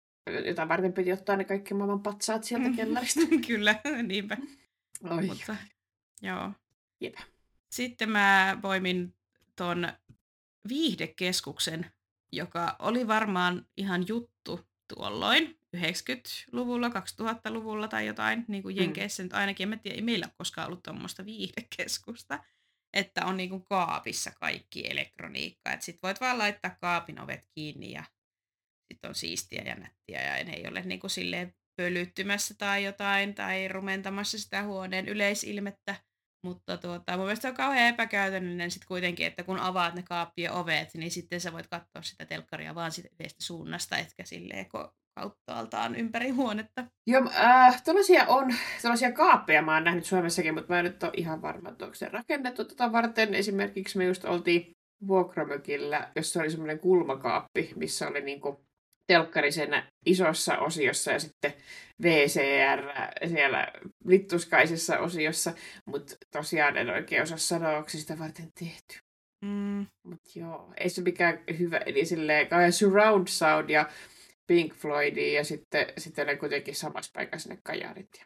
jota 0.44 0.68
varten 0.68 0.92
piti 0.92 1.12
ottaa 1.12 1.36
ne 1.36 1.44
kaikki 1.44 1.74
maailman 1.74 2.02
patsaat 2.02 2.44
sieltä 2.44 2.70
kellarista. 2.76 3.20
Kyllä, 3.46 3.74
niinpä. 4.02 4.36
Oi. 5.10 5.26
Mutta, 5.26 5.56
joo. 6.22 6.50
Jep. 7.00 7.14
Sitten 7.70 8.10
mä 8.10 8.58
poimin 8.62 9.14
ton 9.56 9.88
viihdekeskuksen, 10.68 11.92
joka 12.32 12.76
oli 12.78 13.06
varmaan 13.06 13.66
ihan 13.76 14.08
juttu 14.08 14.60
tuolloin 14.94 15.58
90-luvulla, 15.76 16.88
2000-luvulla 16.88 17.88
tai 17.88 18.06
jotain, 18.06 18.44
niin 18.48 18.62
kuin 18.62 18.76
mm. 18.76 18.80
Jenkeissä 18.80 19.22
mm. 19.22 19.24
nyt 19.24 19.32
ainakin, 19.32 19.64
en 19.64 19.68
mä 19.68 19.76
tiedä, 19.76 19.94
ei 19.94 20.02
meillä 20.02 20.26
ole 20.26 20.34
koskaan 20.38 20.66
ollut 20.66 20.82
tuommoista 20.82 21.24
viihdekeskusta, 21.24 22.44
että 22.92 23.26
on 23.26 23.36
niin 23.36 23.50
kuin 23.50 23.64
kaapissa 23.64 24.30
kaikki 24.40 24.90
elektroniikka, 24.90 25.72
että 25.72 25.84
sit 25.84 25.98
voit 26.02 26.20
vaan 26.20 26.38
laittaa 26.38 26.76
kaapin 26.80 27.20
ovet 27.20 27.48
kiinni 27.54 27.92
ja 27.92 28.04
sitten 28.92 29.08
on 29.08 29.14
siistiä 29.14 29.62
ja 29.62 29.74
nättiä 29.74 30.36
ja 30.38 30.44
ne 30.44 30.52
ei 30.52 30.68
ole 30.68 30.82
niin 30.82 31.00
kuin 31.00 31.10
silleen 31.10 31.54
pölyttymässä 31.76 32.54
tai 32.58 32.84
jotain 32.84 33.34
tai 33.34 33.68
rumentamassa 33.68 34.38
sitä 34.38 34.62
huoneen 34.62 35.08
yleisilmettä, 35.08 35.96
mutta 36.42 36.76
tuota, 36.76 37.16
mun 37.16 37.26
mielestä 37.26 37.48
on 37.48 37.54
kauhean 37.54 37.88
epäkäytännöllinen 37.88 38.70
sitten 38.70 38.88
kuitenkin, 38.88 39.26
että 39.26 39.44
kun 39.44 39.58
avaat 39.58 39.94
ne 39.94 40.02
kaappien 40.02 40.52
ovet, 40.52 40.94
niin 40.94 41.10
sitten 41.10 41.40
sä 41.40 41.52
voit 41.52 41.66
katsoa 41.66 42.02
sitä 42.02 42.26
telkkaria 42.26 42.74
vaan 42.74 42.92
sitä 42.92 43.08
suunnasta, 43.38 43.98
etkä 43.98 44.24
silleen 44.24 44.66
kauttaaltaan 45.14 45.96
ympäri 45.96 46.30
huonetta. 46.30 46.84
Joo, 47.06 47.30
äh, 47.36 47.82
tällaisia 47.82 48.26
on, 48.26 48.54
tällaisia 48.82 49.12
kaappeja 49.12 49.62
mä 49.62 49.74
oon 49.74 49.84
nähnyt 49.84 50.06
Suomessakin, 50.06 50.54
mutta 50.54 50.72
mä 50.72 50.78
en 50.78 50.84
nyt 50.84 51.02
ole 51.02 51.12
ihan 51.16 51.42
varma, 51.42 51.68
että 51.68 51.84
onko 51.84 51.94
se 51.94 52.08
rakennettu 52.08 52.64
tota 52.64 52.92
varten. 52.92 53.34
Esimerkiksi 53.34 53.98
me 53.98 54.04
just 54.04 54.24
oltiin 54.24 54.76
vuokramökillä, 55.06 56.10
jossa 56.16 56.40
oli 56.40 56.50
semmoinen 56.50 56.78
kulmakaappi, 56.78 57.72
missä 57.76 58.08
oli 58.08 58.20
niinku 58.20 58.64
telkkari 59.12 59.52
sen 59.52 59.82
isossa 60.06 60.58
osiossa 60.58 61.12
ja 61.12 61.18
sitten 61.18 61.52
VCR 62.02 62.82
siellä 63.28 63.68
littuskaisessa 64.04 64.98
osiossa, 64.98 65.54
mutta 65.86 66.14
tosiaan 66.30 66.76
en 66.76 66.90
oikein 66.90 67.22
osaa 67.22 67.38
sanoa, 67.38 67.76
onko 67.76 67.88
sitä 67.88 68.18
varten 68.18 68.48
tehty. 68.58 68.98
Mm. 69.44 69.86
Mutta 70.06 70.30
joo, 70.38 70.72
ei 70.76 70.88
se 70.88 71.02
mikään 71.02 71.38
hyvä, 71.58 71.76
eli 71.76 72.04
silleen 72.04 72.72
surround 72.72 73.28
sound 73.28 73.70
ja 73.70 73.90
Pink 74.46 74.74
Floydia 74.74 75.38
ja 75.38 75.44
sitten, 75.44 75.86
sitten 75.98 76.26
ne 76.26 76.36
kuitenkin 76.36 76.74
samassa 76.74 77.10
paikassa 77.14 77.48
ne 77.48 77.58
kajarit. 77.64 78.24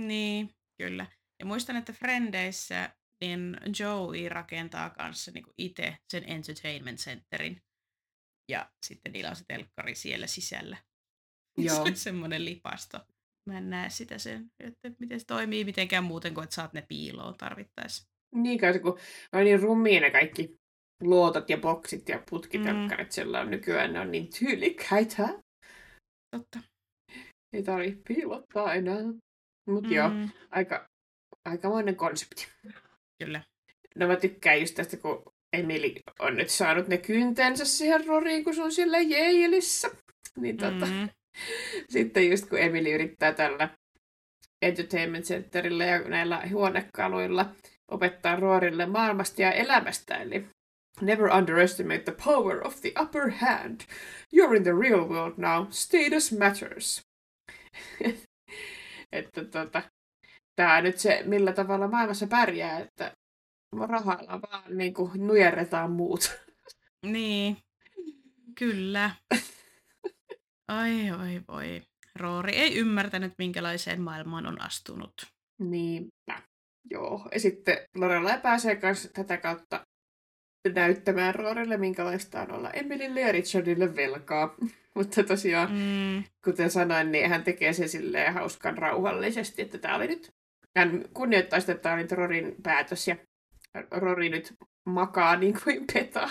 Niin, 0.00 0.50
kyllä. 0.78 1.06
Ja 1.40 1.46
muistan, 1.46 1.76
että 1.76 1.92
Frendeissä 1.92 2.90
niin 3.20 3.56
Joey 3.80 4.28
rakentaa 4.28 4.90
kanssa 4.90 5.30
niin 5.30 5.44
itse 5.58 5.96
sen 6.12 6.24
entertainment 6.26 6.98
centerin. 6.98 7.63
Ja 8.48 8.70
sitten 8.86 9.12
niillä 9.12 9.30
on 9.30 9.36
se 9.36 9.44
telkkari 9.48 9.94
siellä 9.94 10.26
sisällä. 10.26 10.76
Joo. 11.58 11.74
Se 11.74 11.80
on 11.80 11.96
semmoinen 11.96 12.44
lipasto. 12.44 13.00
Mä 13.50 13.58
en 13.58 13.70
näe 13.70 13.90
sitä 13.90 14.18
sen, 14.18 14.46
että 14.60 14.90
miten 14.98 15.20
se 15.20 15.26
toimii 15.26 15.64
mitenkään 15.64 16.04
muuten 16.04 16.34
kuin, 16.34 16.44
että 16.44 16.54
saat 16.54 16.72
ne 16.72 16.84
piiloon 16.88 17.34
tarvittaessa. 17.38 18.04
Niin 18.34 18.58
kai 18.58 18.78
kun 18.78 18.98
on 19.32 19.44
niin 19.44 19.60
rumia 19.60 20.00
ne 20.00 20.10
kaikki 20.10 20.56
luotot 21.02 21.50
ja 21.50 21.58
boksit 21.58 22.08
ja 22.08 22.22
putkitelkkarit 22.30 23.08
mm. 23.08 23.12
sillä 23.12 23.40
on 23.40 23.50
nykyään, 23.50 23.92
ne 23.92 24.00
on 24.00 24.10
niin 24.10 24.30
tyylikkäitä. 24.38 25.28
Totta. 26.36 26.58
Ei 27.52 27.62
tarvitse 27.62 28.02
piilottaa 28.08 28.74
enää. 28.74 29.02
Mutta 29.70 29.88
mm. 29.88 29.94
joo, 29.94 30.10
aika, 30.50 30.88
aikamoinen 31.44 31.96
konsepti. 31.96 32.48
Kyllä. 33.22 33.42
No 33.96 34.06
mä 34.06 34.16
tykkään 34.16 34.60
just 34.60 34.74
tästä, 34.74 34.96
kun 34.96 35.33
Emili 35.54 35.94
on 36.18 36.36
nyt 36.36 36.50
saanut 36.50 36.88
ne 36.88 36.98
kyntensä 36.98 37.64
siihen 37.64 38.06
roriin, 38.06 38.44
kun 38.44 38.54
se 38.54 38.62
on 38.62 38.72
siellä 38.72 39.00
Jeilissä. 39.00 39.90
Niin 40.36 40.56
tota, 40.56 40.86
mm. 40.86 41.08
sitten 41.88 42.30
just 42.30 42.48
kun 42.48 42.58
Emili 42.58 42.92
yrittää 42.92 43.32
tällä 43.32 43.68
Entertainment 44.62 45.24
Centerillä 45.24 45.84
ja 45.84 45.98
näillä 45.98 46.42
huonekaluilla 46.52 47.54
opettaa 47.88 48.36
Roorille 48.36 48.86
maailmasta 48.86 49.42
ja 49.42 49.52
elämästä, 49.52 50.16
eli 50.16 50.46
Never 51.00 51.26
underestimate 51.26 52.04
the 52.04 52.14
power 52.24 52.66
of 52.66 52.80
the 52.80 52.92
upper 53.02 53.30
hand. 53.30 53.80
You're 54.32 54.56
in 54.56 54.62
the 54.62 54.72
real 54.72 55.08
world 55.08 55.34
now. 55.36 55.66
Status 55.70 56.32
matters. 56.38 57.02
että 59.12 59.44
tota, 59.44 59.82
tämä 60.56 60.80
nyt 60.80 60.98
se, 60.98 61.22
millä 61.26 61.52
tavalla 61.52 61.88
maailmassa 61.88 62.26
pärjää, 62.26 62.78
että 62.78 63.12
rahalla 63.78 64.40
vaan 64.42 64.78
niin 64.78 64.94
kuin 64.94 65.26
nujerretaan 65.26 65.90
muut. 65.90 66.38
Niin, 67.06 67.56
kyllä. 68.58 69.10
Ai 70.68 71.10
oi 71.10 71.42
voi. 71.48 71.82
Roori 72.16 72.52
ei 72.52 72.76
ymmärtänyt, 72.76 73.32
minkälaiseen 73.38 74.00
maailmaan 74.00 74.46
on 74.46 74.60
astunut. 74.60 75.12
Niinpä. 75.58 76.42
Joo. 76.90 77.28
Ja 77.32 77.40
sitten 77.40 77.78
Lorelai 77.94 78.40
pääsee 78.40 78.78
myös 78.82 79.10
tätä 79.14 79.36
kautta 79.36 79.86
näyttämään 80.74 81.34
Roorille, 81.34 81.76
minkälaista 81.76 82.42
on 82.42 82.52
olla 82.52 82.70
Emilille 82.70 83.20
ja 83.20 83.32
Richardille 83.32 83.96
velkaa. 83.96 84.54
Mutta 84.96 85.22
tosiaan, 85.22 85.72
mm. 85.72 86.24
kuten 86.44 86.70
sanoin, 86.70 87.12
niin 87.12 87.28
hän 87.28 87.44
tekee 87.44 87.72
sen 87.72 87.88
silleen 87.88 88.34
hauskan 88.34 88.78
rauhallisesti, 88.78 89.62
että 89.62 89.78
tämä 89.78 89.96
oli 89.96 90.06
nyt, 90.06 90.32
hän 90.76 91.04
kunnioittaa 91.14 91.60
sitä, 91.60 91.72
että 91.72 91.82
tämä 91.82 91.94
oli 91.94 92.06
Rorin 92.10 92.56
päätös 92.62 93.08
ja 93.08 93.16
Rori 93.90 94.28
nyt 94.28 94.54
makaa 94.86 95.36
niin 95.36 95.60
kuin 95.64 95.84
petaa. 95.92 96.30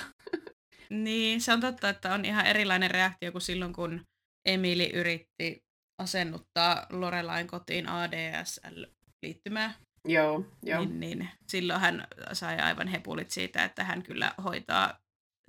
Niin, 0.90 1.42
se 1.42 1.54
on 1.54 1.62
totta, 1.62 1.90
että 1.90 2.14
on 2.14 2.26
ihan 2.26 2.46
erilainen 2.46 2.92
reaktio 2.92 3.32
kuin 3.32 3.42
silloin, 3.42 3.74
kun 3.74 4.06
Emili 4.46 4.92
yritti 4.94 5.64
asennuttaa 6.02 6.86
Lorelain 6.90 7.48
kotiin 7.48 7.90
ADSL-liittymää. 7.90 9.74
Joo, 10.08 10.46
joo. 10.64 10.86
Niin, 10.86 11.00
niin, 11.00 11.30
silloin 11.48 11.82
hän 11.82 12.08
sai 12.34 12.60
aivan 12.60 12.88
hepulit 12.88 13.32
siitä, 13.32 13.64
että 13.64 13.84
hän 13.84 14.04
kyllä 14.04 14.34
hoitaa 14.44 15.00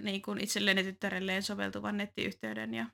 niin 0.02 0.22
kuin 0.22 0.40
itselleen 0.40 0.76
ja 0.76 0.82
tyttärelleen 0.82 1.42
soveltuvan 1.42 1.96
nettiyhteyden 1.96 2.74
ja 2.74 2.86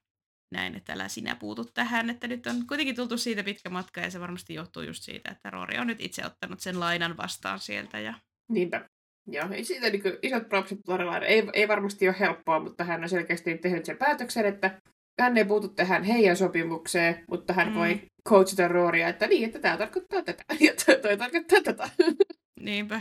näin, 0.54 0.76
että 0.76 0.92
älä 0.92 1.08
sinä 1.08 1.36
puutu 1.36 1.64
tähän, 1.64 2.10
että 2.10 2.28
nyt 2.28 2.46
on 2.46 2.66
kuitenkin 2.66 2.96
tultu 2.96 3.18
siitä 3.18 3.44
pitkä 3.44 3.70
matka 3.70 4.00
ja 4.00 4.10
se 4.10 4.20
varmasti 4.20 4.54
johtuu 4.54 4.82
just 4.82 5.02
siitä, 5.02 5.30
että 5.30 5.50
Roori 5.50 5.78
on 5.78 5.86
nyt 5.86 6.00
itse 6.00 6.26
ottanut 6.26 6.60
sen 6.60 6.80
lainan 6.80 7.16
vastaan 7.16 7.58
sieltä. 7.58 8.00
Ja... 8.00 8.14
Niinpä. 8.50 8.88
Joo, 9.26 9.48
ei 9.52 9.64
siitä 9.64 9.90
niin 9.90 10.02
kuin, 10.02 10.18
isot 10.22 10.48
propsit 10.48 10.88
Lorelaille. 10.88 11.26
Ei, 11.26 11.42
ei 11.52 11.68
varmasti 11.68 12.08
ole 12.08 12.16
helppoa, 12.20 12.60
mutta 12.60 12.84
hän 12.84 13.02
on 13.02 13.08
selkeästi 13.08 13.58
tehnyt 13.58 13.84
sen 13.84 13.96
päätöksen, 13.96 14.46
että 14.46 14.80
hän 15.20 15.36
ei 15.36 15.44
puutu 15.44 15.68
tähän 15.68 16.04
heidän 16.04 16.36
sopimukseen, 16.36 17.24
mutta 17.30 17.52
hän 17.52 17.68
mm. 17.68 17.74
voi 17.74 18.00
coachata 18.28 18.68
Rooria, 18.68 19.08
että 19.08 19.26
niin, 19.26 19.44
että 19.44 19.58
tämä 19.58 19.76
tarkoittaa 19.76 20.22
tätä 20.22 20.44
ja 20.60 20.72
toi 21.02 21.16
tarkoittaa 21.16 21.60
tätä. 21.64 21.90
Niinpä. 22.60 23.00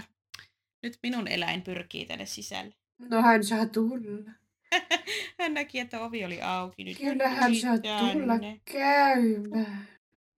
Nyt 0.84 0.98
minun 1.04 1.28
eläin 1.28 1.62
pyrkii 1.62 2.06
tänne 2.06 2.26
sisälle. 2.26 2.72
No 3.10 3.22
hän 3.22 3.44
saa 3.44 3.66
tulla. 3.66 4.32
hän 5.40 5.54
näki, 5.54 5.80
että 5.80 6.02
ovi 6.02 6.26
oli 6.26 6.42
auki. 6.42 6.84
Nyt 6.84 6.98
Kyllä 6.98 7.30
hän 7.30 7.56
saa 7.56 7.78
tulla 7.78 8.34
käymään. 8.72 9.88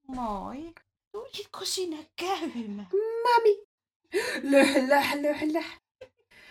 Moi. 0.07 0.73
Tulitko 1.11 1.65
sinä 1.65 1.97
käymään? 2.19 2.87
Mami. 3.23 3.70
Löhlä, 4.43 5.03
löhlä. 5.21 5.63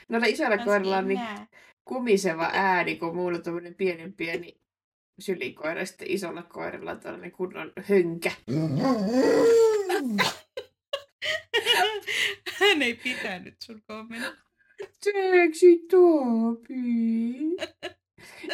No 0.09 0.21
isolla 0.27 0.59
koiralla 0.59 0.97
on 0.97 1.09
niin 1.09 1.21
kumiseva 1.85 2.51
ääni, 2.53 2.97
kun 2.97 3.17
muulla 3.17 3.39
on 3.39 3.43
tämmöinen 3.45 3.75
pienen 3.75 4.13
pieni 4.13 4.61
sylikoira, 5.19 5.85
sitten 5.85 6.11
isolla 6.11 6.43
koiralla 6.43 6.97
tällainen 6.97 7.33
kunnon 7.33 7.73
hönkä. 7.89 8.33
Hän 12.59 12.83
ei 12.83 12.95
pitänyt 12.95 13.55
sun 13.63 13.83
kommentti. 13.87 14.39
Seksi 15.03 15.79
Topi. 15.91 16.77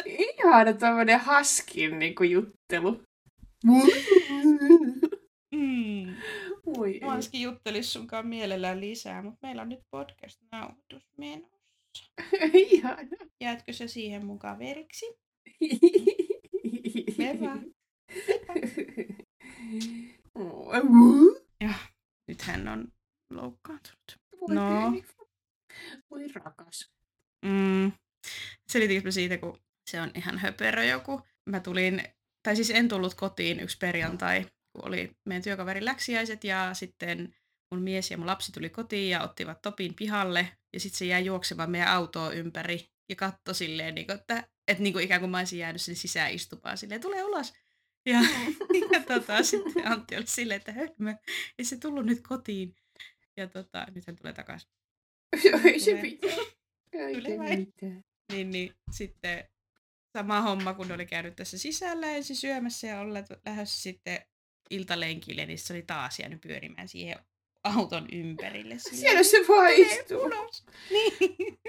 Ihana 0.05 0.73
tämmönen 0.73 1.19
haskin 1.19 1.99
niinku 1.99 2.23
juttelu. 2.23 3.01
Mm. 5.57 6.15
Moi. 6.65 6.99
Mä 6.99 7.19
juttelisi 7.39 7.89
sunkaan 7.89 8.27
mielellään 8.27 8.81
lisää, 8.81 9.21
mutta 9.21 9.39
meillä 9.41 9.61
on 9.61 9.69
nyt 9.69 9.79
podcast-nauhoitus 9.91 11.07
menossa. 11.17 12.11
Ihana. 12.53 12.97
Jäätkö 13.41 13.73
se 13.73 13.87
siihen 13.87 14.25
mukaan 14.25 14.59
veriksi? 14.59 15.05
Meva. 17.17 17.57
Ja 21.61 21.73
nyt 22.27 22.41
hän 22.41 22.67
on 22.67 22.87
loukkaantunut. 23.29 24.19
Voi 24.41 24.55
no. 24.55 24.93
Voi 26.11 26.27
rakas. 26.27 26.91
Mm. 27.45 27.91
Selitinkö 28.71 29.11
siitä, 29.11 29.37
kun 29.37 29.59
se 29.89 30.01
on 30.01 30.11
ihan 30.15 30.37
höperö 30.37 30.83
joku. 30.83 31.21
Mä 31.49 31.59
tulin, 31.59 32.03
tai 32.43 32.55
siis 32.55 32.69
en 32.69 32.87
tullut 32.87 33.13
kotiin 33.13 33.59
yksi 33.59 33.77
perjantai, 33.77 34.45
oli 34.85 35.11
meidän 35.25 35.43
työkaverin 35.43 35.85
läksiäiset 35.85 36.43
ja 36.43 36.73
sitten 36.73 37.35
mun 37.71 37.81
mies 37.81 38.11
ja 38.11 38.17
mun 38.17 38.27
lapsi 38.27 38.51
tuli 38.51 38.69
kotiin 38.69 39.09
ja 39.09 39.23
ottivat 39.23 39.61
Topin 39.61 39.93
pihalle 39.93 40.57
ja 40.73 40.79
sitten 40.79 40.97
se 40.97 41.05
jäi 41.05 41.25
juoksemaan 41.25 41.71
meidän 41.71 41.87
autoa 41.87 42.31
ympäri 42.31 42.85
ja 43.09 43.15
katsoi 43.15 43.55
silleen, 43.55 43.95
niin 43.95 44.07
kuin, 44.07 44.19
että, 44.19 44.47
että 44.67 44.83
niin 44.83 44.93
kuin 44.93 45.05
ikään 45.05 45.21
kuin 45.21 45.31
mä 45.31 45.37
olisin 45.37 45.59
jäänyt 45.59 45.81
sinne 45.81 45.95
sisään 45.95 46.31
istupaan 46.31 46.77
silleen, 46.77 47.01
tulee 47.01 47.23
ulos. 47.23 47.53
Ja, 48.05 48.19
ja 48.93 49.03
tota, 49.07 49.43
sitten 49.43 49.87
Antti 49.87 50.15
oli 50.15 50.27
silleen, 50.27 50.57
että 50.57 50.71
hölmö, 50.71 51.15
ei 51.59 51.65
se 51.65 51.77
tullut 51.77 52.05
nyt 52.05 52.21
kotiin. 52.27 52.75
Ja 53.37 53.47
tota, 53.47 53.87
nyt 53.95 54.07
hän 54.07 54.15
tulee 54.15 54.33
takaisin. 54.33 54.69
Ei 55.63 55.79
se 55.79 56.01
mitään. 56.01 56.39
Mitään. 57.57 58.03
Niin, 58.31 58.51
niin 58.51 58.75
sitten 58.91 59.49
sama 60.17 60.41
homma, 60.41 60.73
kun 60.73 60.91
oli 60.91 61.05
käynyt 61.05 61.35
tässä 61.35 61.57
sisällä 61.57 62.11
ensin 62.11 62.35
syömässä 62.35 62.87
ja 62.87 62.99
olleet 62.99 63.25
lähdössä 63.45 63.81
sitten 63.81 64.19
iltalenkille, 64.69 65.45
niin 65.45 65.59
se 65.59 65.73
oli 65.73 65.81
taas 65.81 66.19
jäänyt 66.19 66.41
pyörimään 66.41 66.87
siihen 66.87 67.19
auton 67.63 68.07
ympärille. 68.11 68.75
Siellä 68.91 69.23
se 69.23 69.37
vaan 69.37 69.71
istuu. 69.71 70.21
Niin. 70.89 71.59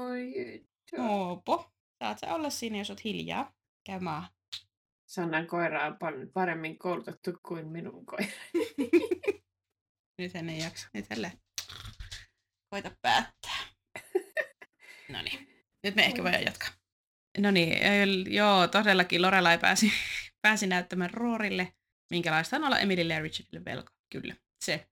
Oi, 0.00 0.64
Oopo. 0.98 1.70
Saat 2.02 2.18
sä 2.18 2.34
olla 2.34 2.50
siinä, 2.50 2.78
jos 2.78 2.90
oot 2.90 3.04
hiljaa. 3.04 3.52
Käy 3.86 4.00
maa. 4.00 4.28
Sannan 5.06 5.46
koira 5.46 5.86
on 5.86 5.96
paljon 5.98 6.30
paremmin 6.32 6.78
koulutettu 6.78 7.30
kuin 7.48 7.68
minun 7.68 8.06
koira. 8.06 8.26
Nyt 10.18 10.34
hän 10.34 10.48
ei 10.48 10.58
jaksa. 10.58 10.88
Nyt 10.94 11.10
hän 11.10 11.22
lähtee. 11.22 11.40
Koita 12.70 12.90
päättää. 13.02 13.58
No 15.08 15.22
niin. 15.22 15.64
Nyt 15.84 15.94
me 15.94 16.04
ehkä 16.04 16.22
voidaan 16.22 16.44
jatkaa. 16.44 16.68
No 17.38 17.50
niin, 17.50 17.78
joo, 18.34 18.68
todellakin 18.68 19.22
Lorelai 19.22 19.58
pääsi, 19.58 19.92
pääsi 20.48 20.66
näyttämään 20.66 21.10
Roorille, 21.10 21.72
minkälaista 22.10 22.56
on 22.56 22.64
olla 22.64 22.78
Emilille 22.78 23.14
ja 23.14 23.20
Richardille 23.20 23.64
velka. 23.64 23.92
Kyllä, 24.12 24.34
se. 24.64 24.88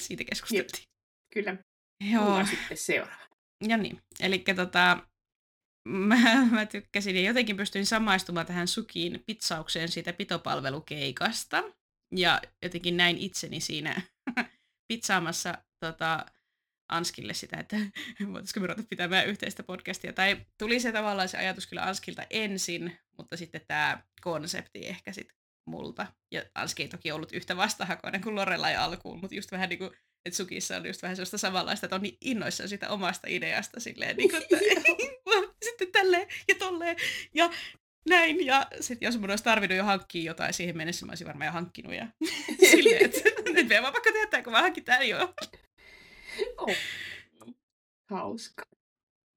Siitä 0.00 0.24
keskusteltiin. 0.24 0.82
Jep. 0.82 0.90
Kyllä. 1.34 1.56
Joo. 2.12 2.46
sitten 2.46 2.76
seuraava. 2.76 3.26
Ja 3.68 3.76
niin, 3.76 4.02
eli 4.20 4.38
tota, 4.38 5.06
mä, 5.88 6.46
mä 6.50 6.66
tykkäsin 6.66 7.16
ja 7.16 7.22
jotenkin 7.22 7.56
pystyin 7.56 7.86
samaistumaan 7.86 8.46
tähän 8.46 8.68
Sukiin 8.68 9.22
pitsaukseen 9.26 9.88
siitä 9.88 10.12
pitopalvelukeikasta. 10.12 11.62
Ja 12.16 12.42
jotenkin 12.62 12.96
näin 12.96 13.18
itseni 13.18 13.60
siinä 13.60 14.02
pitsaamassa 14.88 15.58
tota, 15.80 16.26
Anskille 16.88 17.34
sitä, 17.34 17.56
että 17.56 17.76
voitaisiko 18.32 18.60
me 18.60 18.66
ruveta 18.66 18.88
pitämään 18.90 19.26
yhteistä 19.26 19.62
podcastia. 19.62 20.12
Tai 20.12 20.46
tuli 20.58 20.80
se 20.80 20.92
tavallaan 20.92 21.28
se 21.28 21.38
ajatus 21.38 21.66
kyllä 21.66 21.82
Anskilta 21.82 22.22
ensin, 22.30 22.98
mutta 23.18 23.36
sitten 23.36 23.60
tämä 23.68 24.02
konsepti 24.20 24.88
ehkä 24.88 25.12
sitten 25.12 25.36
multa. 25.70 26.06
Ja 26.34 26.42
Anski 26.54 26.82
ei 26.82 26.88
toki 26.88 27.12
ollut 27.12 27.32
yhtä 27.32 27.56
vastahakoinen 27.56 28.20
kuin 28.20 28.34
Lorelai 28.34 28.76
alkuun, 28.76 29.20
mutta 29.20 29.36
just 29.36 29.52
vähän 29.52 29.68
niin 29.68 29.78
kuin, 29.78 29.90
että 30.26 30.36
Sukissa 30.36 30.76
on 30.76 30.86
just 30.86 31.02
vähän 31.02 31.16
sellaista 31.16 31.38
samanlaista, 31.38 31.86
että 31.86 31.96
on 31.96 32.02
niin 32.02 32.16
innoissaan 32.20 32.68
sitä 32.68 32.88
omasta 32.88 33.26
ideasta 33.30 33.80
silleen, 33.80 34.16
niin 34.16 34.30
kuin, 34.30 34.42
että 34.42 34.56
sitten 35.64 35.92
tälleen 35.92 36.28
ja 36.48 36.54
tolleen 36.54 36.96
ja 37.34 37.50
näin. 38.08 38.46
Ja 38.46 38.66
sitten 38.80 39.06
jos 39.06 39.18
mun 39.18 39.30
olisi 39.30 39.44
tarvinnut 39.44 39.78
jo 39.78 39.84
hankkia 39.84 40.22
jotain 40.22 40.54
siihen 40.54 40.76
mennessä, 40.76 41.06
mä 41.06 41.10
olisin 41.10 41.26
varmaan 41.26 41.46
jo 41.46 41.52
hankkinut. 41.52 41.94
Ja 41.94 42.06
silleen, 42.70 43.04
että 43.04 43.20
nyt 43.52 43.68
me 43.68 43.82
vaan 43.82 43.92
pakko 43.92 44.12
tehdä, 44.12 44.42
kun 44.42 44.52
mä 44.52 44.62
hankin 44.62 44.84
tämän 44.84 45.08
jo. 45.08 45.34
Oh. 46.58 46.76
Hauska. 48.10 48.66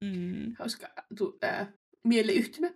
Mm. 0.04 0.54
Hauska 0.58 0.88
tu, 1.18 1.38
äh, 1.44 1.68
mieleyhtymä. 2.04 2.70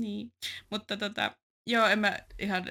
Niin, 0.00 0.32
mutta 0.70 0.96
tota, 0.96 1.36
joo, 1.66 1.86
en 1.86 1.98
mä 1.98 2.18
ihan 2.38 2.64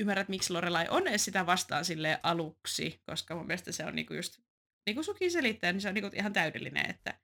ymmärrä, 0.00 0.20
että 0.20 0.30
miksi 0.30 0.52
Lorelai 0.52 0.86
on 0.90 1.08
edes 1.08 1.24
sitä 1.24 1.46
vastaan 1.46 1.84
sille 1.84 2.20
aluksi, 2.22 3.00
koska 3.10 3.34
mun 3.34 3.46
mielestä 3.46 3.72
se 3.72 3.84
on 3.84 3.94
niinku 3.94 4.14
just, 4.14 4.38
niin 4.86 4.94
kuin 4.94 5.04
Suki 5.04 5.30
selittää, 5.30 5.72
niin 5.72 5.80
se 5.80 5.88
on 5.88 5.94
niinku 5.94 6.10
ihan 6.16 6.32
täydellinen, 6.32 6.90
että 6.90 7.20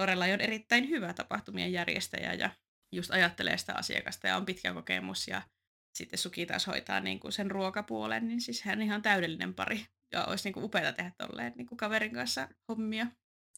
Lorelai 0.00 0.32
on 0.32 0.40
erittäin 0.40 0.88
hyvä 0.88 1.12
tapahtumien 1.12 1.72
järjestäjä 1.72 2.32
ja 2.32 2.50
just 2.94 3.10
ajattelee 3.10 3.58
sitä 3.58 3.74
asiakasta 3.74 4.26
ja 4.26 4.36
on 4.36 4.46
pitkä 4.46 4.72
kokemus 4.72 5.28
ja 5.28 5.42
sitten 5.98 6.18
Suki 6.18 6.46
taas 6.46 6.66
hoitaa 6.66 7.00
niin 7.00 7.20
kuin 7.20 7.32
sen 7.32 7.50
ruokapuolen, 7.50 8.28
niin 8.28 8.40
siis 8.40 8.62
hän 8.62 8.82
ihan 8.82 9.02
täydellinen 9.02 9.54
pari 9.54 9.86
ja 10.12 10.24
olisi 10.24 10.44
niinku 10.44 10.64
upeaa 10.64 10.92
tehdä 10.92 11.12
tolleen 11.18 11.52
niinku 11.56 11.76
kaverin 11.76 12.14
kanssa 12.14 12.48
hommia. 12.68 13.06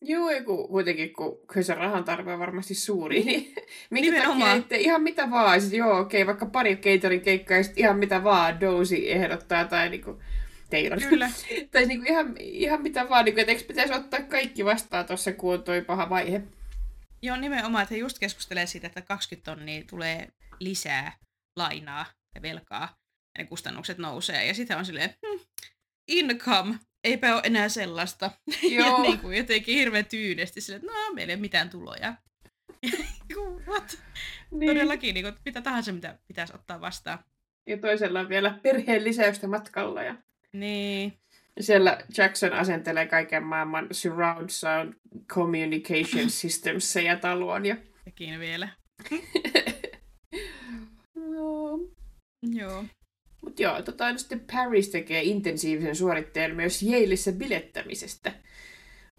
Joo, 0.03 0.31
ja 0.31 0.45
kun, 0.45 0.69
kuitenkin, 0.69 1.13
kun 1.13 1.39
kyllä 1.53 1.65
se 1.65 1.75
rahan 1.75 2.05
tarve 2.05 2.33
on 2.33 2.39
varmasti 2.39 2.75
suuri, 2.75 3.25
niin 3.25 3.55
minkä 3.91 4.23
takia 4.23 4.55
että 4.55 4.77
ihan 4.77 5.03
mitä 5.03 5.31
vaan, 5.31 5.61
sit, 5.61 5.73
joo, 5.73 6.01
okei, 6.01 6.23
okay, 6.23 6.27
vaikka 6.27 6.47
pari 6.47 6.77
catering 6.77 7.25
keikkaa 7.25 7.57
ja 7.57 7.65
ihan 7.77 7.99
mitä 7.99 8.25
vaan, 8.25 8.61
Dosi 8.61 9.13
ehdottaa 9.13 9.65
tai 9.65 9.89
niinku, 9.89 10.23
Taylor. 10.71 11.01
Kyllä. 11.09 11.31
tai 11.73 11.87
niinku 11.87 12.07
ihan, 12.09 12.37
ihan 12.39 12.83
mitä 12.83 13.09
vaan, 13.09 13.25
niinku, 13.25 13.41
että 13.41 13.53
eikö 13.53 13.65
pitäisi 13.65 13.95
ottaa 13.95 14.23
kaikki 14.23 14.65
vastaan 14.65 15.07
tuossa, 15.07 15.33
kun 15.33 15.55
on 15.55 15.63
toi 15.63 15.83
paha 15.83 16.11
vaihe. 16.11 16.43
Joo, 17.23 17.37
nimenomaan, 17.37 17.83
että 17.83 17.95
he 17.95 17.99
just 17.99 18.19
keskustelee 18.19 18.67
siitä, 18.67 18.87
että 18.87 19.03
20 19.03 19.51
tonnia 19.51 19.83
tulee 19.91 20.29
lisää 20.61 21.13
lainaa 21.57 22.07
ja 22.35 22.43
velkaa, 22.43 22.97
ja 23.39 23.45
ne 23.45 23.45
kustannukset 23.45 23.99
nousee. 23.99 24.47
Ja 24.47 24.55
sitten 24.55 24.79
on 24.79 24.87
silleen, 24.87 25.11
hm, 25.11 25.43
income, 26.09 26.79
eipä 27.05 27.35
ole 27.35 27.43
enää 27.45 27.69
sellaista. 27.69 28.31
Joo. 28.63 28.87
ja 28.87 29.03
niin 29.03 29.19
kuin 29.19 29.37
jotenkin 29.37 29.75
hirveän 29.75 30.07
tyynesti 30.07 30.61
silleen, 30.61 30.83
että 30.85 30.93
no, 30.93 31.15
meillä 31.15 31.31
ei 31.31 31.35
ole 31.35 31.41
mitään 31.41 31.71
tuloja. 31.71 32.15
What? 33.69 33.99
Niin. 34.51 34.71
Todellakin, 34.71 35.15
niin 35.15 35.25
kuin, 35.25 35.35
mitä 35.45 35.61
tahansa, 35.63 35.93
mitä 35.93 36.19
pitäisi 36.29 36.55
ottaa 36.55 36.81
vastaan. 36.81 37.19
Ja 37.67 37.79
toisella 37.79 38.21
on 38.21 38.29
vielä 38.29 38.59
perheen 38.63 39.05
lisäystä 39.05 39.47
matkalla. 39.47 40.03
Ja 40.03 40.15
Niin, 40.53 41.19
siellä 41.61 41.99
Jackson 42.17 42.53
asentelee 42.53 43.07
kaiken 43.07 43.43
maailman 43.43 43.89
surround 43.91 44.51
sound 44.51 44.95
communication 45.29 46.31
systems 46.41 46.97
ja 46.97 47.17
taloon. 47.17 47.67
Ja... 47.67 47.77
sekin 48.05 48.41
vielä. 48.41 48.69
Joo. 51.17 51.79
Joo. 52.43 52.85
Mutta 53.43 53.63
joo, 53.63 53.83
tota, 53.83 54.13
no 54.13 54.19
sitten 54.19 54.45
Paris 54.53 54.89
tekee 54.89 55.23
intensiivisen 55.23 55.97
suoritteen 55.97 56.57
myös 56.57 56.83
Yaleissa 56.83 57.33
bilettämisestä. 57.33 58.33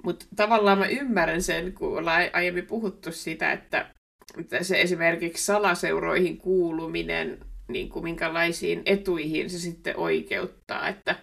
Mutta 0.04 0.26
tavallaan 0.36 0.78
mä 0.78 0.88
ymmärrän 0.88 1.42
sen, 1.42 1.74
kun 1.74 1.98
ollaan 1.98 2.30
aiemmin 2.34 2.66
puhuttu 2.66 3.12
siitä, 3.12 3.52
että, 3.52 3.94
että 4.40 4.64
se 4.64 4.82
esimerkiksi 4.82 5.46
salaseuroihin 5.46 6.38
kuuluminen, 6.38 7.46
niin 7.68 7.90
kuin 7.90 8.04
minkälaisiin 8.04 8.82
etuihin 8.86 9.50
se 9.50 9.60
sitten 9.60 9.98
oikeuttaa, 9.98 10.88
että 10.88 11.16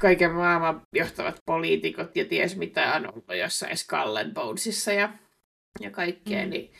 kaiken 0.00 0.30
maailman 0.30 0.82
johtavat 0.94 1.36
poliitikot 1.46 2.16
ja 2.16 2.24
ties 2.24 2.56
mitä 2.56 2.94
on 2.94 3.12
ollut 3.12 3.38
jossain 3.38 3.76
Skull 3.76 4.16
and 4.16 4.34
Bonesissa 4.34 4.92
ja, 4.92 5.12
ja 5.80 5.90
kaikkea, 5.90 6.44
mm. 6.44 6.50
niin 6.50 6.72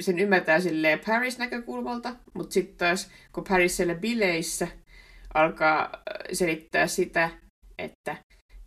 sen 0.00 0.18
ymmärtää 0.18 0.60
silleen 0.60 1.00
Paris 1.06 1.38
näkökulmalta, 1.38 2.16
mutta 2.34 2.52
sitten 2.52 2.76
taas 2.76 3.10
kun 3.32 3.44
Paris 3.48 3.76
siellä 3.76 3.94
bileissä 3.94 4.68
alkaa 5.34 5.82
äh, 5.84 5.92
selittää 6.32 6.86
sitä, 6.86 7.30
että 7.78 8.16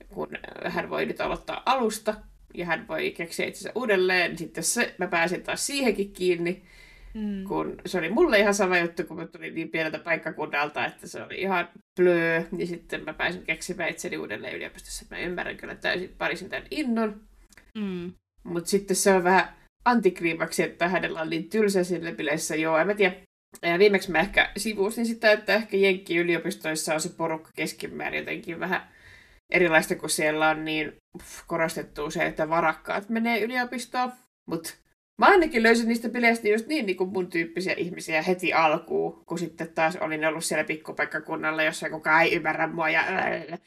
kun 0.10 0.28
äh, 0.66 0.74
hän 0.74 0.90
voi 0.90 1.06
nyt 1.06 1.22
aloittaa 1.22 1.62
alusta 1.66 2.16
ja 2.54 2.66
hän 2.66 2.88
voi 2.88 3.12
keksiä 3.12 3.46
itsensä 3.46 3.72
uudelleen, 3.76 4.30
niin 4.32 4.38
sitten 4.38 4.64
se, 4.64 4.96
mä 4.98 5.08
pääsin 5.08 5.44
taas 5.44 5.68
siihenkin 5.68 6.14
kiinni, 6.14 6.64
Mm. 7.16 7.44
kun 7.44 7.76
se 7.86 7.98
oli 7.98 8.10
mulle 8.10 8.40
ihan 8.40 8.54
sama 8.54 8.78
juttu, 8.80 9.04
kun 9.04 9.18
mä 9.18 9.28
tulin 9.28 9.56
niin 9.56 9.70
pieneltä 9.70 10.00
paikkakunnalta, 10.00 10.86
että 10.86 11.08
se 11.08 11.24
oli 11.24 11.42
ihan 11.42 11.70
blöö, 12.00 12.44
niin 12.52 12.68
sitten 12.68 13.04
mä 13.04 13.14
pääsin 13.14 13.44
keksimään 13.46 13.90
itseni 13.90 14.18
uudelleen 14.18 14.56
yliopistossa. 14.56 15.06
Mä 15.12 15.18
ymmärrän 15.20 15.58
kyllä 15.58 15.76
täysin 15.76 16.16
parisin 16.18 16.50
tämän 16.50 16.68
innon, 16.72 17.22
Mm. 17.76 18.14
mutta 18.44 18.70
sitten 18.70 18.96
se 18.96 19.14
on 19.14 19.24
vähän 19.24 19.56
antikliimaksi, 19.86 20.64
että 20.64 20.88
hänellä 20.88 21.22
on 21.22 21.30
niin 21.30 21.50
tylsä 21.50 21.84
sille 21.84 22.12
bileissä. 22.12 22.56
Joo, 22.56 22.78
en 22.78 22.88
mä 22.88 22.94
tiedä. 22.94 23.16
Ja 23.62 23.80
viimeksi 23.80 24.12
mä 24.12 24.20
ehkä 24.20 24.52
sivuusin 24.58 25.06
sitä, 25.06 25.32
että 25.32 25.54
ehkä 25.54 25.78
Jenkki-yliopistoissa 25.78 26.94
on 26.94 27.02
se 27.02 27.10
porukka 27.10 27.50
keskimäärin 27.56 28.20
jotenkin 28.20 28.60
vähän 28.60 28.90
erilaista, 29.54 29.96
kun 29.96 30.10
siellä 30.10 30.50
on 30.50 30.66
niin 30.66 30.94
pff, 31.18 31.44
korostettu 31.48 32.12
se, 32.12 32.26
että 32.26 32.50
varakkaat 32.50 33.10
menee 33.10 33.42
yliopistoon. 33.42 34.12
Mutta 34.50 34.74
mä 35.22 35.26
ainakin 35.26 35.64
löysin 35.64 35.88
niistä 35.88 36.10
bileistä 36.10 36.48
just 36.48 36.68
niin, 36.68 36.86
niin 36.86 36.98
kuin 36.98 37.10
mun 37.10 37.30
tyyppisiä 37.30 37.74
ihmisiä 37.78 38.22
heti 38.22 38.54
alkuun, 38.54 39.24
kun 39.26 39.40
sitten 39.40 39.74
taas 39.76 39.96
olin 39.96 40.26
ollut 40.26 40.46
siellä 40.46 40.64
pikkupaikkakunnalla, 40.64 41.64
jossa 41.64 41.90
kukaan 41.90 42.24
ei 42.24 42.36
ymmärrä 42.36 42.68
mua 42.68 42.90
ja 42.90 43.00
äh, 43.00 43.60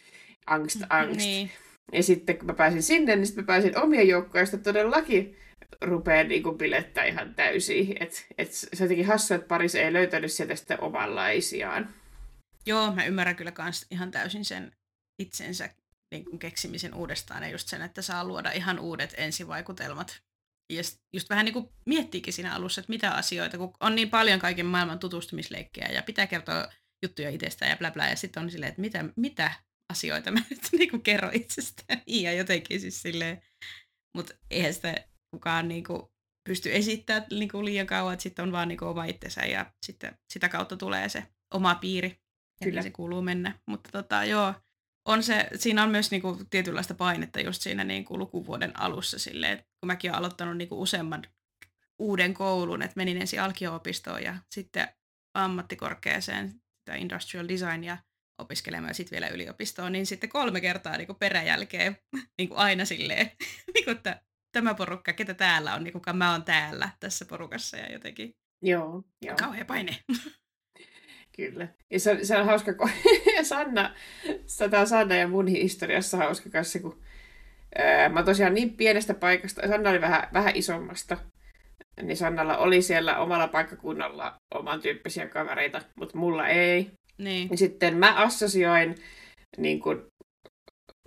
angst, 0.47 0.83
angst. 0.91 1.16
Niin. 1.16 1.51
Ja 1.93 2.03
sitten 2.03 2.39
kun 2.39 2.47
mä 2.47 2.55
pääsin 2.55 2.83
sinne, 2.83 3.16
niin 3.16 3.27
sitten 3.27 3.45
mä 3.45 3.47
pääsin 3.47 3.79
omien 3.79 4.09
joukkoista 4.09 4.59
todellakin 4.59 5.37
rupeaa 5.83 6.24
niinku 6.24 6.53
bilettää 6.53 7.05
ihan 7.05 7.35
täysin. 7.35 7.97
Et, 8.01 8.26
et 8.39 8.53
se 8.53 8.66
on 8.72 8.85
jotenkin 8.85 9.07
hassua, 9.07 9.35
että 9.35 9.49
Paris 9.49 9.74
ei 9.74 9.93
löytänyt 9.93 10.33
sieltä 10.33 10.57
sitten 10.57 10.81
omanlaisiaan. 10.81 11.95
Joo, 12.66 12.95
mä 12.95 13.05
ymmärrän 13.05 13.37
kyllä 13.37 13.53
kans 13.53 13.87
ihan 13.91 14.11
täysin 14.11 14.45
sen 14.45 14.72
itsensä 15.18 15.70
niin 16.11 16.24
kuin 16.24 16.39
keksimisen 16.39 16.95
uudestaan 16.95 17.43
ja 17.43 17.49
just 17.49 17.68
sen, 17.68 17.83
että 17.83 18.03
saa 18.03 18.24
luoda 18.24 18.51
ihan 18.51 18.79
uudet 18.79 19.14
ensivaikutelmat. 19.16 20.20
Ja 20.72 20.83
just 21.12 21.31
vähän 21.31 21.45
niin 21.45 21.53
kuin 21.53 21.68
miettiikin 21.87 22.33
siinä 22.33 22.55
alussa, 22.55 22.81
että 22.81 22.93
mitä 22.93 23.11
asioita, 23.11 23.59
kun 23.59 23.72
on 23.81 23.95
niin 23.95 24.11
paljon 24.11 24.41
kaiken 24.41 24.66
maailman 24.66 24.99
tutustumisleikkejä 24.99 25.89
ja 25.89 26.03
pitää 26.03 26.26
kertoa 26.26 26.68
juttuja 27.03 27.31
itsestään 27.31 27.70
ja 27.70 27.76
bla 27.76 27.91
bla, 27.91 28.07
ja 28.07 28.16
sitten 28.16 28.43
on 28.43 28.51
silleen, 28.51 28.68
että 28.68 28.81
mitä, 28.81 29.05
mitä 29.16 29.53
asioita 29.93 30.31
mä 30.31 30.41
nyt 30.51 30.61
niin 30.72 30.91
kuin 30.91 31.03
kerron 31.03 31.35
itsestäni 31.35 32.22
ja 32.22 32.33
jotenkin 32.33 32.81
siis 32.81 33.03
silleen, 33.03 33.43
mutta 34.16 34.35
eihän 34.51 34.74
sitä 34.74 35.05
kukaan 35.31 35.68
niin 35.68 35.85
kuin 35.85 36.03
pysty 36.49 36.74
esittämään 36.74 37.26
niin 37.31 37.49
kuin 37.49 37.64
liian 37.64 37.87
kauan, 37.87 38.12
että 38.12 38.22
sitten 38.22 38.43
on 38.43 38.53
vaan 38.53 38.68
niin 38.68 38.79
kuin 38.79 38.89
oma 38.89 39.05
itsensä 39.05 39.41
ja 39.41 39.72
sitten 39.83 40.18
sitä 40.33 40.49
kautta 40.49 40.76
tulee 40.76 41.09
se 41.09 41.26
oma 41.55 41.74
piiri 41.74 42.09
ja 42.61 42.64
Kyllä. 42.64 42.81
niin 42.81 42.83
se 42.83 42.91
kuuluu 42.91 43.22
mennä. 43.22 43.59
Mutta 43.66 43.91
tota, 43.93 44.24
joo, 44.24 44.55
on 45.05 45.22
se, 45.22 45.49
siinä 45.55 45.83
on 45.83 45.91
myös 45.91 46.11
niinku 46.11 46.41
tietynlaista 46.51 46.95
painetta 46.95 47.41
just 47.41 47.62
siinä 47.62 47.85
niinku 47.85 48.18
lukuvuoden 48.18 48.81
alussa 48.81 49.18
silleen, 49.18 49.53
että 49.53 49.64
kun 49.81 49.87
mäkin 49.87 50.11
olen 50.11 50.18
aloittanut 50.18 50.57
niinku 50.57 50.83
useamman 50.83 51.22
uuden 51.99 52.35
koulun, 52.35 52.83
että 52.83 52.97
menin 52.97 53.20
ensin 53.20 53.43
alkio-opistoon 53.43 54.22
ja 54.22 54.37
sitten 54.51 54.89
ammattikorkeaseen 55.35 56.49
sitä 56.79 56.95
industrial 56.95 57.49
designia 57.49 57.99
opiskelemaan 58.39 58.91
ja 58.91 58.95
sitten 58.95 59.16
vielä 59.16 59.29
yliopistoon, 59.29 59.93
niin 59.93 60.07
sitten 60.07 60.31
kolme 60.31 60.61
kertaa 60.61 60.97
niinku 60.97 61.14
peräjälkeen 61.14 61.99
niinku 62.39 62.55
aina 62.55 62.85
silleen, 62.85 63.31
niinku, 63.74 63.91
että 63.91 64.20
tämä 64.53 64.74
porukka, 64.74 65.12
ketä 65.12 65.34
täällä 65.34 65.74
on, 65.74 65.84
niin 65.84 65.92
kuka 65.92 66.12
mä 66.12 66.32
oon 66.32 66.44
täällä 66.44 66.90
tässä 67.01 67.24
porukassa 67.24 67.76
ja 67.76 67.92
jotenkin 67.92 68.30
Joo, 68.62 69.03
joo. 69.22 69.36
kauhea 69.40 69.64
paine. 69.64 69.96
Kyllä. 71.36 71.68
Ja 71.90 72.01
se, 72.01 72.24
se 72.24 72.36
on 72.38 72.46
hauska, 72.46 72.74
kun 72.74 72.90
Sanna, 73.42 73.94
tämä 74.70 74.86
Sanna 74.86 75.14
ja 75.14 75.28
mun 75.28 75.46
historiassa 75.46 76.16
hauska 76.16 76.51
kanssa, 76.51 76.78
kun 76.78 77.03
ää, 77.78 78.09
mä 78.09 78.22
tosiaan 78.22 78.55
niin 78.55 78.76
pienestä 78.76 79.14
paikasta, 79.14 79.68
Sanna 79.68 79.90
oli 79.90 80.01
vähän, 80.01 80.28
vähän 80.32 80.57
isommasta, 80.57 81.16
niin 82.03 82.16
Sannalla 82.16 82.57
oli 82.57 82.82
siellä 82.82 83.18
omalla 83.18 83.49
paikkakunnalla 83.49 84.34
oman 84.55 84.80
tyyppisiä 84.80 85.28
kavereita, 85.28 85.82
mutta 85.94 86.18
mulla 86.18 86.49
ei. 86.49 86.90
Niin. 87.18 87.49
Ja 87.51 87.57
sitten 87.57 87.96
mä 87.96 88.14
assosioin 88.14 88.94
niin 89.57 89.80
kuin, 89.80 90.03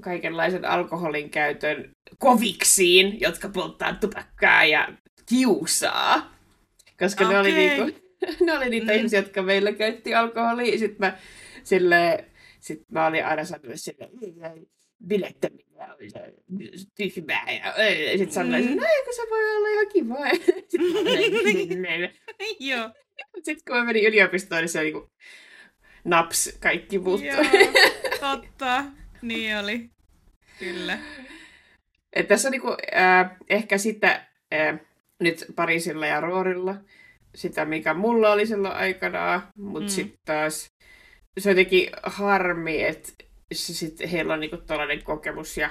kaikenlaisen 0.02 0.66
alkoholin 0.66 1.30
käytön 1.30 1.92
koviksiin, 2.20 3.22
jotka 3.22 3.50
polttaa 3.50 3.94
tupakkaa 3.94 4.66
ja 4.66 4.88
kiusaa. 5.30 6.36
Koska 7.00 7.30
ne 7.30 7.40
oli, 7.40 7.52
niinku, 7.52 8.00
ne 8.46 8.54
oli 8.58 8.70
niitä 8.70 8.92
Mm. 8.92 8.98
ihmisiä, 8.98 9.20
jotka 9.20 9.42
meillä 9.42 9.72
käytti 9.72 10.16
alkoholia. 10.16 10.80
Sitten 10.80 10.98
mä, 11.00 11.18
sille, 11.64 12.26
sit 12.60 12.82
mä 12.92 13.08
olin 13.08 13.26
aina 13.26 13.46
sanonut 13.46 13.72
sille, 13.76 14.10
bilettäminen 15.08 15.66
on 15.82 15.98
tyhmää. 16.98 17.46
Ja 17.52 17.74
sitten 18.18 18.32
sanoin, 18.32 18.66
Mm. 18.70 18.76
no 18.78 18.84
eikö 18.98 19.12
se 19.14 19.22
voi 19.30 19.56
olla 19.58 19.68
ihan 19.68 19.88
kiva. 19.94 20.16
Joo. 22.60 22.90
sitten 23.44 23.64
kun 23.68 23.76
mä 23.78 23.84
menin 23.84 24.06
yliopistoon, 24.06 24.62
niin 24.62 24.70
se 24.70 24.80
oli 24.80 24.92
niinku 24.92 25.10
naps, 26.04 26.58
kaikki 26.60 27.00
muut. 27.00 27.22
Joo, 27.24 27.38
totta. 28.20 28.84
Niin 29.22 29.58
oli. 29.58 29.90
Kyllä. 30.60 30.98
Et 32.14 32.28
tässä 32.28 32.48
on 32.48 32.52
niinku, 32.52 32.78
äh, 32.96 33.32
ehkä 33.50 33.78
sitä 33.78 34.26
äh, 34.54 34.80
nyt 35.20 35.46
Parisilla 35.56 36.06
ja 36.06 36.22
Roorilla, 36.22 36.76
sitä 37.36 37.66
mikä 37.66 37.94
mulla 37.94 38.32
oli 38.32 38.48
silloin 38.48 38.76
aikanaan, 38.76 39.42
mutta 39.56 39.90
Mm. 39.90 39.96
sitten 39.96 40.20
taas 40.26 40.72
se 41.40 41.50
on 41.50 41.52
jotenkin 41.52 41.90
harmi, 42.04 42.84
että 42.84 43.10
sit 43.54 44.12
heillä 44.12 44.34
on 44.34 44.40
niinku 44.40 44.58
tällainen 44.58 45.04
kokemus 45.04 45.58
ja 45.58 45.70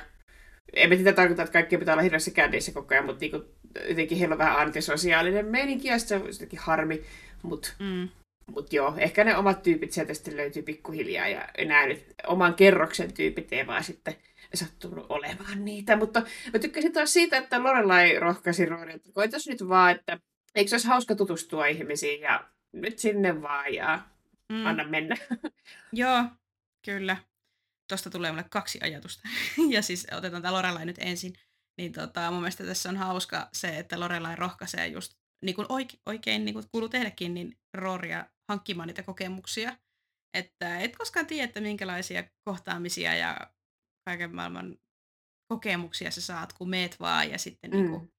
en 0.72 0.88
mä 0.88 0.96
tätä 0.96 1.12
tarkoita, 1.12 1.42
että 1.42 1.53
kaikki 1.53 1.78
pitää 1.78 1.94
olla 1.94 2.03
hirveässä 2.03 2.30
kännissä 2.30 2.72
koko 2.72 2.94
ajan, 2.94 3.05
mutta 3.07 3.20
niinku, 3.20 3.44
jotenkin 3.88 4.18
heillä 4.18 4.32
on 4.32 4.38
vähän 4.38 4.59
antisosiaalinen 4.59 5.46
meininki 5.46 5.88
ja 5.88 5.98
se 5.98 6.14
on 6.16 6.26
jotenkin 6.26 6.59
harmi, 6.59 7.03
mutta 7.42 7.68
Mm. 7.78 8.09
Mut 8.51 8.72
joo, 8.72 8.94
ehkä 8.98 9.24
ne 9.24 9.36
omat 9.36 9.62
tyypit 9.62 9.92
sieltä 9.92 10.14
sitten 10.14 10.36
löytyy 10.36 10.62
pikkuhiljaa 10.62 11.28
ja 11.28 11.48
nämä 11.64 11.86
nyt 11.86 12.14
oman 12.26 12.55
kerroksen 12.55 13.14
tyypit 13.14 13.53
ei 13.53 13.66
vaan 13.66 13.84
sitten 13.84 14.16
sattunut 14.55 15.07
olemaan 15.09 15.64
niitä. 15.64 15.96
Mutta 15.96 16.22
mä 16.53 16.59
tykkäsin 16.59 16.92
taas 16.92 17.12
siitä, 17.12 17.36
että 17.36 17.62
Lorelai 17.62 18.18
rohkaisi 18.18 18.66
Rory, 18.66 18.90
että 18.90 19.12
koitas 19.12 19.46
nyt 19.48 19.68
vaan, 19.68 19.90
että 19.90 20.18
eikö 20.55 20.68
se 20.68 20.74
olisi 20.74 20.88
hauska 20.88 21.14
tutustua 21.14 21.66
ihmisiin 21.66 22.20
ja 22.20 22.48
nyt 22.72 22.98
sinne 22.98 23.42
vaan 23.42 23.74
ja 23.74 24.03
Mm. 24.51 24.66
anna 24.66 24.84
mennä. 24.84 25.16
Joo, 25.92 26.24
kyllä. 26.84 27.16
Tuosta 27.88 28.11
tulee 28.11 28.30
mulle 28.30 28.44
kaksi 28.51 28.78
ajatusta. 28.82 29.28
ja 29.74 29.82
siis 29.82 30.07
otetaan 30.12 30.42
tämä 30.42 30.55
Lorelai 30.55 30.86
nyt 30.86 30.98
ensin. 30.98 31.32
Niin 31.78 31.92
tota, 31.92 32.30
mun 32.30 32.40
mielestä 32.40 32.64
tässä 32.64 32.88
on 32.88 32.96
hauska 32.96 33.48
se, 33.53 33.78
että 33.78 34.01
Lorelai 34.01 34.36
rohkaisee 34.36 34.86
just, 34.86 35.12
niin 35.44 35.55
kuin 35.55 35.66
oike, 35.68 35.96
oikein 36.07 36.44
niin 36.44 36.53
kuin 36.53 36.64
kuuluu 36.72 36.88
tehdäkin, 36.88 37.34
niin 37.34 37.59
Rooria 37.74 38.26
hankkimaan 38.51 38.86
niitä 38.86 39.03
kokemuksia. 39.03 39.76
että 40.34 40.80
et 40.80 40.96
koskaan 40.96 41.26
tiedä, 41.26 41.44
että 41.44 41.61
minkälaisia 41.61 42.24
kohtaamisia 42.44 43.14
ja 43.14 43.51
kaiken 44.09 44.34
maailman 44.34 44.76
kokemuksia 45.48 46.11
sä 46.11 46.20
saat, 46.20 46.53
kun 46.53 46.70
meet 46.70 47.01
vaan 47.01 47.30
ja 47.30 47.38
sitten 47.38 47.70
mm. 47.70 47.76
niin 47.76 47.90
kuin, 47.90 48.12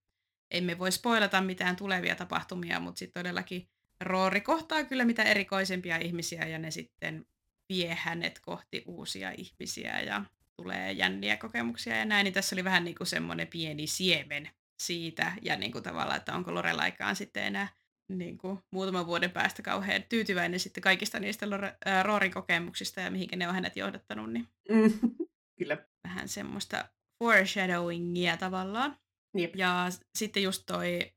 emme 0.51 0.79
voi 0.79 0.91
spoilata 0.91 1.41
mitään 1.41 1.75
tulevia 1.75 2.15
tapahtumia, 2.15 2.79
mutta 2.79 2.99
sitten 2.99 3.23
todellakin 3.23 3.69
Roori 4.01 4.41
kohtaa 4.41 4.83
kyllä 4.83 5.05
mitä 5.05 5.23
erikoisempia 5.23 5.97
ihmisiä 5.97 6.47
ja 6.47 6.59
ne 6.59 6.71
sitten 6.71 7.25
vie 7.69 7.97
hänet 7.99 8.39
kohti 8.39 8.83
uusia 8.85 9.31
ihmisiä 9.37 10.01
ja 10.01 10.25
tulee 10.61 10.91
jänniä 10.91 11.37
kokemuksia 11.37 11.95
ja 11.95 12.05
näin, 12.05 12.23
niin 12.23 12.33
tässä 12.33 12.55
oli 12.55 12.63
vähän 12.63 12.83
niin 12.83 12.95
kuin 12.95 13.07
semmoinen 13.07 13.47
pieni 13.47 13.87
siemen 13.87 14.49
siitä 14.83 15.33
ja 15.41 15.55
niin 15.55 15.71
kuin 15.71 15.83
tavallaan, 15.83 16.17
että 16.17 16.35
onko 16.35 16.53
Lorelaikaan 16.53 17.15
sitten 17.15 17.43
enää 17.43 17.67
niin 18.17 18.37
kuin 18.37 18.59
muutaman 18.71 19.07
vuoden 19.07 19.31
päästä 19.31 19.61
kauhean 19.61 20.03
tyytyväinen 20.09 20.59
sitten 20.59 20.81
kaikista 20.83 21.19
niistä 21.19 21.45
ää, 21.85 22.03
Roorin 22.03 22.31
kokemuksista 22.31 23.01
ja 23.01 23.11
mihinkä 23.11 23.35
ne 23.35 23.47
on 23.47 23.53
hänet 23.53 23.75
johdattanut, 23.75 24.33
niin 24.33 24.47
Mm. 24.69 24.91
Kyllä. 25.59 25.77
vähän 26.07 26.27
semmoista 26.27 26.85
foreshadowingia 27.23 28.37
tavallaan. 28.37 28.97
Jep. 29.37 29.55
Ja 29.55 29.87
sitten 30.17 30.43
just 30.43 30.63
toi 30.65 31.11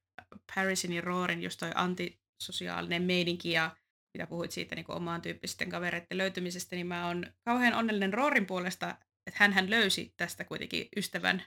Parisin 0.54 0.92
ja 0.92 1.00
Roorin 1.00 1.42
just 1.42 1.60
toi 1.60 1.70
antisosiaalinen 1.74 3.02
meininki 3.02 3.50
ja 3.50 3.76
mitä 4.18 4.26
puhuit 4.26 4.50
siitä 4.50 4.74
niin 4.74 4.84
omaan 4.88 5.22
tyyppisten 5.22 5.68
kavereiden 5.70 6.18
löytymisestä, 6.18 6.76
niin 6.76 6.86
mä 6.86 7.06
oon 7.06 7.26
kauhean 7.44 7.74
onnellinen 7.74 8.14
Roorin 8.14 8.46
puolesta, 8.46 8.96
että 9.26 9.38
hän 9.38 9.52
hän 9.52 9.70
löysi 9.70 10.14
tästä 10.16 10.44
kuitenkin 10.44 10.88
ystävän, 10.96 11.42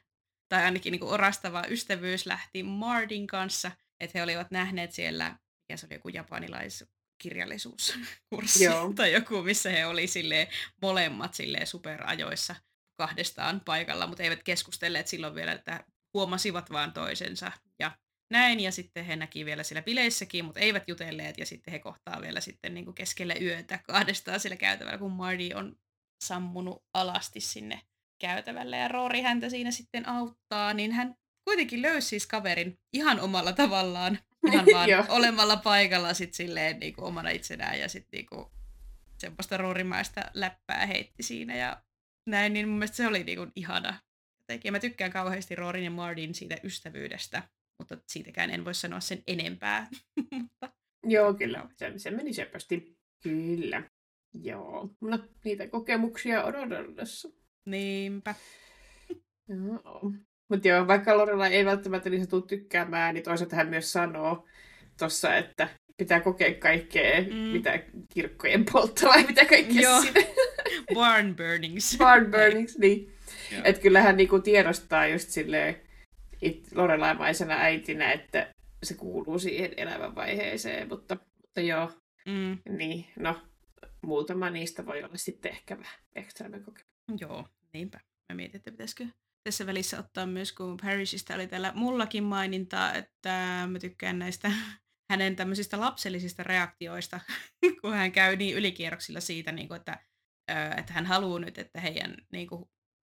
tai 0.50 0.64
ainakin 0.64 0.92
niin 0.92 1.04
orastava 1.04 1.64
ystävyys 1.70 2.26
lähti 2.26 2.64
Mardin 2.64 3.28
kanssa, 3.28 3.72
että 4.00 4.18
he 4.18 4.24
olivat 4.24 4.52
nähneet 4.52 4.92
siellä, 4.92 5.38
mikä 5.62 5.78
se 5.78 5.86
oli 5.86 5.96
joku 5.96 6.10
japanilaiskirjallisuuskurssi 6.10 8.64
Joo. 8.64 8.94
tai 8.94 9.14
joku, 9.14 9.44
missä 9.44 9.70
he 9.70 9.86
oli 9.86 10.08
silleen, 10.08 10.48
molemmat 10.82 11.34
silleen 11.34 11.68
superajoissa 11.68 12.56
kahdestaan 12.98 13.62
paikalla, 13.66 14.08
mutta 14.08 14.24
eivät 14.24 14.44
keskustelleet 14.44 15.08
silloin 15.08 15.36
vielä, 15.36 15.52
että 15.52 15.86
huomasivat 16.14 16.72
vaan 16.72 16.94
toisensa 16.94 17.52
ja 17.80 17.98
näin, 18.32 18.60
ja 18.60 18.72
sitten 18.72 19.06
he 19.06 19.16
näki 19.16 19.46
vielä 19.46 19.64
siellä 19.64 19.82
bileissäkin, 19.82 20.46
mutta 20.46 20.60
eivät 20.60 20.84
jutelleet, 20.88 21.38
ja 21.38 21.46
sitten 21.46 21.72
he 21.72 21.80
kohtaa 21.80 22.22
vielä 22.22 22.42
sitten 22.42 22.74
niin 22.74 22.86
kuin 22.86 22.96
keskellä 22.96 23.36
yötä 23.42 23.80
kahdestaan 23.88 24.40
siellä 24.40 24.58
käytävällä, 24.58 24.98
kun 24.98 25.12
Marty 25.12 25.54
on 25.56 25.76
sammunut 26.24 26.86
alasti 26.94 27.40
sinne 27.40 27.82
käytävälle, 28.22 28.78
ja 28.78 28.88
Roori 28.88 29.22
häntä 29.22 29.50
siinä 29.50 29.72
sitten 29.72 30.10
auttaa, 30.10 30.74
niin 30.74 30.92
hän 30.92 31.16
kuitenkin 31.48 31.82
löysi 31.82 32.08
siis 32.08 32.28
kaverin 32.28 32.80
ihan 32.94 33.20
omalla 33.20 33.54
tavallaan, 33.54 34.20
ihan 34.52 34.66
vaan 34.74 34.90
olemalla 35.10 35.58
paikalla 35.58 36.14
sit 36.14 36.34
silleen 36.34 36.80
niin 36.80 36.94
kuin 36.94 37.06
omana 37.06 37.30
itsenään, 37.30 37.80
ja 37.80 37.90
sitten 37.90 38.18
niin 38.18 38.26
kuin 38.26 38.46
semmoista 39.18 39.58
roorimaista 39.58 40.22
läppää 40.34 40.86
heitti 40.86 41.24
siinä, 41.24 41.56
ja 41.56 41.84
näin, 42.26 42.54
niin 42.54 42.68
mun 42.68 42.78
mielestä 42.78 42.98
se 42.98 43.08
oli 43.08 43.24
niin 43.24 43.38
kuin 43.38 43.52
ihana. 43.56 44.00
Jotenkin 44.40 44.72
mä 44.72 44.80
tykkään 44.80 45.12
kauheasti 45.12 45.56
Roorin 45.56 45.84
ja 45.84 45.92
Mardin 45.92 46.36
siitä 46.36 46.58
ystävyydestä, 46.64 47.44
mutta 47.78 47.98
siitäkään 48.08 48.50
en 48.50 48.66
voi 48.66 48.74
sanoa 48.74 49.00
sen 49.00 49.24
enempää. 49.28 49.88
mutta 50.32 50.72
Joo, 51.04 51.34
kyllä. 51.34 51.70
Se, 51.76 51.94
se 51.98 52.12
meni 52.12 52.34
seppästi. 52.34 52.98
Kyllä. 53.24 53.84
Joo. 54.34 54.90
No, 55.02 55.20
niitä 55.44 55.68
kokemuksia 55.68 56.44
odotellessa. 56.44 57.30
niinpä. 57.66 58.36
Joo. 59.48 60.12
Mutta 60.50 60.68
joo, 60.68 60.88
vaikka 60.88 61.18
Lorella 61.18 61.48
ei 61.48 61.66
välttämättä 61.66 62.10
niistä 62.10 62.28
tule 62.30 62.44
tykkäämään, 62.48 63.14
niin 63.14 63.24
toisaalta 63.24 63.56
hän 63.56 63.68
myös 63.70 63.92
sanoo 63.92 64.46
tuossa, 65.00 65.36
että 65.36 65.70
pitää 65.98 66.20
kokea 66.20 66.54
kaikkea, 66.54 67.22
Mm. 67.22 67.36
mitä 67.36 67.80
kirkkojen 68.14 68.66
polttoa 68.72 69.10
vai 69.10 69.24
mitä 69.24 69.46
kaikkea 69.46 69.82
Joo. 69.82 70.02
siinä 70.02 70.22
Barn 70.96 71.36
burnings. 71.36 71.98
barn 71.98 72.32
burnings, 72.32 72.78
niin. 72.78 73.14
Että 73.64 73.82
kyllä 73.82 74.02
hän 74.02 74.18
niinku 74.18 74.40
tiedostaa 74.40 75.08
just 75.08 75.30
silleen 75.30 75.82
it, 76.42 76.68
Lorelaimaisena 76.76 77.54
äitinä, 77.54 78.12
että 78.12 78.52
se 78.84 78.94
kuuluu 78.94 79.40
siihen 79.40 79.74
elämänvaiheeseen, 79.78 80.88
mutta, 80.90 81.18
mutta 81.42 81.62
joo, 81.62 81.92
Mm, 82.26 82.58
niin, 82.78 83.06
no, 83.20 83.42
muutama 84.02 84.50
niistä 84.50 84.86
voi 84.86 85.04
olla 85.04 85.18
sitten 85.18 85.52
ehkä 85.52 85.78
vähän 85.78 86.00
ekstraamen 86.16 86.64
kokemus. 86.64 87.22
joo, 87.22 87.46
niinpä. 87.74 88.00
Mä 88.30 88.36
mietin, 88.36 88.56
että 88.58 88.72
pitäisikö 88.72 89.06
tässä 89.48 89.66
välissä 89.66 90.00
ottaa 90.00 90.26
myös, 90.26 90.54
kun 90.54 90.78
Parishista 90.78 91.36
oli 91.36 91.48
täällä 91.48 91.72
mullakin 91.76 92.24
mainintaa, 92.24 92.94
että 92.94 93.68
mä 93.72 93.80
tykkään 93.80 94.20
näistä 94.20 94.52
hänen 95.12 95.36
tämmöisistä 95.36 95.80
lapsellisista 95.80 96.44
reaktioista, 96.44 97.20
kun 97.82 97.94
hän 97.94 98.12
käy 98.12 98.36
niin 98.36 98.56
ylikierroksilla 98.56 99.20
siitä, 99.20 99.52
niin 99.52 99.68
kuin, 99.68 99.76
että, 99.76 100.00
että 100.78 100.94
hän 100.94 101.06
haluaa 101.06 101.40
nyt, 101.40 101.58
että 101.58 101.82
heidän 101.82 102.16
niin 102.32 102.48
kuin, 102.48 102.66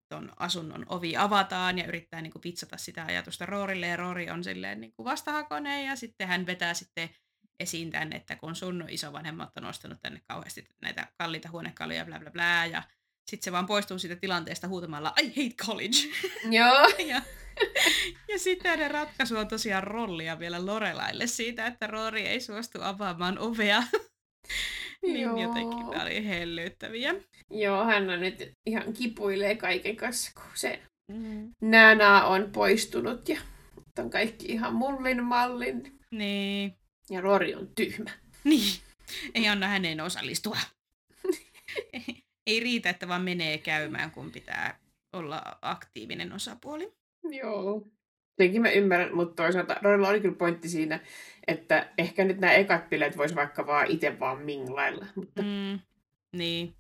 ton 0.09 0.33
asunnon 0.37 0.87
ovi 0.89 1.17
avataan 1.17 1.79
ja 1.79 1.87
yrittää 1.87 2.23
niin 2.23 2.33
kuin, 2.33 2.43
pitsata 2.43 2.77
sitä 2.77 3.05
ajatusta 3.05 3.47
Roorille 3.47 3.87
ja 3.87 3.97
Roori 3.97 4.31
on 4.31 4.45
silleen 4.45 4.81
niin 4.81 4.93
kuin 4.97 5.05
vastahakoinen 5.05 5.87
ja 5.87 5.97
sitten 5.97 6.29
hän 6.29 6.47
vetää 6.47 6.75
sitten 6.75 7.11
esiin 7.61 7.91
tänne, 7.91 8.17
että 8.17 8.37
kun 8.37 8.57
sun 8.57 8.85
isovanhemmat 8.89 9.57
on 9.57 9.65
ostanut 9.65 9.99
tänne 10.03 10.21
kauheasti 10.29 10.67
näitä 10.83 11.13
kalliita 11.19 11.51
huonekaluja 11.51 12.05
bla 12.05 12.19
bla 12.19 12.31
bla 12.31 12.67
ja 12.67 12.83
sitten 13.31 13.45
se 13.45 13.53
vaan 13.53 13.67
poistuu 13.67 13.99
siitä 13.99 14.17
tilanteesta 14.17 14.69
huutamalla 14.69 15.13
I 15.23 15.29
hate 15.29 15.65
college. 15.65 15.97
Joo. 16.59 16.89
ja, 17.13 17.23
ja 18.29 18.39
sitten 18.39 18.71
hänen 18.71 18.91
ratkaisu 18.91 19.37
on 19.37 19.49
tosiaan 19.49 19.85
rollia 19.85 20.39
vielä 20.39 20.67
Lorelaille 20.67 21.27
siitä, 21.27 21.67
että 21.67 21.87
Roori 21.87 22.27
ei 22.27 22.41
suostu 22.41 22.79
avaamaan 22.83 23.39
ovea. 23.39 23.83
niin 25.03 25.21
Joo. 25.21 25.43
jotenkin 25.43 25.91
nämä 25.91 26.03
oli 26.03 26.29
hellyttäviä. 26.29 27.15
Joo, 27.51 27.85
hän 27.85 28.11
on 28.11 28.21
nyt 28.21 28.53
ihan 28.67 28.93
kipuilee 28.93 29.57
kaiken 29.57 29.97
kanssa, 29.97 30.33
kun 30.35 30.51
se 30.55 30.83
Mm. 31.11 31.55
Nana 31.61 32.25
on 32.25 32.51
poistunut 32.53 33.29
ja 33.29 33.41
on 33.99 34.11
kaikki 34.11 34.47
ihan 34.47 34.75
mullin 34.75 35.25
mallin. 35.25 35.99
Niin. 36.11 36.75
Ja 37.11 37.21
Rory 37.21 37.55
on 37.55 37.69
tyhmä. 37.75 38.11
Niin. 38.45 38.81
Ei 39.35 39.49
anna 39.49 39.67
hänen 39.67 40.01
osallistua. 40.01 40.57
Ei, 42.51 42.61
riitä, 42.61 42.91
että 42.91 43.09
vaan 43.09 43.23
menee 43.23 43.59
käymään, 43.59 44.11
kun 44.11 44.33
pitää 44.33 44.79
olla 45.13 45.43
aktiivinen 45.63 46.33
osapuoli. 46.33 46.93
Joo. 47.31 47.89
Jotenkin 48.39 48.63
mä 48.63 48.71
ymmärrän, 48.71 49.15
mutta 49.15 49.43
toisaalta 49.43 49.77
Rorylla 49.83 50.09
oli 50.09 50.21
kyllä 50.21 50.35
pointti 50.35 50.69
siinä, 50.69 51.01
että 51.47 51.93
ehkä 51.99 52.25
nyt 52.25 52.39
nämä 52.39 52.53
ekat 52.53 52.89
bileet 52.91 53.17
vois 53.17 53.35
vaikka 53.35 53.67
vaan 53.67 53.87
itse 53.87 54.19
vaan 54.21 54.43
minglailla, 54.43 55.07
mutta. 55.15 55.43
Mm. 55.43 55.79
Niin. 56.37 56.75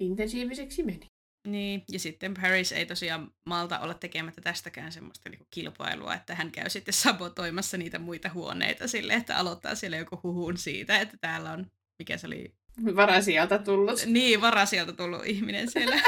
intensiiviseksi 0.00 0.82
meni. 0.82 1.06
Niin, 1.48 1.84
ja 1.92 1.98
sitten 1.98 2.34
Paris 2.34 2.72
ei 2.72 2.86
tosiaan 2.86 3.32
malta 3.46 3.80
olla 3.80 3.94
tekemättä 3.94 4.40
tästäkään 4.40 4.92
semmoista 4.92 5.28
niinku 5.28 5.46
kilpailua, 5.50 6.14
että 6.14 6.34
hän 6.34 6.52
käy 6.52 6.70
sitten 6.70 6.94
sabotoimassa 6.94 7.76
niitä 7.76 7.98
muita 7.98 8.30
huoneita 8.34 8.88
sille, 8.88 9.14
että 9.14 9.36
aloittaa 9.36 9.74
siellä 9.74 9.96
joku 9.96 10.20
huhun 10.22 10.56
siitä, 10.56 11.00
että 11.00 11.16
täällä 11.20 11.52
on, 11.52 11.66
mikä 11.98 12.18
se 12.18 12.26
oli, 12.26 12.54
Varasijalta 12.96 13.58
tullut. 13.58 14.06
niin 14.06 14.40
varasijalta 14.40 14.92
tullut 14.92 15.26
ihminen 15.26 15.70
siellä. 15.70 15.96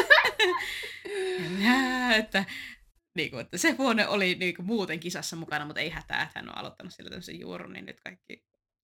Ja 1.65 2.17
että, 2.17 2.45
niin 3.17 3.31
kuin, 3.31 3.41
että 3.41 3.59
se 3.59 3.71
huone 3.71 4.07
oli 4.09 4.35
niin 4.35 4.57
kuin, 4.57 4.67
muuten 4.67 5.01
kisassa 5.01 5.37
mukana, 5.37 5.65
mutta 5.65 5.81
ei 5.81 5.91
hätää, 5.91 6.23
että 6.23 6.39
hän 6.39 6.49
on 6.49 6.59
aloittanut 6.59 6.95
sillä 6.95 7.11
tämmöisen 7.11 7.41
juurun, 7.41 7.73
niin 7.73 7.87
nyt 7.87 8.01
kaikki 8.01 8.45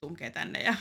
tunkee 0.01 0.31
tänne 0.31 0.63
ja 0.63 0.75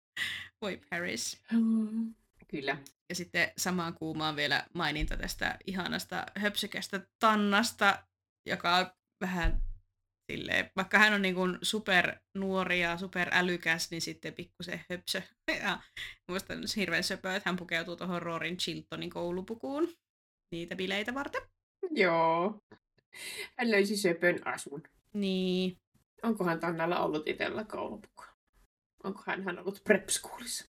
voi 0.62 0.80
Paris. 0.90 1.42
Mm. 1.52 2.14
Kyllä. 2.48 2.76
Ja 3.08 3.14
sitten 3.14 3.52
samaan 3.58 3.94
kuumaan 3.94 4.36
vielä 4.36 4.66
maininta 4.74 5.16
tästä 5.16 5.58
ihanasta 5.66 6.26
höpsykästä 6.36 7.06
Tannasta, 7.18 8.04
joka 8.46 8.76
on 8.76 8.86
vähän 9.20 9.62
silleen, 10.32 10.70
vaikka 10.76 10.98
hän 10.98 11.12
on 11.12 11.22
niin 11.22 11.34
kuin 11.34 11.58
super 11.62 12.16
nuori 12.34 12.80
ja 12.80 12.96
super 12.98 13.28
älykäs, 13.32 13.90
niin 13.90 14.02
sitten 14.02 14.34
pikkusen 14.34 14.84
höpsö. 14.90 15.22
Ja 15.62 15.78
muista 16.28 16.54
on 16.54 16.60
hirveän 16.76 17.04
söpö, 17.04 17.36
että 17.36 17.50
hän 17.50 17.56
pukeutuu 17.56 17.96
tuohon 17.96 18.22
Rorin 18.22 18.56
Chiltonin 18.56 19.10
koulupukuun 19.10 19.88
niitä 20.52 20.76
bileitä 20.76 21.14
varten. 21.14 21.42
Joo. 21.90 22.58
Hän 23.58 23.70
löysi 23.70 23.96
söpön 23.96 24.46
asun. 24.46 24.82
Niin. 25.14 25.76
Onkohan 26.22 26.60
Tannalla 26.60 27.00
ollut 27.00 27.28
itsellä 27.28 27.64
koulupukua? 27.64 28.26
Onkohan 29.04 29.44
hän 29.44 29.58
ollut 29.58 29.80
prep 29.84 30.08
schoolissa? 30.08 30.64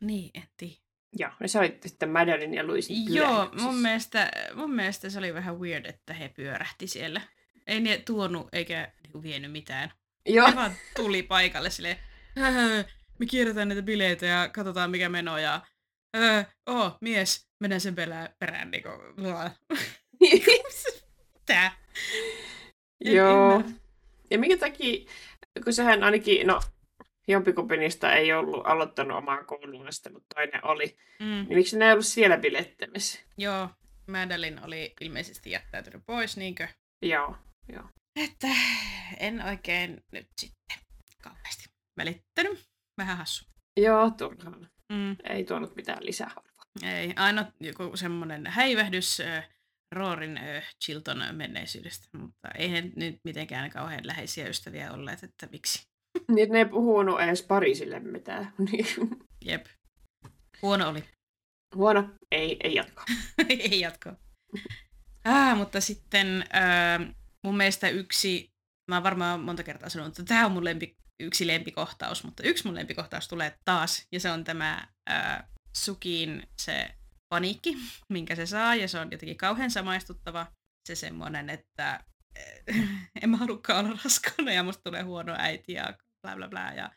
Niin, 0.00 0.30
en 0.34 0.48
tiedä. 0.56 0.74
Joo, 1.18 1.30
ja 1.40 1.48
sä 1.48 1.58
olit 1.58 1.82
sitten 1.82 2.10
Madeline 2.10 2.56
ja 2.56 2.64
Luisin 2.64 3.14
Joo, 3.14 3.50
mun 3.60 3.74
mielestä, 3.74 4.30
mun 4.54 4.74
mielestä 4.74 5.10
se 5.10 5.18
oli 5.18 5.34
vähän 5.34 5.60
weird, 5.60 5.86
että 5.86 6.14
he 6.14 6.28
pyörähti 6.28 6.86
siellä. 6.86 7.20
Ei 7.66 7.80
ne 7.80 7.98
tuonut 7.98 8.48
eikä 8.52 8.92
niinku 9.02 9.22
vienyt 9.22 9.52
mitään. 9.52 9.92
Joo, 10.26 10.48
Ne 10.50 10.56
vaan 10.56 10.72
tuli 10.96 11.22
paikalle 11.22 11.68
"Höhö, 12.36 12.84
me 13.18 13.26
kierretään 13.26 13.68
näitä 13.68 13.82
bileitä 13.82 14.26
ja 14.26 14.48
katsotaan 14.48 14.90
mikä 14.90 15.08
meno 15.08 15.38
ja 15.38 15.60
öö, 16.16 16.44
oh, 16.66 16.96
mies, 17.00 17.48
mennään 17.60 17.80
sen 17.80 17.94
perään, 17.94 18.28
perään 18.38 18.70
niinku. 18.70 18.88
Mitä? 21.34 21.72
En 23.04 23.14
Joo. 23.14 23.52
ymmärrä. 23.58 23.72
Ja 24.30 24.38
minkä 24.38 24.56
takia, 24.56 25.06
kun 25.64 25.72
sehän 25.72 26.02
ainakin, 26.04 26.46
no, 26.46 26.60
jompikumpi 27.28 27.76
niistä 27.76 28.12
ei 28.12 28.32
ollut 28.32 28.66
aloittanut 28.66 29.18
omaa 29.18 29.44
kouluista, 29.44 30.10
mutta 30.12 30.26
toinen 30.34 30.64
oli. 30.64 30.96
Mm. 31.20 31.26
Niin 31.26 31.54
miksi 31.54 31.78
ne 31.78 31.84
ei 31.86 31.92
ollut 31.92 32.06
siellä 32.06 32.36
bilettämässä? 32.38 33.20
Joo, 33.38 33.68
Madeline 34.06 34.60
oli 34.64 34.94
ilmeisesti 35.00 35.50
jättäytynyt 35.50 36.02
pois, 36.06 36.36
niinkö? 36.36 36.68
Joo. 37.02 37.36
Että 38.16 38.46
en 39.18 39.44
oikein 39.44 40.04
nyt 40.12 40.28
sitten 40.40 40.78
kauheasti 41.22 41.64
välittänyt. 41.96 42.66
Vähän 42.98 43.16
hassu. 43.16 43.44
Joo, 43.76 44.10
turhaan. 44.10 44.70
Mm. 44.92 45.16
Ei 45.24 45.44
tuonut 45.44 45.76
mitään 45.76 46.06
lisäharvoa. 46.06 46.62
Ei, 46.82 47.12
aina 47.16 47.52
joku 47.60 47.96
semmoinen 47.96 48.46
häivähdys 48.46 49.20
äh, 49.20 49.48
Roorin 49.92 50.36
äh, 50.36 50.64
Chilton 50.84 51.24
menneisyydestä, 51.32 52.18
mutta 52.18 52.48
ei 52.58 52.70
he 52.70 52.82
nyt 52.96 53.20
mitenkään 53.24 53.70
kauhean 53.70 54.06
läheisiä 54.06 54.48
ystäviä 54.48 54.92
olleet, 54.92 55.22
että 55.22 55.48
miksi. 55.52 55.86
Niin 56.28 56.52
ne 56.52 56.58
ei 56.58 56.64
puhunut 56.64 57.20
edes 57.20 57.42
Pariisille 57.42 58.00
mitään. 58.00 58.52
Niin. 58.70 58.86
Jep. 59.44 59.66
Huono 60.62 60.88
oli. 60.88 61.04
Huono. 61.74 62.08
Ei, 62.30 62.56
ei 62.64 62.74
jatko. 62.74 63.02
ei 63.48 63.80
jatko. 63.80 64.12
Ah, 65.24 65.56
mutta 65.56 65.80
sitten 65.80 66.44
äh, 66.54 67.14
mun 67.46 67.56
mielestä 67.56 67.88
yksi, 67.88 68.52
mä 68.90 68.96
oon 68.96 69.02
varmaan 69.02 69.40
monta 69.40 69.62
kertaa 69.62 69.88
sanonut, 69.88 70.18
että 70.18 70.28
tämä 70.34 70.46
on 70.46 70.52
mun 70.52 70.64
lempi, 70.64 70.96
yksi 71.20 71.46
lempikohtaus, 71.46 72.24
mutta 72.24 72.42
yksi 72.42 72.64
mun 72.64 72.74
lempikohtaus 72.74 73.28
tulee 73.28 73.58
taas, 73.64 74.06
ja 74.12 74.20
se 74.20 74.30
on 74.30 74.44
tämä 74.44 74.88
äh, 75.10 75.44
Sukiin 75.76 76.48
se 76.58 76.88
paniikki, 77.28 77.76
minkä 78.12 78.34
se 78.34 78.46
saa, 78.46 78.74
ja 78.74 78.88
se 78.88 78.98
on 78.98 79.08
jotenkin 79.10 79.36
kauhean 79.36 79.70
samaistuttava. 79.70 80.46
Se 80.88 80.94
semmoinen, 80.94 81.50
että 81.50 82.00
äh, 82.38 82.90
en 83.22 83.30
mä 83.30 83.36
halukaan 83.36 83.86
olla 83.86 84.00
raskaana, 84.04 84.52
ja 84.52 84.62
musta 84.62 84.82
tulee 84.82 85.02
huono 85.02 85.34
äiti, 85.38 85.72
ja 85.72 85.94
bla 86.22 86.36
bla 86.36 86.48
bla, 86.48 86.72
ja 86.72 86.90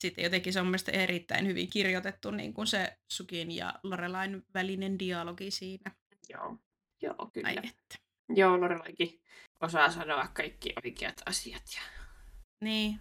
sitten 0.00 0.24
jotenkin 0.24 0.52
se 0.52 0.60
on 0.60 0.66
mielestäni 0.66 0.98
erittäin 0.98 1.46
hyvin 1.46 1.70
kirjoitettu 1.70 2.30
niin 2.30 2.54
kuin 2.54 2.66
se 2.66 2.98
Sukin 3.12 3.50
ja 3.50 3.74
Lorelain 3.82 4.42
välinen 4.54 4.98
dialogi 4.98 5.50
siinä. 5.50 5.90
Joo, 6.28 6.58
joo 7.02 7.30
kyllä. 7.32 7.48
Ai 7.48 7.56
että. 7.56 7.98
Joo, 8.28 8.60
Lorelaikin 8.60 9.22
osaa 9.62 9.90
sanoa 9.90 10.28
kaikki 10.32 10.72
oikeat 10.84 11.22
asiat. 11.26 11.62
Ja... 11.74 11.82
Niin, 12.64 13.00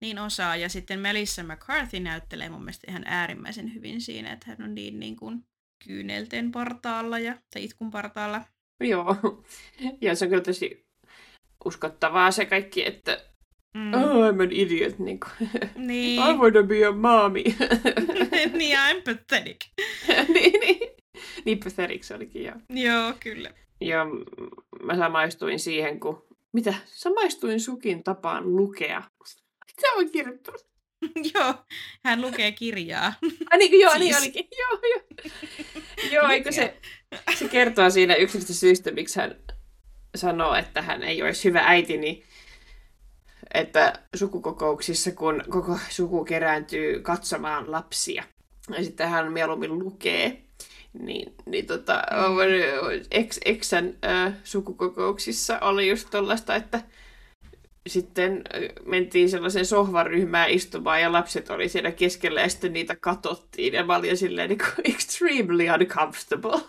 niin 0.00 0.18
osaa. 0.18 0.56
Ja 0.56 0.68
sitten 0.68 1.00
Melissa 1.00 1.42
McCarthy 1.42 2.00
näyttelee 2.00 2.48
mun 2.48 2.60
mielestä 2.60 2.90
ihan 2.90 3.04
äärimmäisen 3.06 3.74
hyvin 3.74 4.00
siinä, 4.00 4.32
että 4.32 4.46
hän 4.48 4.62
on 4.62 4.74
niin, 4.74 5.00
niin 5.00 5.16
kuin 5.16 5.44
kyynelten 5.84 6.52
partaalla 6.52 7.18
ja, 7.18 7.36
tai 7.54 7.64
itkun 7.64 7.90
partaalla. 7.90 8.44
Joo, 8.84 9.16
ja 10.00 10.14
se 10.14 10.24
on 10.24 10.28
kyllä 10.28 10.42
tosi 10.42 10.84
uskottavaa 11.64 12.30
se 12.30 12.46
kaikki, 12.46 12.86
että 12.86 13.30
Mm. 13.74 13.94
oh, 13.94 14.28
I'm 14.28 14.42
an 14.42 14.52
idiot, 14.52 14.98
niin 14.98 15.20
kuin. 15.20 15.50
Niin. 15.88 16.22
I 16.22 16.32
wanna 16.32 16.62
be 16.62 16.86
a 16.86 16.92
mommy. 16.92 17.42
niin, 18.58 18.78
I'm 18.78 19.02
pathetic. 19.04 19.66
niin, 20.28 20.60
niin. 20.60 20.90
Niin 21.44 21.58
pathetic 21.58 22.02
se 22.02 22.14
olikin, 22.14 22.44
joo. 22.44 22.56
Joo, 22.70 23.12
kyllä. 23.20 23.50
Ja 23.80 24.06
mä 24.82 24.96
samaistuin 24.96 25.58
siihen, 25.58 26.00
kun... 26.00 26.26
Mitä? 26.52 26.74
Samaistuin 26.86 27.60
Sukin 27.60 28.02
tapaan 28.02 28.56
lukea. 28.56 29.02
Mitä 29.66 29.92
on 29.96 30.10
kirjoittanut? 30.10 30.70
joo, 31.34 31.54
hän 32.04 32.20
lukee 32.20 32.52
kirjaa. 32.52 33.12
Ai 33.50 33.58
niin, 33.58 33.80
joo, 33.80 33.92
Siis. 33.92 34.00
niin 34.00 34.16
olikin. 34.16 34.48
Joo, 34.58 34.80
joo. 34.90 35.02
joo, 36.12 36.28
eikö 36.28 36.52
se, 36.52 36.80
se 37.34 37.48
kertoo 37.48 37.90
siinä 37.90 38.14
yksistä 38.14 38.52
syystä, 38.52 38.90
miksi 38.90 39.20
hän 39.20 39.34
sanoo, 40.14 40.54
että 40.54 40.82
hän 40.82 41.02
ei 41.02 41.22
olisi 41.22 41.44
hyvä 41.44 41.62
äiti, 41.66 41.96
niin 41.96 42.22
että 43.54 44.02
sukukokouksissa, 44.16 45.12
kun 45.12 45.44
koko 45.48 45.78
suku 45.88 46.24
kerääntyy 46.24 47.00
katsomaan 47.00 47.70
lapsia, 47.70 48.24
ja 48.76 48.84
sitten 48.84 49.08
hän 49.08 49.32
mieluummin 49.32 49.78
lukee, 49.78 50.42
niin, 50.92 51.34
niin 51.46 51.66
tota, 51.66 52.02
ex, 53.10 53.38
eksän 53.44 53.94
äh, 54.04 54.32
sukukokouksissa 54.44 55.58
oli 55.58 55.88
just 55.88 56.08
tollaista, 56.10 56.54
että 56.54 56.82
sitten 57.86 58.44
mentiin 58.86 59.30
sellaisen 59.30 59.66
sohvaryhmään 59.66 60.50
istumaan 60.50 61.02
ja 61.02 61.12
lapset 61.12 61.50
oli 61.50 61.68
siellä 61.68 61.92
keskellä 61.92 62.40
ja 62.40 62.48
sitten 62.48 62.72
niitä 62.72 62.96
katottiin 62.96 63.74
ja 63.74 63.84
mä 63.84 63.96
olin 63.96 64.16
silleen 64.16 64.48
niin 64.48 64.58
kuin 64.58 64.94
extremely 64.94 65.64
uncomfortable. 65.70 66.60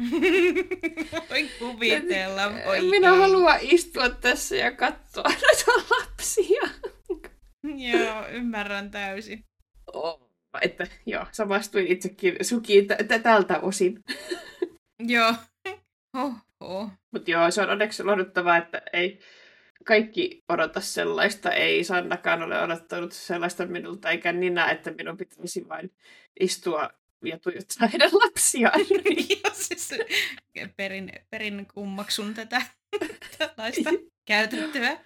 Voi 1.30 1.50
kuvitella. 1.58 2.52
Voi 2.66 2.80
Minä 2.80 3.14
haluan 3.14 3.58
istua 3.62 4.08
tässä 4.08 4.56
ja 4.56 4.72
katsoa 4.72 5.24
noita 5.42 5.94
lapsia. 6.00 6.62
Joo, 7.92 8.28
ymmärrän 8.28 8.90
täysin. 8.90 9.44
Oh, 9.92 10.29
että 10.62 10.86
joo, 11.06 11.26
samastuin 11.32 11.86
itsekin 11.86 12.36
Sukiin 12.42 12.86
t- 12.86 13.08
t- 13.08 13.22
tältä 13.22 13.60
osin. 13.60 14.04
Joo. 14.98 15.34
Oho. 16.16 16.88
Mutta 17.10 17.30
joo, 17.30 17.50
se 17.50 17.62
on 17.62 17.70
onneksi 17.70 18.04
lohduttavaa, 18.04 18.56
että 18.56 18.82
ei 18.92 19.20
kaikki 19.84 20.42
odota 20.48 20.80
sellaista. 20.80 21.52
Ei 21.52 21.84
Sannakaan 21.84 22.42
ole 22.42 22.62
odottanut 22.62 23.12
sellaista 23.12 23.66
minulta, 23.66 24.10
eikä 24.10 24.32
Nina, 24.32 24.70
että 24.70 24.90
minun 24.90 25.16
pitäisi 25.16 25.68
vain 25.68 25.92
istua 26.40 26.90
ja 27.24 27.38
tuijottaa 27.38 27.88
heidän 27.88 28.10
lapsiaan. 28.12 28.80
Joo, 29.30 29.52
siis 29.52 29.90
perin, 30.76 31.12
perin 31.30 31.66
kummaksun 31.74 32.34
tätä 32.34 32.62
tällaista 33.38 33.90
käytettyä. 34.24 34.98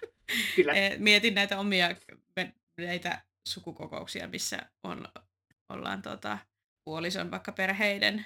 Kyllä. 0.55 0.73
Eh, 0.73 0.99
Mietin 0.99 1.35
näitä 1.35 1.59
omia 1.59 1.95
näitä 2.77 3.21
sukukokouksia, 3.47 4.27
missä 4.27 4.59
on, 4.83 5.07
ollaan 5.69 6.01
tota, 6.01 6.37
puolison 6.85 7.31
vaikka 7.31 7.51
perheiden 7.51 8.25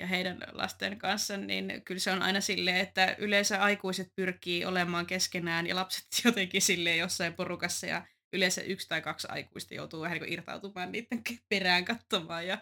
ja 0.00 0.06
heidän 0.06 0.38
lasten 0.52 0.98
kanssa, 0.98 1.36
niin 1.36 1.82
kyllä 1.84 1.98
se 1.98 2.10
on 2.10 2.22
aina 2.22 2.40
silleen, 2.40 2.76
että 2.76 3.16
yleensä 3.18 3.62
aikuiset 3.62 4.08
pyrkii 4.16 4.64
olemaan 4.64 5.06
keskenään 5.06 5.66
ja 5.66 5.76
lapset 5.76 6.04
jotenkin 6.24 6.62
silleen 6.62 6.98
jossain 6.98 7.34
porukassa 7.34 7.86
ja 7.86 8.06
yleensä 8.36 8.62
yksi 8.62 8.88
tai 8.88 9.02
kaksi 9.02 9.28
aikuista 9.30 9.74
joutuu 9.74 10.00
vähän 10.00 10.18
niin 10.20 10.32
irtautumaan 10.32 10.92
niiden 10.92 11.22
perään 11.48 11.84
katsomaan 11.84 12.46
ja 12.46 12.58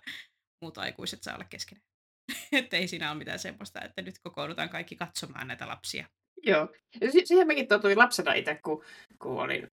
muut 0.62 0.78
aikuiset 0.78 1.22
saa 1.22 1.34
olla 1.34 1.44
keskenään. 1.44 1.86
että 2.52 2.76
ei 2.76 2.88
siinä 2.88 3.10
ole 3.10 3.18
mitään 3.18 3.38
semmoista, 3.38 3.80
että 3.80 4.02
nyt 4.02 4.18
kokoonnutaan 4.18 4.68
kaikki 4.68 4.96
katsomaan 4.96 5.48
näitä 5.48 5.68
lapsia. 5.68 6.06
Joo. 6.42 6.68
Si- 7.10 7.26
siihen 7.26 7.46
mäkin 7.46 7.68
totuin 7.68 7.98
lapsena 7.98 8.32
itse, 8.32 8.60
kun, 8.64 8.84
kun 9.18 9.42
olin 9.42 9.68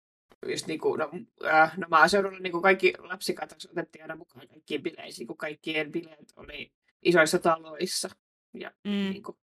just 0.47 0.67
niin 0.67 0.79
kuin, 0.79 0.99
no, 0.99 1.09
äh, 1.45 1.77
no 1.77 1.87
maaseudulla 1.89 2.39
niin 2.39 2.51
kuin 2.51 2.61
kaikki 2.61 2.93
lapsikatos 2.99 3.65
otettiin 3.71 4.01
aina 4.01 4.15
mukaan 4.15 4.47
kaikkiin 4.47 4.83
bileisiin, 4.83 5.27
kun 5.27 5.37
kaikkien 5.37 5.91
bileet 5.91 6.33
oli 6.35 6.71
isoissa 7.01 7.39
taloissa. 7.39 8.09
Ja 8.53 8.71
Mm. 8.83 8.91
niin 8.91 9.23
kuin, 9.23 9.37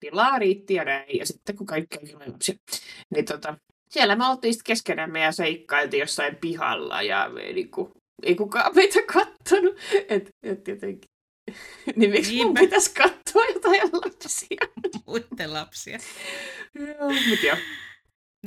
tilaa 0.00 0.38
riitti 0.38 0.74
ja 0.74 0.84
näin. 0.84 1.18
Ja 1.18 1.26
sitten 1.26 1.56
kun 1.56 1.66
kaikki 1.66 1.98
oli 1.98 2.26
lapsia, 2.26 2.54
niin 3.14 3.24
tota, 3.24 3.58
siellä 3.90 4.16
me 4.16 4.26
oltiin 4.26 4.54
sitten 4.54 4.66
keskenämme 4.66 5.20
ja 5.20 5.32
seikkailtiin 5.32 6.00
jossain 6.00 6.36
pihalla 6.36 7.02
ja 7.02 7.28
me, 7.28 7.52
niin 7.52 7.70
kuin, 7.70 7.92
ei 8.22 8.34
kukaan 8.34 8.74
meitä 8.74 8.98
kattonut. 9.12 9.76
Et, 10.08 10.30
et 10.42 10.68
jotenkin. 10.68 11.10
niin 11.96 12.10
miksi 12.10 12.36
mun 12.36 12.44
Niinpä. 12.44 12.60
pitäisi 12.60 12.94
katsoa 12.94 13.44
jotain 13.54 13.80
lapsia? 13.92 14.58
Muiden 15.06 15.52
lapsia. 15.52 15.98
Joo, 16.74 17.08
mut 17.28 17.42
joo. 17.42 17.56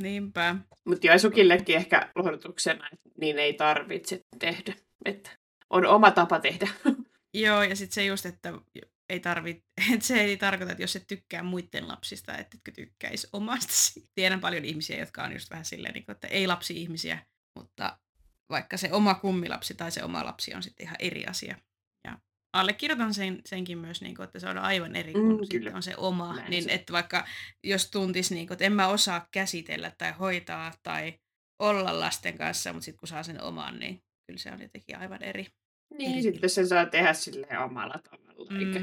Niinpä. 0.00 0.56
Mutta 0.84 1.06
joo, 1.06 1.18
Sukillekin 1.18 1.76
ehkä 1.76 2.12
lohdutuksena, 2.14 2.88
että 2.92 3.10
niin 3.20 3.38
ei 3.38 3.54
tarvitse 3.54 4.20
tehdä. 4.38 4.74
Että 5.04 5.30
on 5.70 5.86
oma 5.86 6.10
tapa 6.10 6.40
tehdä. 6.40 6.68
Joo, 7.34 7.62
ja 7.62 7.76
sitten 7.76 7.94
se 7.94 8.04
just, 8.04 8.26
että 8.26 8.52
ei 9.08 9.20
tarvit, 9.20 9.64
että 9.92 10.06
se 10.06 10.20
ei 10.20 10.36
tarkoita, 10.36 10.72
että 10.72 10.82
jos 10.82 10.96
et 10.96 11.06
tykkää 11.06 11.42
muiden 11.42 11.88
lapsista, 11.88 12.36
että 12.36 12.56
etkö 12.56 12.72
tykkäisi 12.72 13.28
omastasi. 13.32 14.08
Tiedän 14.14 14.40
paljon 14.40 14.64
ihmisiä, 14.64 14.98
jotka 14.98 15.24
on 15.24 15.32
just 15.32 15.50
vähän 15.50 15.64
silleen, 15.64 15.94
niin 15.94 16.04
että 16.08 16.28
ei 16.28 16.46
lapsi-ihmisiä, 16.46 17.18
mutta 17.58 17.98
vaikka 18.50 18.76
se 18.76 18.92
oma 18.92 19.14
kummilapsi 19.14 19.74
tai 19.74 19.90
se 19.90 20.04
oma 20.04 20.24
lapsi 20.24 20.54
on 20.54 20.62
sitten 20.62 20.86
ihan 20.86 20.96
eri 20.98 21.26
asia. 21.26 21.58
Allekirjoitan 22.54 23.14
sen, 23.14 23.40
senkin 23.46 23.78
myös, 23.78 24.02
niin 24.02 24.14
kuin, 24.16 24.24
että 24.24 24.38
se 24.38 24.48
on 24.48 24.58
aivan 24.58 24.96
eri 24.96 25.12
kuin 25.12 25.26
Mm, 25.32 25.38
kyllä. 25.50 25.70
on 25.74 25.82
se 25.82 25.94
oma. 25.96 26.36
Näin 26.36 26.50
niin, 26.50 26.64
se. 26.64 26.70
että 26.74 26.92
vaikka 26.92 27.24
jos 27.64 27.90
tuntisi, 27.90 28.34
niin 28.34 28.46
kuin, 28.46 28.54
että 28.54 28.64
en 28.64 28.72
mä 28.72 28.88
osaa 28.88 29.28
käsitellä 29.32 29.92
tai 29.98 30.12
hoitaa 30.12 30.72
tai 30.82 31.14
olla 31.58 32.00
lasten 32.00 32.38
kanssa, 32.38 32.72
mutta 32.72 32.84
sitten 32.84 32.98
kun 33.00 33.08
saa 33.08 33.22
sen 33.22 33.42
oman, 33.42 33.78
niin 33.78 34.00
kyllä 34.26 34.38
se 34.38 34.52
on 34.52 34.62
jotenkin 34.62 34.98
aivan 34.98 35.22
eri. 35.22 35.46
Niin, 35.98 36.12
Eri- 36.12 36.22
sitten 36.22 36.50
sen 36.50 36.68
saa 36.68 36.86
tehdä 36.86 37.12
silleen 37.12 37.60
omalla 37.60 37.94
tavalla, 38.10 38.50
mm. 38.50 38.58
eikä 38.66 38.80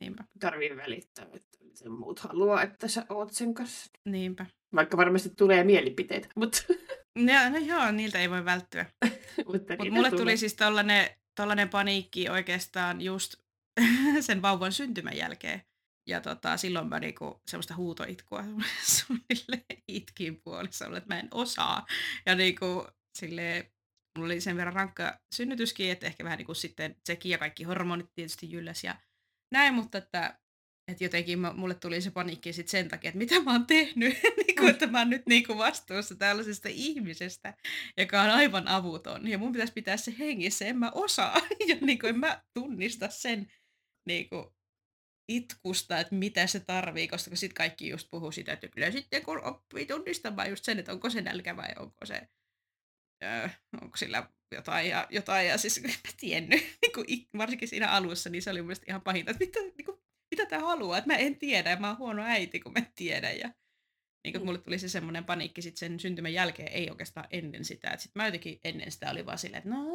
niinpä, 0.00 0.24
tarvii 0.40 0.76
välittää, 0.76 1.24
että 1.34 1.58
miten 1.64 1.92
muut 1.92 2.18
haluaa, 2.20 2.62
että 2.62 2.88
sä 2.88 3.06
oot 3.08 3.32
sen 3.32 3.54
kanssa. 3.54 3.90
niinpä. 4.08 4.46
Vaikka 4.74 4.96
varmasti 4.96 5.30
tulee 5.38 5.64
mielipiteitä, 5.64 6.28
mutta, 6.36 6.58
No, 7.18 7.32
no 7.50 7.58
joo, 7.58 7.90
niiltä 7.92 8.18
ei 8.20 8.30
voi 8.30 8.44
välttyä. 8.44 8.86
mutta 9.52 9.74
niitä 9.76 9.90
mulle 9.94 10.10
tulee. 10.10 10.22
tuli 10.22 10.36
siis 10.36 10.54
tollanen, 10.54 11.10
tollanen 11.34 11.68
paniikki 11.68 12.28
oikeastaan 12.28 13.00
just 13.00 13.34
sen 14.20 14.42
vauvan 14.42 14.72
syntymän 14.72 15.16
jälkeen. 15.16 15.62
Ja 16.08 16.20
tota, 16.20 16.56
silloin 16.56 16.88
mä 16.88 17.00
niinku 17.00 17.42
semmoista 17.50 17.76
huutoitkua 17.76 18.44
suunnilleen 18.96 19.82
itkin 19.88 20.40
puolisolle, 20.44 20.98
että 20.98 21.14
mä 21.14 21.20
en 21.20 21.28
osaa. 21.30 21.86
Ja 22.26 22.34
niinku 22.34 22.86
silleen 23.18 23.72
mulla 24.18 24.26
oli 24.26 24.40
sen 24.40 24.56
verran 24.56 24.74
rankka 24.74 25.20
synnytyskin, 25.34 25.90
että 25.90 26.06
ehkä 26.06 26.24
vähän 26.24 26.38
niin 26.38 26.46
kuin 26.46 26.56
sitten 26.56 26.96
sekin 27.04 27.30
ja 27.30 27.38
kaikki 27.38 27.64
hormonit 27.64 28.14
tietysti 28.14 28.50
jylläs 28.50 28.84
ja 28.84 28.94
näin, 29.52 29.74
mutta 29.74 29.98
että, 29.98 30.38
että 30.88 31.04
jotenkin 31.04 31.38
mä, 31.38 31.52
mulle 31.52 31.74
tuli 31.74 32.00
se 32.00 32.10
paniikki 32.10 32.52
sit 32.52 32.68
sen 32.68 32.88
takia, 32.88 33.08
että 33.08 33.18
mitä 33.18 33.40
mä 33.40 33.52
oon 33.52 33.66
tehnyt, 33.66 34.14
niin 34.46 34.56
kuin, 34.56 34.68
että 34.68 34.86
mä 34.86 34.98
oon 34.98 35.10
nyt 35.10 35.26
niin 35.26 35.46
kuin 35.46 35.58
vastuussa 35.58 36.14
tällaisesta 36.14 36.68
ihmisestä, 36.68 37.54
joka 37.96 38.22
on 38.22 38.30
aivan 38.30 38.68
avuton. 38.68 39.28
Ja 39.28 39.38
mun 39.38 39.52
pitäisi 39.52 39.72
pitää 39.72 39.96
se 39.96 40.14
hengissä, 40.18 40.64
en 40.64 40.78
mä 40.78 40.90
osaa. 40.94 41.40
Ja 41.68 41.76
niin 41.80 41.98
kuin 41.98 42.08
en 42.08 42.18
mä 42.18 42.42
tunnista 42.54 43.08
sen 43.08 43.52
niin 44.06 44.28
kuin, 44.28 44.46
itkusta, 45.28 45.98
että 45.98 46.14
mitä 46.14 46.46
se 46.46 46.60
tarvii, 46.60 47.08
koska 47.08 47.36
sitten 47.36 47.54
kaikki 47.54 47.88
just 47.88 48.08
puhuu 48.10 48.32
sitä, 48.32 48.52
että 48.52 48.68
kyllä 48.68 48.90
sitten 48.90 49.24
kun 49.24 49.44
oppii 49.44 49.86
tunnistamaan 49.86 50.50
just 50.50 50.64
sen, 50.64 50.78
että 50.78 50.92
onko 50.92 51.10
se 51.10 51.20
nälkä 51.20 51.56
vai 51.56 51.68
onko 51.78 52.06
se, 52.06 52.28
öö, 53.24 53.48
onko 53.82 53.96
sillä 53.96 54.28
jotain 54.54 54.88
ja, 54.88 55.06
jotain, 55.10 55.48
ja 55.48 55.58
siis 55.58 55.78
en 55.78 55.84
mä 56.06 56.12
tiennyt, 56.20 56.60
niin 56.82 56.92
kuin, 56.94 57.06
varsinkin 57.38 57.68
siinä 57.68 57.90
alussa, 57.90 58.30
niin 58.30 58.42
se 58.42 58.50
oli 58.50 58.62
mielestäni 58.62 58.90
ihan 58.90 59.02
pahinta, 59.02 59.30
että 59.30 59.44
mitä, 59.44 59.60
niin 59.60 59.84
kuin, 59.84 60.03
mitä 60.30 60.46
tämä 60.46 60.62
haluaa, 60.62 60.98
että 60.98 61.12
mä 61.12 61.16
en 61.16 61.38
tiedä, 61.38 61.70
ja 61.70 61.76
mä 61.76 61.88
oon 61.88 61.98
huono 61.98 62.22
äiti, 62.22 62.60
kun 62.60 62.72
mä 62.72 62.78
en 62.78 62.92
tiedä, 62.94 63.32
ja 63.32 63.50
niin 64.24 64.32
kuin, 64.32 64.44
mulle 64.44 64.58
tuli 64.58 64.78
se 64.78 64.88
semmoinen 64.88 65.24
paniikki 65.24 65.62
sit 65.62 65.76
sen 65.76 66.00
syntymän 66.00 66.32
jälkeen, 66.32 66.72
ei 66.72 66.90
oikeastaan 66.90 67.26
ennen 67.30 67.64
sitä, 67.64 67.90
että 67.90 68.02
sit 68.02 68.14
mä 68.14 68.26
jotenkin 68.26 68.60
ennen 68.64 68.92
sitä 68.92 69.10
oli 69.10 69.26
vaan 69.26 69.38
silleen, 69.38 69.58
että 69.58 69.70
no, 69.70 69.86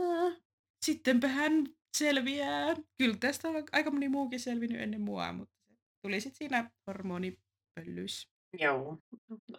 sittenpä 0.85 1.27
hän 1.27 1.67
selviää. 1.97 2.75
Kyllä 2.97 3.17
tästä 3.19 3.49
on 3.49 3.63
aika 3.71 3.91
moni 3.91 4.09
muukin 4.09 4.39
selvinnyt 4.39 4.81
ennen 4.81 5.01
mua, 5.01 5.33
mutta 5.33 5.55
tuli 6.01 6.21
sitten 6.21 6.37
siinä 6.37 6.71
hormonipöllys. 6.87 8.29
Joo. 8.59 8.97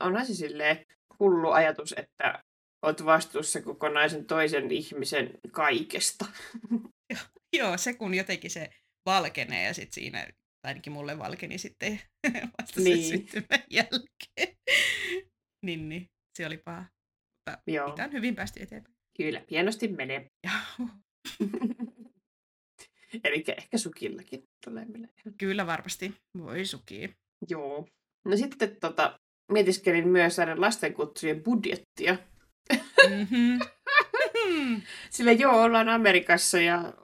Onhan 0.00 0.26
se 0.26 0.34
silleen 0.34 0.86
hullu 1.20 1.50
ajatus, 1.50 1.94
että 1.96 2.44
oot 2.82 3.04
vastuussa 3.04 3.62
kokonaisen 3.62 4.26
toisen 4.26 4.70
ihmisen 4.70 5.30
kaikesta. 5.50 6.26
Joo, 7.58 7.78
se 7.78 7.92
kun 7.92 8.14
jotenkin 8.14 8.50
se 8.50 8.70
valkenee 9.06 9.66
ja 9.66 9.74
sitten 9.74 9.92
siinä, 9.94 10.26
tai 10.62 10.70
ainakin 10.70 10.92
mulle 10.92 11.18
valkeni 11.18 11.58
sitten 11.58 12.00
vasta 12.60 12.80
niin. 12.80 13.02
sen 13.04 13.18
syntymän 13.18 13.64
jälkeen. 13.70 14.56
niin, 15.66 15.88
niin, 15.88 16.06
se 16.38 16.46
oli 16.46 16.58
paha. 16.58 16.84
Mutta 17.50 17.62
Joo. 17.66 17.96
on 18.04 18.12
hyvin 18.12 18.34
päästy 18.34 18.62
eteenpäin. 18.62 18.94
Kyllä, 19.16 19.42
hienosti 19.50 19.88
menee. 19.88 20.26
Eli 23.24 23.44
ehkä 23.56 23.78
sukillakin 23.78 24.42
tulee 24.64 24.84
mieleen. 24.84 25.12
Kyllä 25.38 25.66
varmasti. 25.66 26.14
Voi 26.38 26.64
suki. 26.64 27.10
Joo. 27.48 27.86
No 28.24 28.36
sitten 28.36 28.76
tota, 28.80 29.18
mietiskelin 29.52 30.08
myös 30.08 30.38
näiden 30.38 30.60
lastenkutsujen 30.60 31.42
budjettia. 31.42 32.16
Mm-hmm. 33.08 33.58
Sillä 35.10 35.32
joo, 35.32 35.62
ollaan 35.62 35.88
Amerikassa 35.88 36.60
ja 36.60 36.94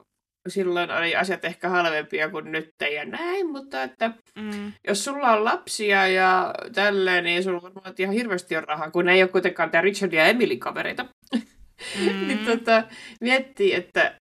silloin 0.49 0.91
oli 0.91 1.17
asiat 1.17 1.45
ehkä 1.45 1.69
halvempia 1.69 2.31
kuin 2.31 2.53
nyt 2.53 2.75
ja 2.95 3.05
näin, 3.05 3.51
mutta 3.51 3.83
että 3.83 4.11
mm. 4.35 4.73
jos 4.89 5.05
sulla 5.05 5.33
on 5.33 5.45
lapsia 5.45 6.09
ja 6.09 6.55
tälleen, 6.75 7.25
niin 7.25 7.43
sulla 7.43 7.63
varmaan 7.63 7.95
ihan 7.99 8.15
hirveästi 8.15 8.57
on 8.57 8.65
rahaa, 8.65 8.91
kun 8.91 9.09
ei 9.09 9.23
ole 9.23 9.31
kuitenkaan 9.31 9.71
tämä 9.71 9.83
Richard 9.83 10.13
ja 10.13 10.27
Emily 10.27 10.57
kavereita. 10.57 11.07
Mm. 12.01 12.27
niin 12.27 12.39
tota, 12.39 12.83
miettii, 13.21 13.75
että 13.75 14.19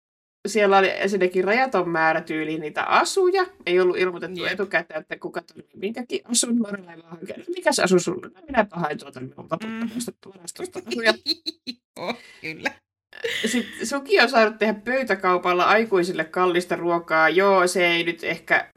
siellä 0.47 0.77
oli 0.77 0.89
ensinnäkin 0.89 1.43
rajaton 1.43 1.89
määrä 1.89 2.21
tyyliin 2.21 2.61
niitä 2.61 2.83
asuja. 2.83 3.45
Ei 3.65 3.79
ollut 3.79 3.97
ilmoitettu 3.97 4.43
Jep. 4.43 4.51
etukäteen, 4.51 5.01
että 5.01 5.17
kuka 5.17 5.41
tuli 5.41 5.67
minkäkin 5.75 6.21
asun. 6.23 6.63
Lorelai 6.63 6.97
vaan 7.03 7.17
mikä 7.55 7.71
se 7.71 7.83
asu 7.83 7.99
sulla? 7.99 8.27
No 8.27 8.41
minä 8.45 8.65
hain 8.71 8.97
tuota 8.97 9.19
minulta 9.19 9.57
mm. 9.63 9.89
varastosta 10.35 10.79
asuja. 10.87 11.13
oh, 11.99 12.17
kyllä. 12.41 12.71
Sitten 13.45 13.87
Suki 13.87 14.21
on 14.21 14.29
saanut 14.29 14.57
tehdä 14.59 14.73
pöytäkaupalla 14.73 15.63
aikuisille 15.63 16.23
kallista 16.23 16.75
ruokaa. 16.75 17.29
Joo, 17.29 17.67
se 17.67 17.87
ei 17.87 18.03
nyt 18.03 18.23
ehkä 18.23 18.71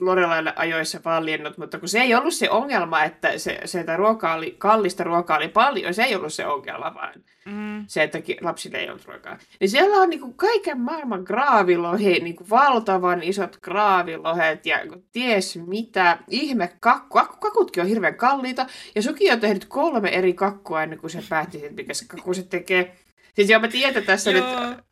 Lorelaille 0.00 0.52
ajoissa 0.56 1.00
valjennut, 1.04 1.58
mutta 1.58 1.78
kun 1.78 1.88
se 1.88 2.00
ei 2.00 2.14
ollut 2.14 2.34
se 2.34 2.50
ongelma, 2.50 3.04
että 3.04 3.38
se, 3.38 3.60
se 3.64 3.80
että 3.80 3.96
ruokaa 3.96 4.34
oli, 4.34 4.54
kallista 4.58 5.04
ruokaa 5.04 5.36
oli 5.36 5.48
paljon, 5.48 5.94
se 5.94 6.02
ei 6.02 6.14
ollut 6.14 6.32
se 6.32 6.46
ongelma, 6.46 6.94
vaan 6.94 7.12
mm. 7.44 7.84
se, 7.86 8.02
että 8.02 8.18
lapsille 8.40 8.78
ei 8.78 8.88
ollut 8.88 9.04
ruokaa. 9.04 9.38
Niin 9.60 9.70
siellä 9.70 9.96
on 9.96 10.10
niin 10.10 10.20
kuin 10.20 10.34
kaiken 10.34 10.80
maailman 10.80 11.22
graavilohi, 11.22 12.20
niin 12.20 12.36
kuin 12.36 12.50
valtavan 12.50 13.22
isot 13.22 13.58
graavilohet 13.62 14.66
ja 14.66 14.78
ties 15.12 15.58
mitä, 15.66 16.18
ihme 16.28 16.70
kakku. 16.80 17.18
Kakutkin 17.40 17.82
on 17.82 17.88
hirveän 17.88 18.14
kalliita, 18.14 18.66
ja 18.94 19.02
Suki 19.02 19.30
on 19.30 19.40
tehnyt 19.40 19.64
kolme 19.64 20.08
eri 20.08 20.34
kakkua 20.34 20.82
ennen 20.82 20.98
kuin 20.98 21.10
se 21.10 21.22
päätti, 21.28 21.58
että 21.58 21.76
mikä 21.76 21.94
se 21.94 22.04
kakku 22.08 22.34
se 22.34 22.42
tekee. 22.42 22.96
Siis 23.38 23.50
joo, 23.50 23.60
mä 23.60 23.68
tiedän, 23.68 23.98
että 23.98 24.12
tässä 24.12 24.32
nyt 24.32 24.44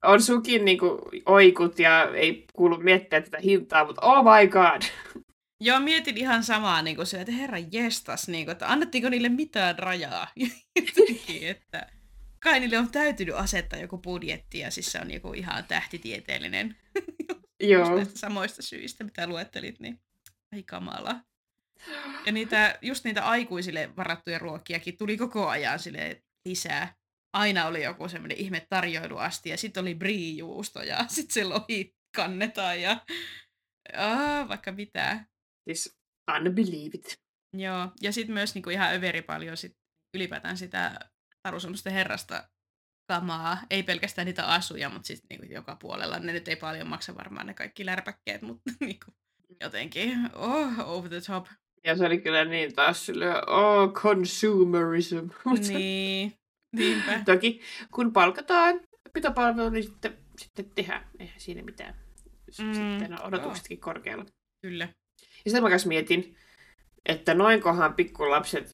on 0.05 0.23
sukin 0.23 0.65
niin 0.65 0.79
kuin, 0.79 0.99
oikut 1.27 1.79
ja 1.79 2.11
ei 2.15 2.47
kuulu 2.53 2.77
miettiä 2.79 3.21
tätä 3.21 3.39
hintaa, 3.39 3.85
mutta 3.85 4.03
oh 4.03 4.25
my 4.25 4.47
god. 4.47 4.83
Joo, 5.61 5.81
mietin 5.81 6.17
ihan 6.17 6.45
samaa, 6.45 6.83
niin 6.83 6.97
kuin 6.97 7.07
se, 7.07 7.21
että 7.21 7.33
herra 7.33 7.59
jestas, 7.73 8.29
niin 8.29 8.45
kuin, 8.47 8.53
että 8.53 8.73
annettiinko 8.73 9.09
niille 9.09 9.29
mitään 9.29 9.79
rajaa. 9.79 10.29
Jotenkin, 10.77 11.49
että 11.49 11.87
kai 12.43 12.61
niille 12.61 12.79
on 12.79 12.91
täytynyt 12.91 13.35
asettaa 13.35 13.79
joku 13.79 13.99
budjetti 13.99 14.59
ja 14.59 14.71
siis 14.71 14.93
se 14.93 15.01
on 15.01 15.11
joku 15.11 15.33
ihan 15.33 15.65
tähtitieteellinen. 15.65 16.77
Joo. 17.61 18.05
samoista 18.15 18.63
syistä, 18.63 19.05
mitä 19.05 19.27
luettelit, 19.27 19.81
niin 19.81 20.01
ei 20.53 20.63
kamala. 20.63 21.17
Ja 22.27 22.33
niitä, 22.33 22.79
just 22.83 23.05
niitä 23.05 23.25
aikuisille 23.25 23.91
varattuja 23.97 24.39
ruokiakin 24.39 24.97
tuli 24.97 25.17
koko 25.17 25.49
ajan 25.49 25.79
sille 25.79 26.23
lisää 26.45 26.95
aina 27.37 27.67
oli 27.67 27.85
joku 27.85 28.09
semmoinen 28.09 28.39
ihme 28.39 28.67
tarjoiluasti 28.71 29.49
ja 29.49 29.57
sitten 29.57 29.81
oli 29.81 29.95
brie-juusto 29.95 30.83
ja 30.83 31.05
sitten 31.15 31.35
se 31.35 31.45
lohi 31.45 31.95
kannetaan 32.17 32.81
ja 32.81 33.01
ah, 33.97 34.49
vaikka 34.49 34.73
mitä. 34.73 35.25
Siis 35.69 35.99
unbelieve 36.37 36.91
it. 36.95 37.21
Joo, 37.53 37.89
ja 38.01 38.13
sitten 38.13 38.35
myös 38.35 38.55
niinku 38.55 38.71
ihan 38.71 38.95
överi 38.95 39.23
paljon 39.23 39.57
sit 39.57 39.73
ylipäätään 40.15 40.57
sitä 40.57 41.01
tarusunnusten 41.43 41.93
herrasta 41.93 42.49
kamaa, 43.13 43.59
ei 43.71 43.83
pelkästään 43.83 44.27
niitä 44.27 44.47
asuja, 44.47 44.89
mutta 44.89 45.07
sitten 45.07 45.27
niinku 45.29 45.55
joka 45.55 45.77
puolella. 45.77 46.19
Ne 46.19 46.33
nyt 46.33 46.49
ei 46.49 46.57
paljon 46.57 46.89
maksa 46.89 47.15
varmaan 47.15 47.47
ne 47.47 47.55
kaikki 47.55 47.87
lärpäkkeet, 47.87 48.43
mutta 48.43 48.71
niinku 48.81 49.07
jotenkin, 49.61 50.31
oh, 50.35 50.79
over 50.79 51.11
the 51.11 51.21
top. 51.21 51.47
Ja 51.85 51.97
se 51.97 52.07
oli 52.07 52.19
kyllä 52.19 52.45
niin 52.45 52.75
taas 52.75 53.07
sille, 53.07 53.27
oh, 53.47 53.93
consumerism. 53.93 55.29
Niin, 55.69 56.33
Niinpä. 56.77 57.21
Toki 57.35 57.61
kun 57.91 58.13
palkataan 58.13 58.81
pitopalvelu, 59.13 59.71
niin 59.71 59.85
sitten, 59.85 60.17
sitten 60.39 60.71
tehdään. 60.75 61.07
Eihän 61.19 61.41
siinä 61.41 61.63
mitään. 61.63 61.95
Mm, 62.59 62.75
sitten 62.75 63.13
on 63.13 63.27
odotuksetkin 63.27 63.81
korkealla. 63.81 64.25
Kyllä. 64.63 64.89
Ja 65.21 65.51
sitten 65.51 65.63
mä 65.63 65.71
kanssa 65.71 65.89
mietin, 65.89 66.37
että 67.07 67.35
noinkohan 67.35 67.95
pikkulapset 67.95 68.71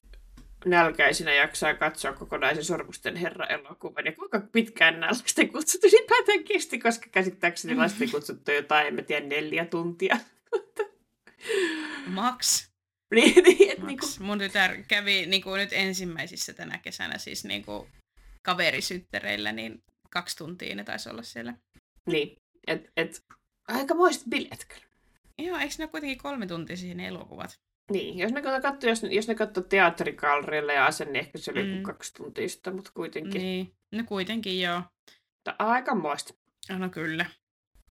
nälkäisinä 0.65 1.33
jaksaa 1.33 1.73
katsoa 1.73 2.13
kokonaisen 2.13 2.63
Sormusten 2.63 3.15
herra-elokuvan. 3.15 4.05
Ja 4.05 4.11
kuinka 4.11 4.39
pitkään 4.51 4.99
nämä 4.99 5.07
lasten 5.07 5.49
kutsut 5.49 5.83
ylipäätään 5.83 6.43
kesti, 6.43 6.79
koska 6.79 7.09
käsittääkseni 7.11 7.75
lasten 7.75 8.11
kutsut 8.11 8.49
on 8.49 8.55
jotain, 8.55 8.99
en 8.99 9.05
tiedä, 9.05 9.27
neljä 9.27 9.65
tuntia. 9.65 10.17
Max. 12.07 12.72
Niin, 13.15 13.43
niin, 13.43 13.71
et 13.71 13.83
niinku... 13.83 14.05
Mun 14.19 14.39
tytär 14.39 14.83
kävi 14.87 15.25
niinku 15.25 15.55
nyt 15.55 15.73
ensimmäisissä 15.73 16.53
tänä 16.53 16.77
kesänä 16.77 17.17
siis 17.17 17.45
niinku 17.45 17.87
kaverisyttereillä, 18.41 19.51
niin 19.51 19.83
kaksi 20.09 20.37
tuntia 20.37 20.75
ne 20.75 20.83
taisi 20.83 21.09
olla 21.09 21.23
siellä. 21.23 21.53
Niin, 22.05 22.37
et, 22.67 22.91
et 22.97 23.23
aika 23.67 23.95
muistit 23.95 24.29
bileet 24.29 24.65
kyllä. 24.65 24.83
Joo, 25.37 25.57
eikö 25.57 25.73
ne 25.77 25.83
ole 25.83 25.91
kuitenkin 25.91 26.17
kolme 26.17 26.47
tuntia 26.47 26.77
siihen 26.77 26.99
elokuvat? 26.99 27.59
Niin, 27.91 28.17
jos 28.17 28.31
ne 28.31 28.41
katsoo, 28.41 28.89
jos, 28.89 29.03
jos 29.09 29.27
ne 29.27 29.35
katsoo 29.35 29.63
teatterikalrilla 29.63 30.73
ja 30.73 30.91
sen, 30.91 31.13
niin 31.13 31.25
ehkä 31.25 31.37
se 31.37 31.51
oli 31.51 31.63
mm. 31.63 31.83
kaksi 31.83 32.13
tuntia 32.13 32.49
sitten, 32.49 32.75
mutta 32.75 32.91
kuitenkin. 32.93 33.41
Niin, 33.41 33.73
no 33.91 34.03
kuitenkin 34.05 34.61
joo. 34.61 34.81
Aika 35.59 35.95
muista. 35.95 36.33
No 36.69 36.89
kyllä. 36.89 37.25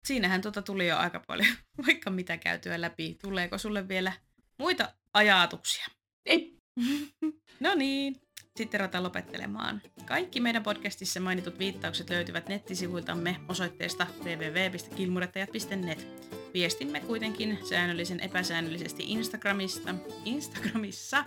Siinähän 0.06 0.42
tota 0.42 0.62
tuli 0.62 0.88
jo 0.88 0.98
aika 0.98 1.24
paljon, 1.28 1.56
vaikka 1.88 2.10
mitä 2.10 2.38
käytyä 2.38 2.82
läpi. 2.82 3.18
Tuleeko 3.22 3.58
sulle 3.58 3.88
vielä 3.88 4.14
muita 4.58 4.94
ajatuksia? 5.14 5.86
Ei. 6.26 6.58
no 7.60 7.76
niin, 7.76 8.16
sitten 8.56 8.80
ruvetaan 8.80 9.04
lopettelemaan. 9.04 9.82
Kaikki 10.06 10.40
meidän 10.40 10.64
podcastissa 10.64 11.20
mainitut 11.20 11.60
viittaukset 11.60 12.10
löytyvät 12.10 12.50
nettisivuiltamme 12.50 13.40
osoitteesta 13.48 14.08
www.kilmurettajat.net. 14.24 16.08
Viestimme 16.54 17.00
kuitenkin 17.00 17.60
säännöllisen 17.70 18.20
epäsäännöllisesti 18.20 19.04
Instagramista, 19.08 19.96
Instagramissa, 20.26 21.24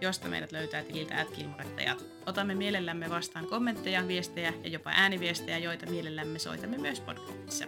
josta 0.00 0.28
meidät 0.28 0.52
löytää 0.52 0.82
tililtä 0.82 1.26
kilmurettajat. 1.36 2.04
Otamme 2.26 2.54
mielellämme 2.54 3.10
vastaan 3.10 3.46
kommentteja, 3.46 4.08
viestejä 4.08 4.52
ja 4.64 4.70
jopa 4.70 4.90
ääniviestejä, 4.94 5.58
joita 5.58 5.86
mielellämme 5.86 6.38
soitamme 6.38 6.78
myös 6.78 7.00
podcastissa. 7.00 7.64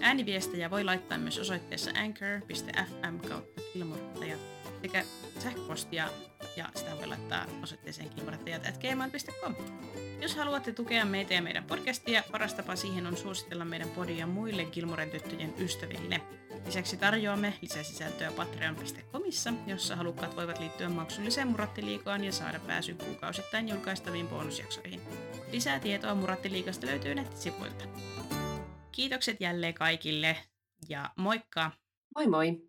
Ääniviestejä 0.00 0.70
voi 0.70 0.84
laittaa 0.84 1.18
myös 1.18 1.38
osoitteessa 1.38 1.90
anchor.fm 1.90 3.28
kautta 3.28 3.62
kilmurettajat 3.72 4.57
sekä 4.82 5.04
sähköpostia 5.38 6.08
ja 6.56 6.68
sitä 6.74 6.96
voi 6.96 7.06
laittaa 7.06 7.46
osoitteeseen 7.62 8.10
kilmorattajat.gmail.com. 8.10 9.54
Jos 10.20 10.36
haluatte 10.36 10.72
tukea 10.72 11.04
meitä 11.04 11.34
ja 11.34 11.42
meidän 11.42 11.64
podcastia, 11.64 12.22
paras 12.32 12.54
tapa 12.54 12.76
siihen 12.76 13.06
on 13.06 13.16
suositella 13.16 13.64
meidän 13.64 13.88
podia 13.88 14.26
muille 14.26 14.64
Gilmoren 14.64 15.10
tyttöjen 15.10 15.54
ystäville. 15.58 16.20
Lisäksi 16.66 16.96
tarjoamme 16.96 17.54
lisäsisältöä 17.62 18.32
patreon.comissa, 18.32 19.52
jossa 19.66 19.96
halukkaat 19.96 20.36
voivat 20.36 20.58
liittyä 20.58 20.88
maksulliseen 20.88 21.48
Murattiliikaan 21.48 22.24
ja 22.24 22.32
saada 22.32 22.60
pääsyn 22.60 22.98
kuukausittain 22.98 23.68
julkaistaviin 23.68 24.28
bonusjaksoihin. 24.28 25.00
Lisää 25.52 25.80
tietoa 25.80 26.14
Murattiliikasta 26.14 26.86
löytyy 26.86 27.14
nettisivuilta. 27.14 27.84
Kiitokset 28.92 29.40
jälleen 29.40 29.74
kaikille 29.74 30.36
ja 30.88 31.10
moikka! 31.16 31.70
Moi 32.14 32.26
moi! 32.26 32.67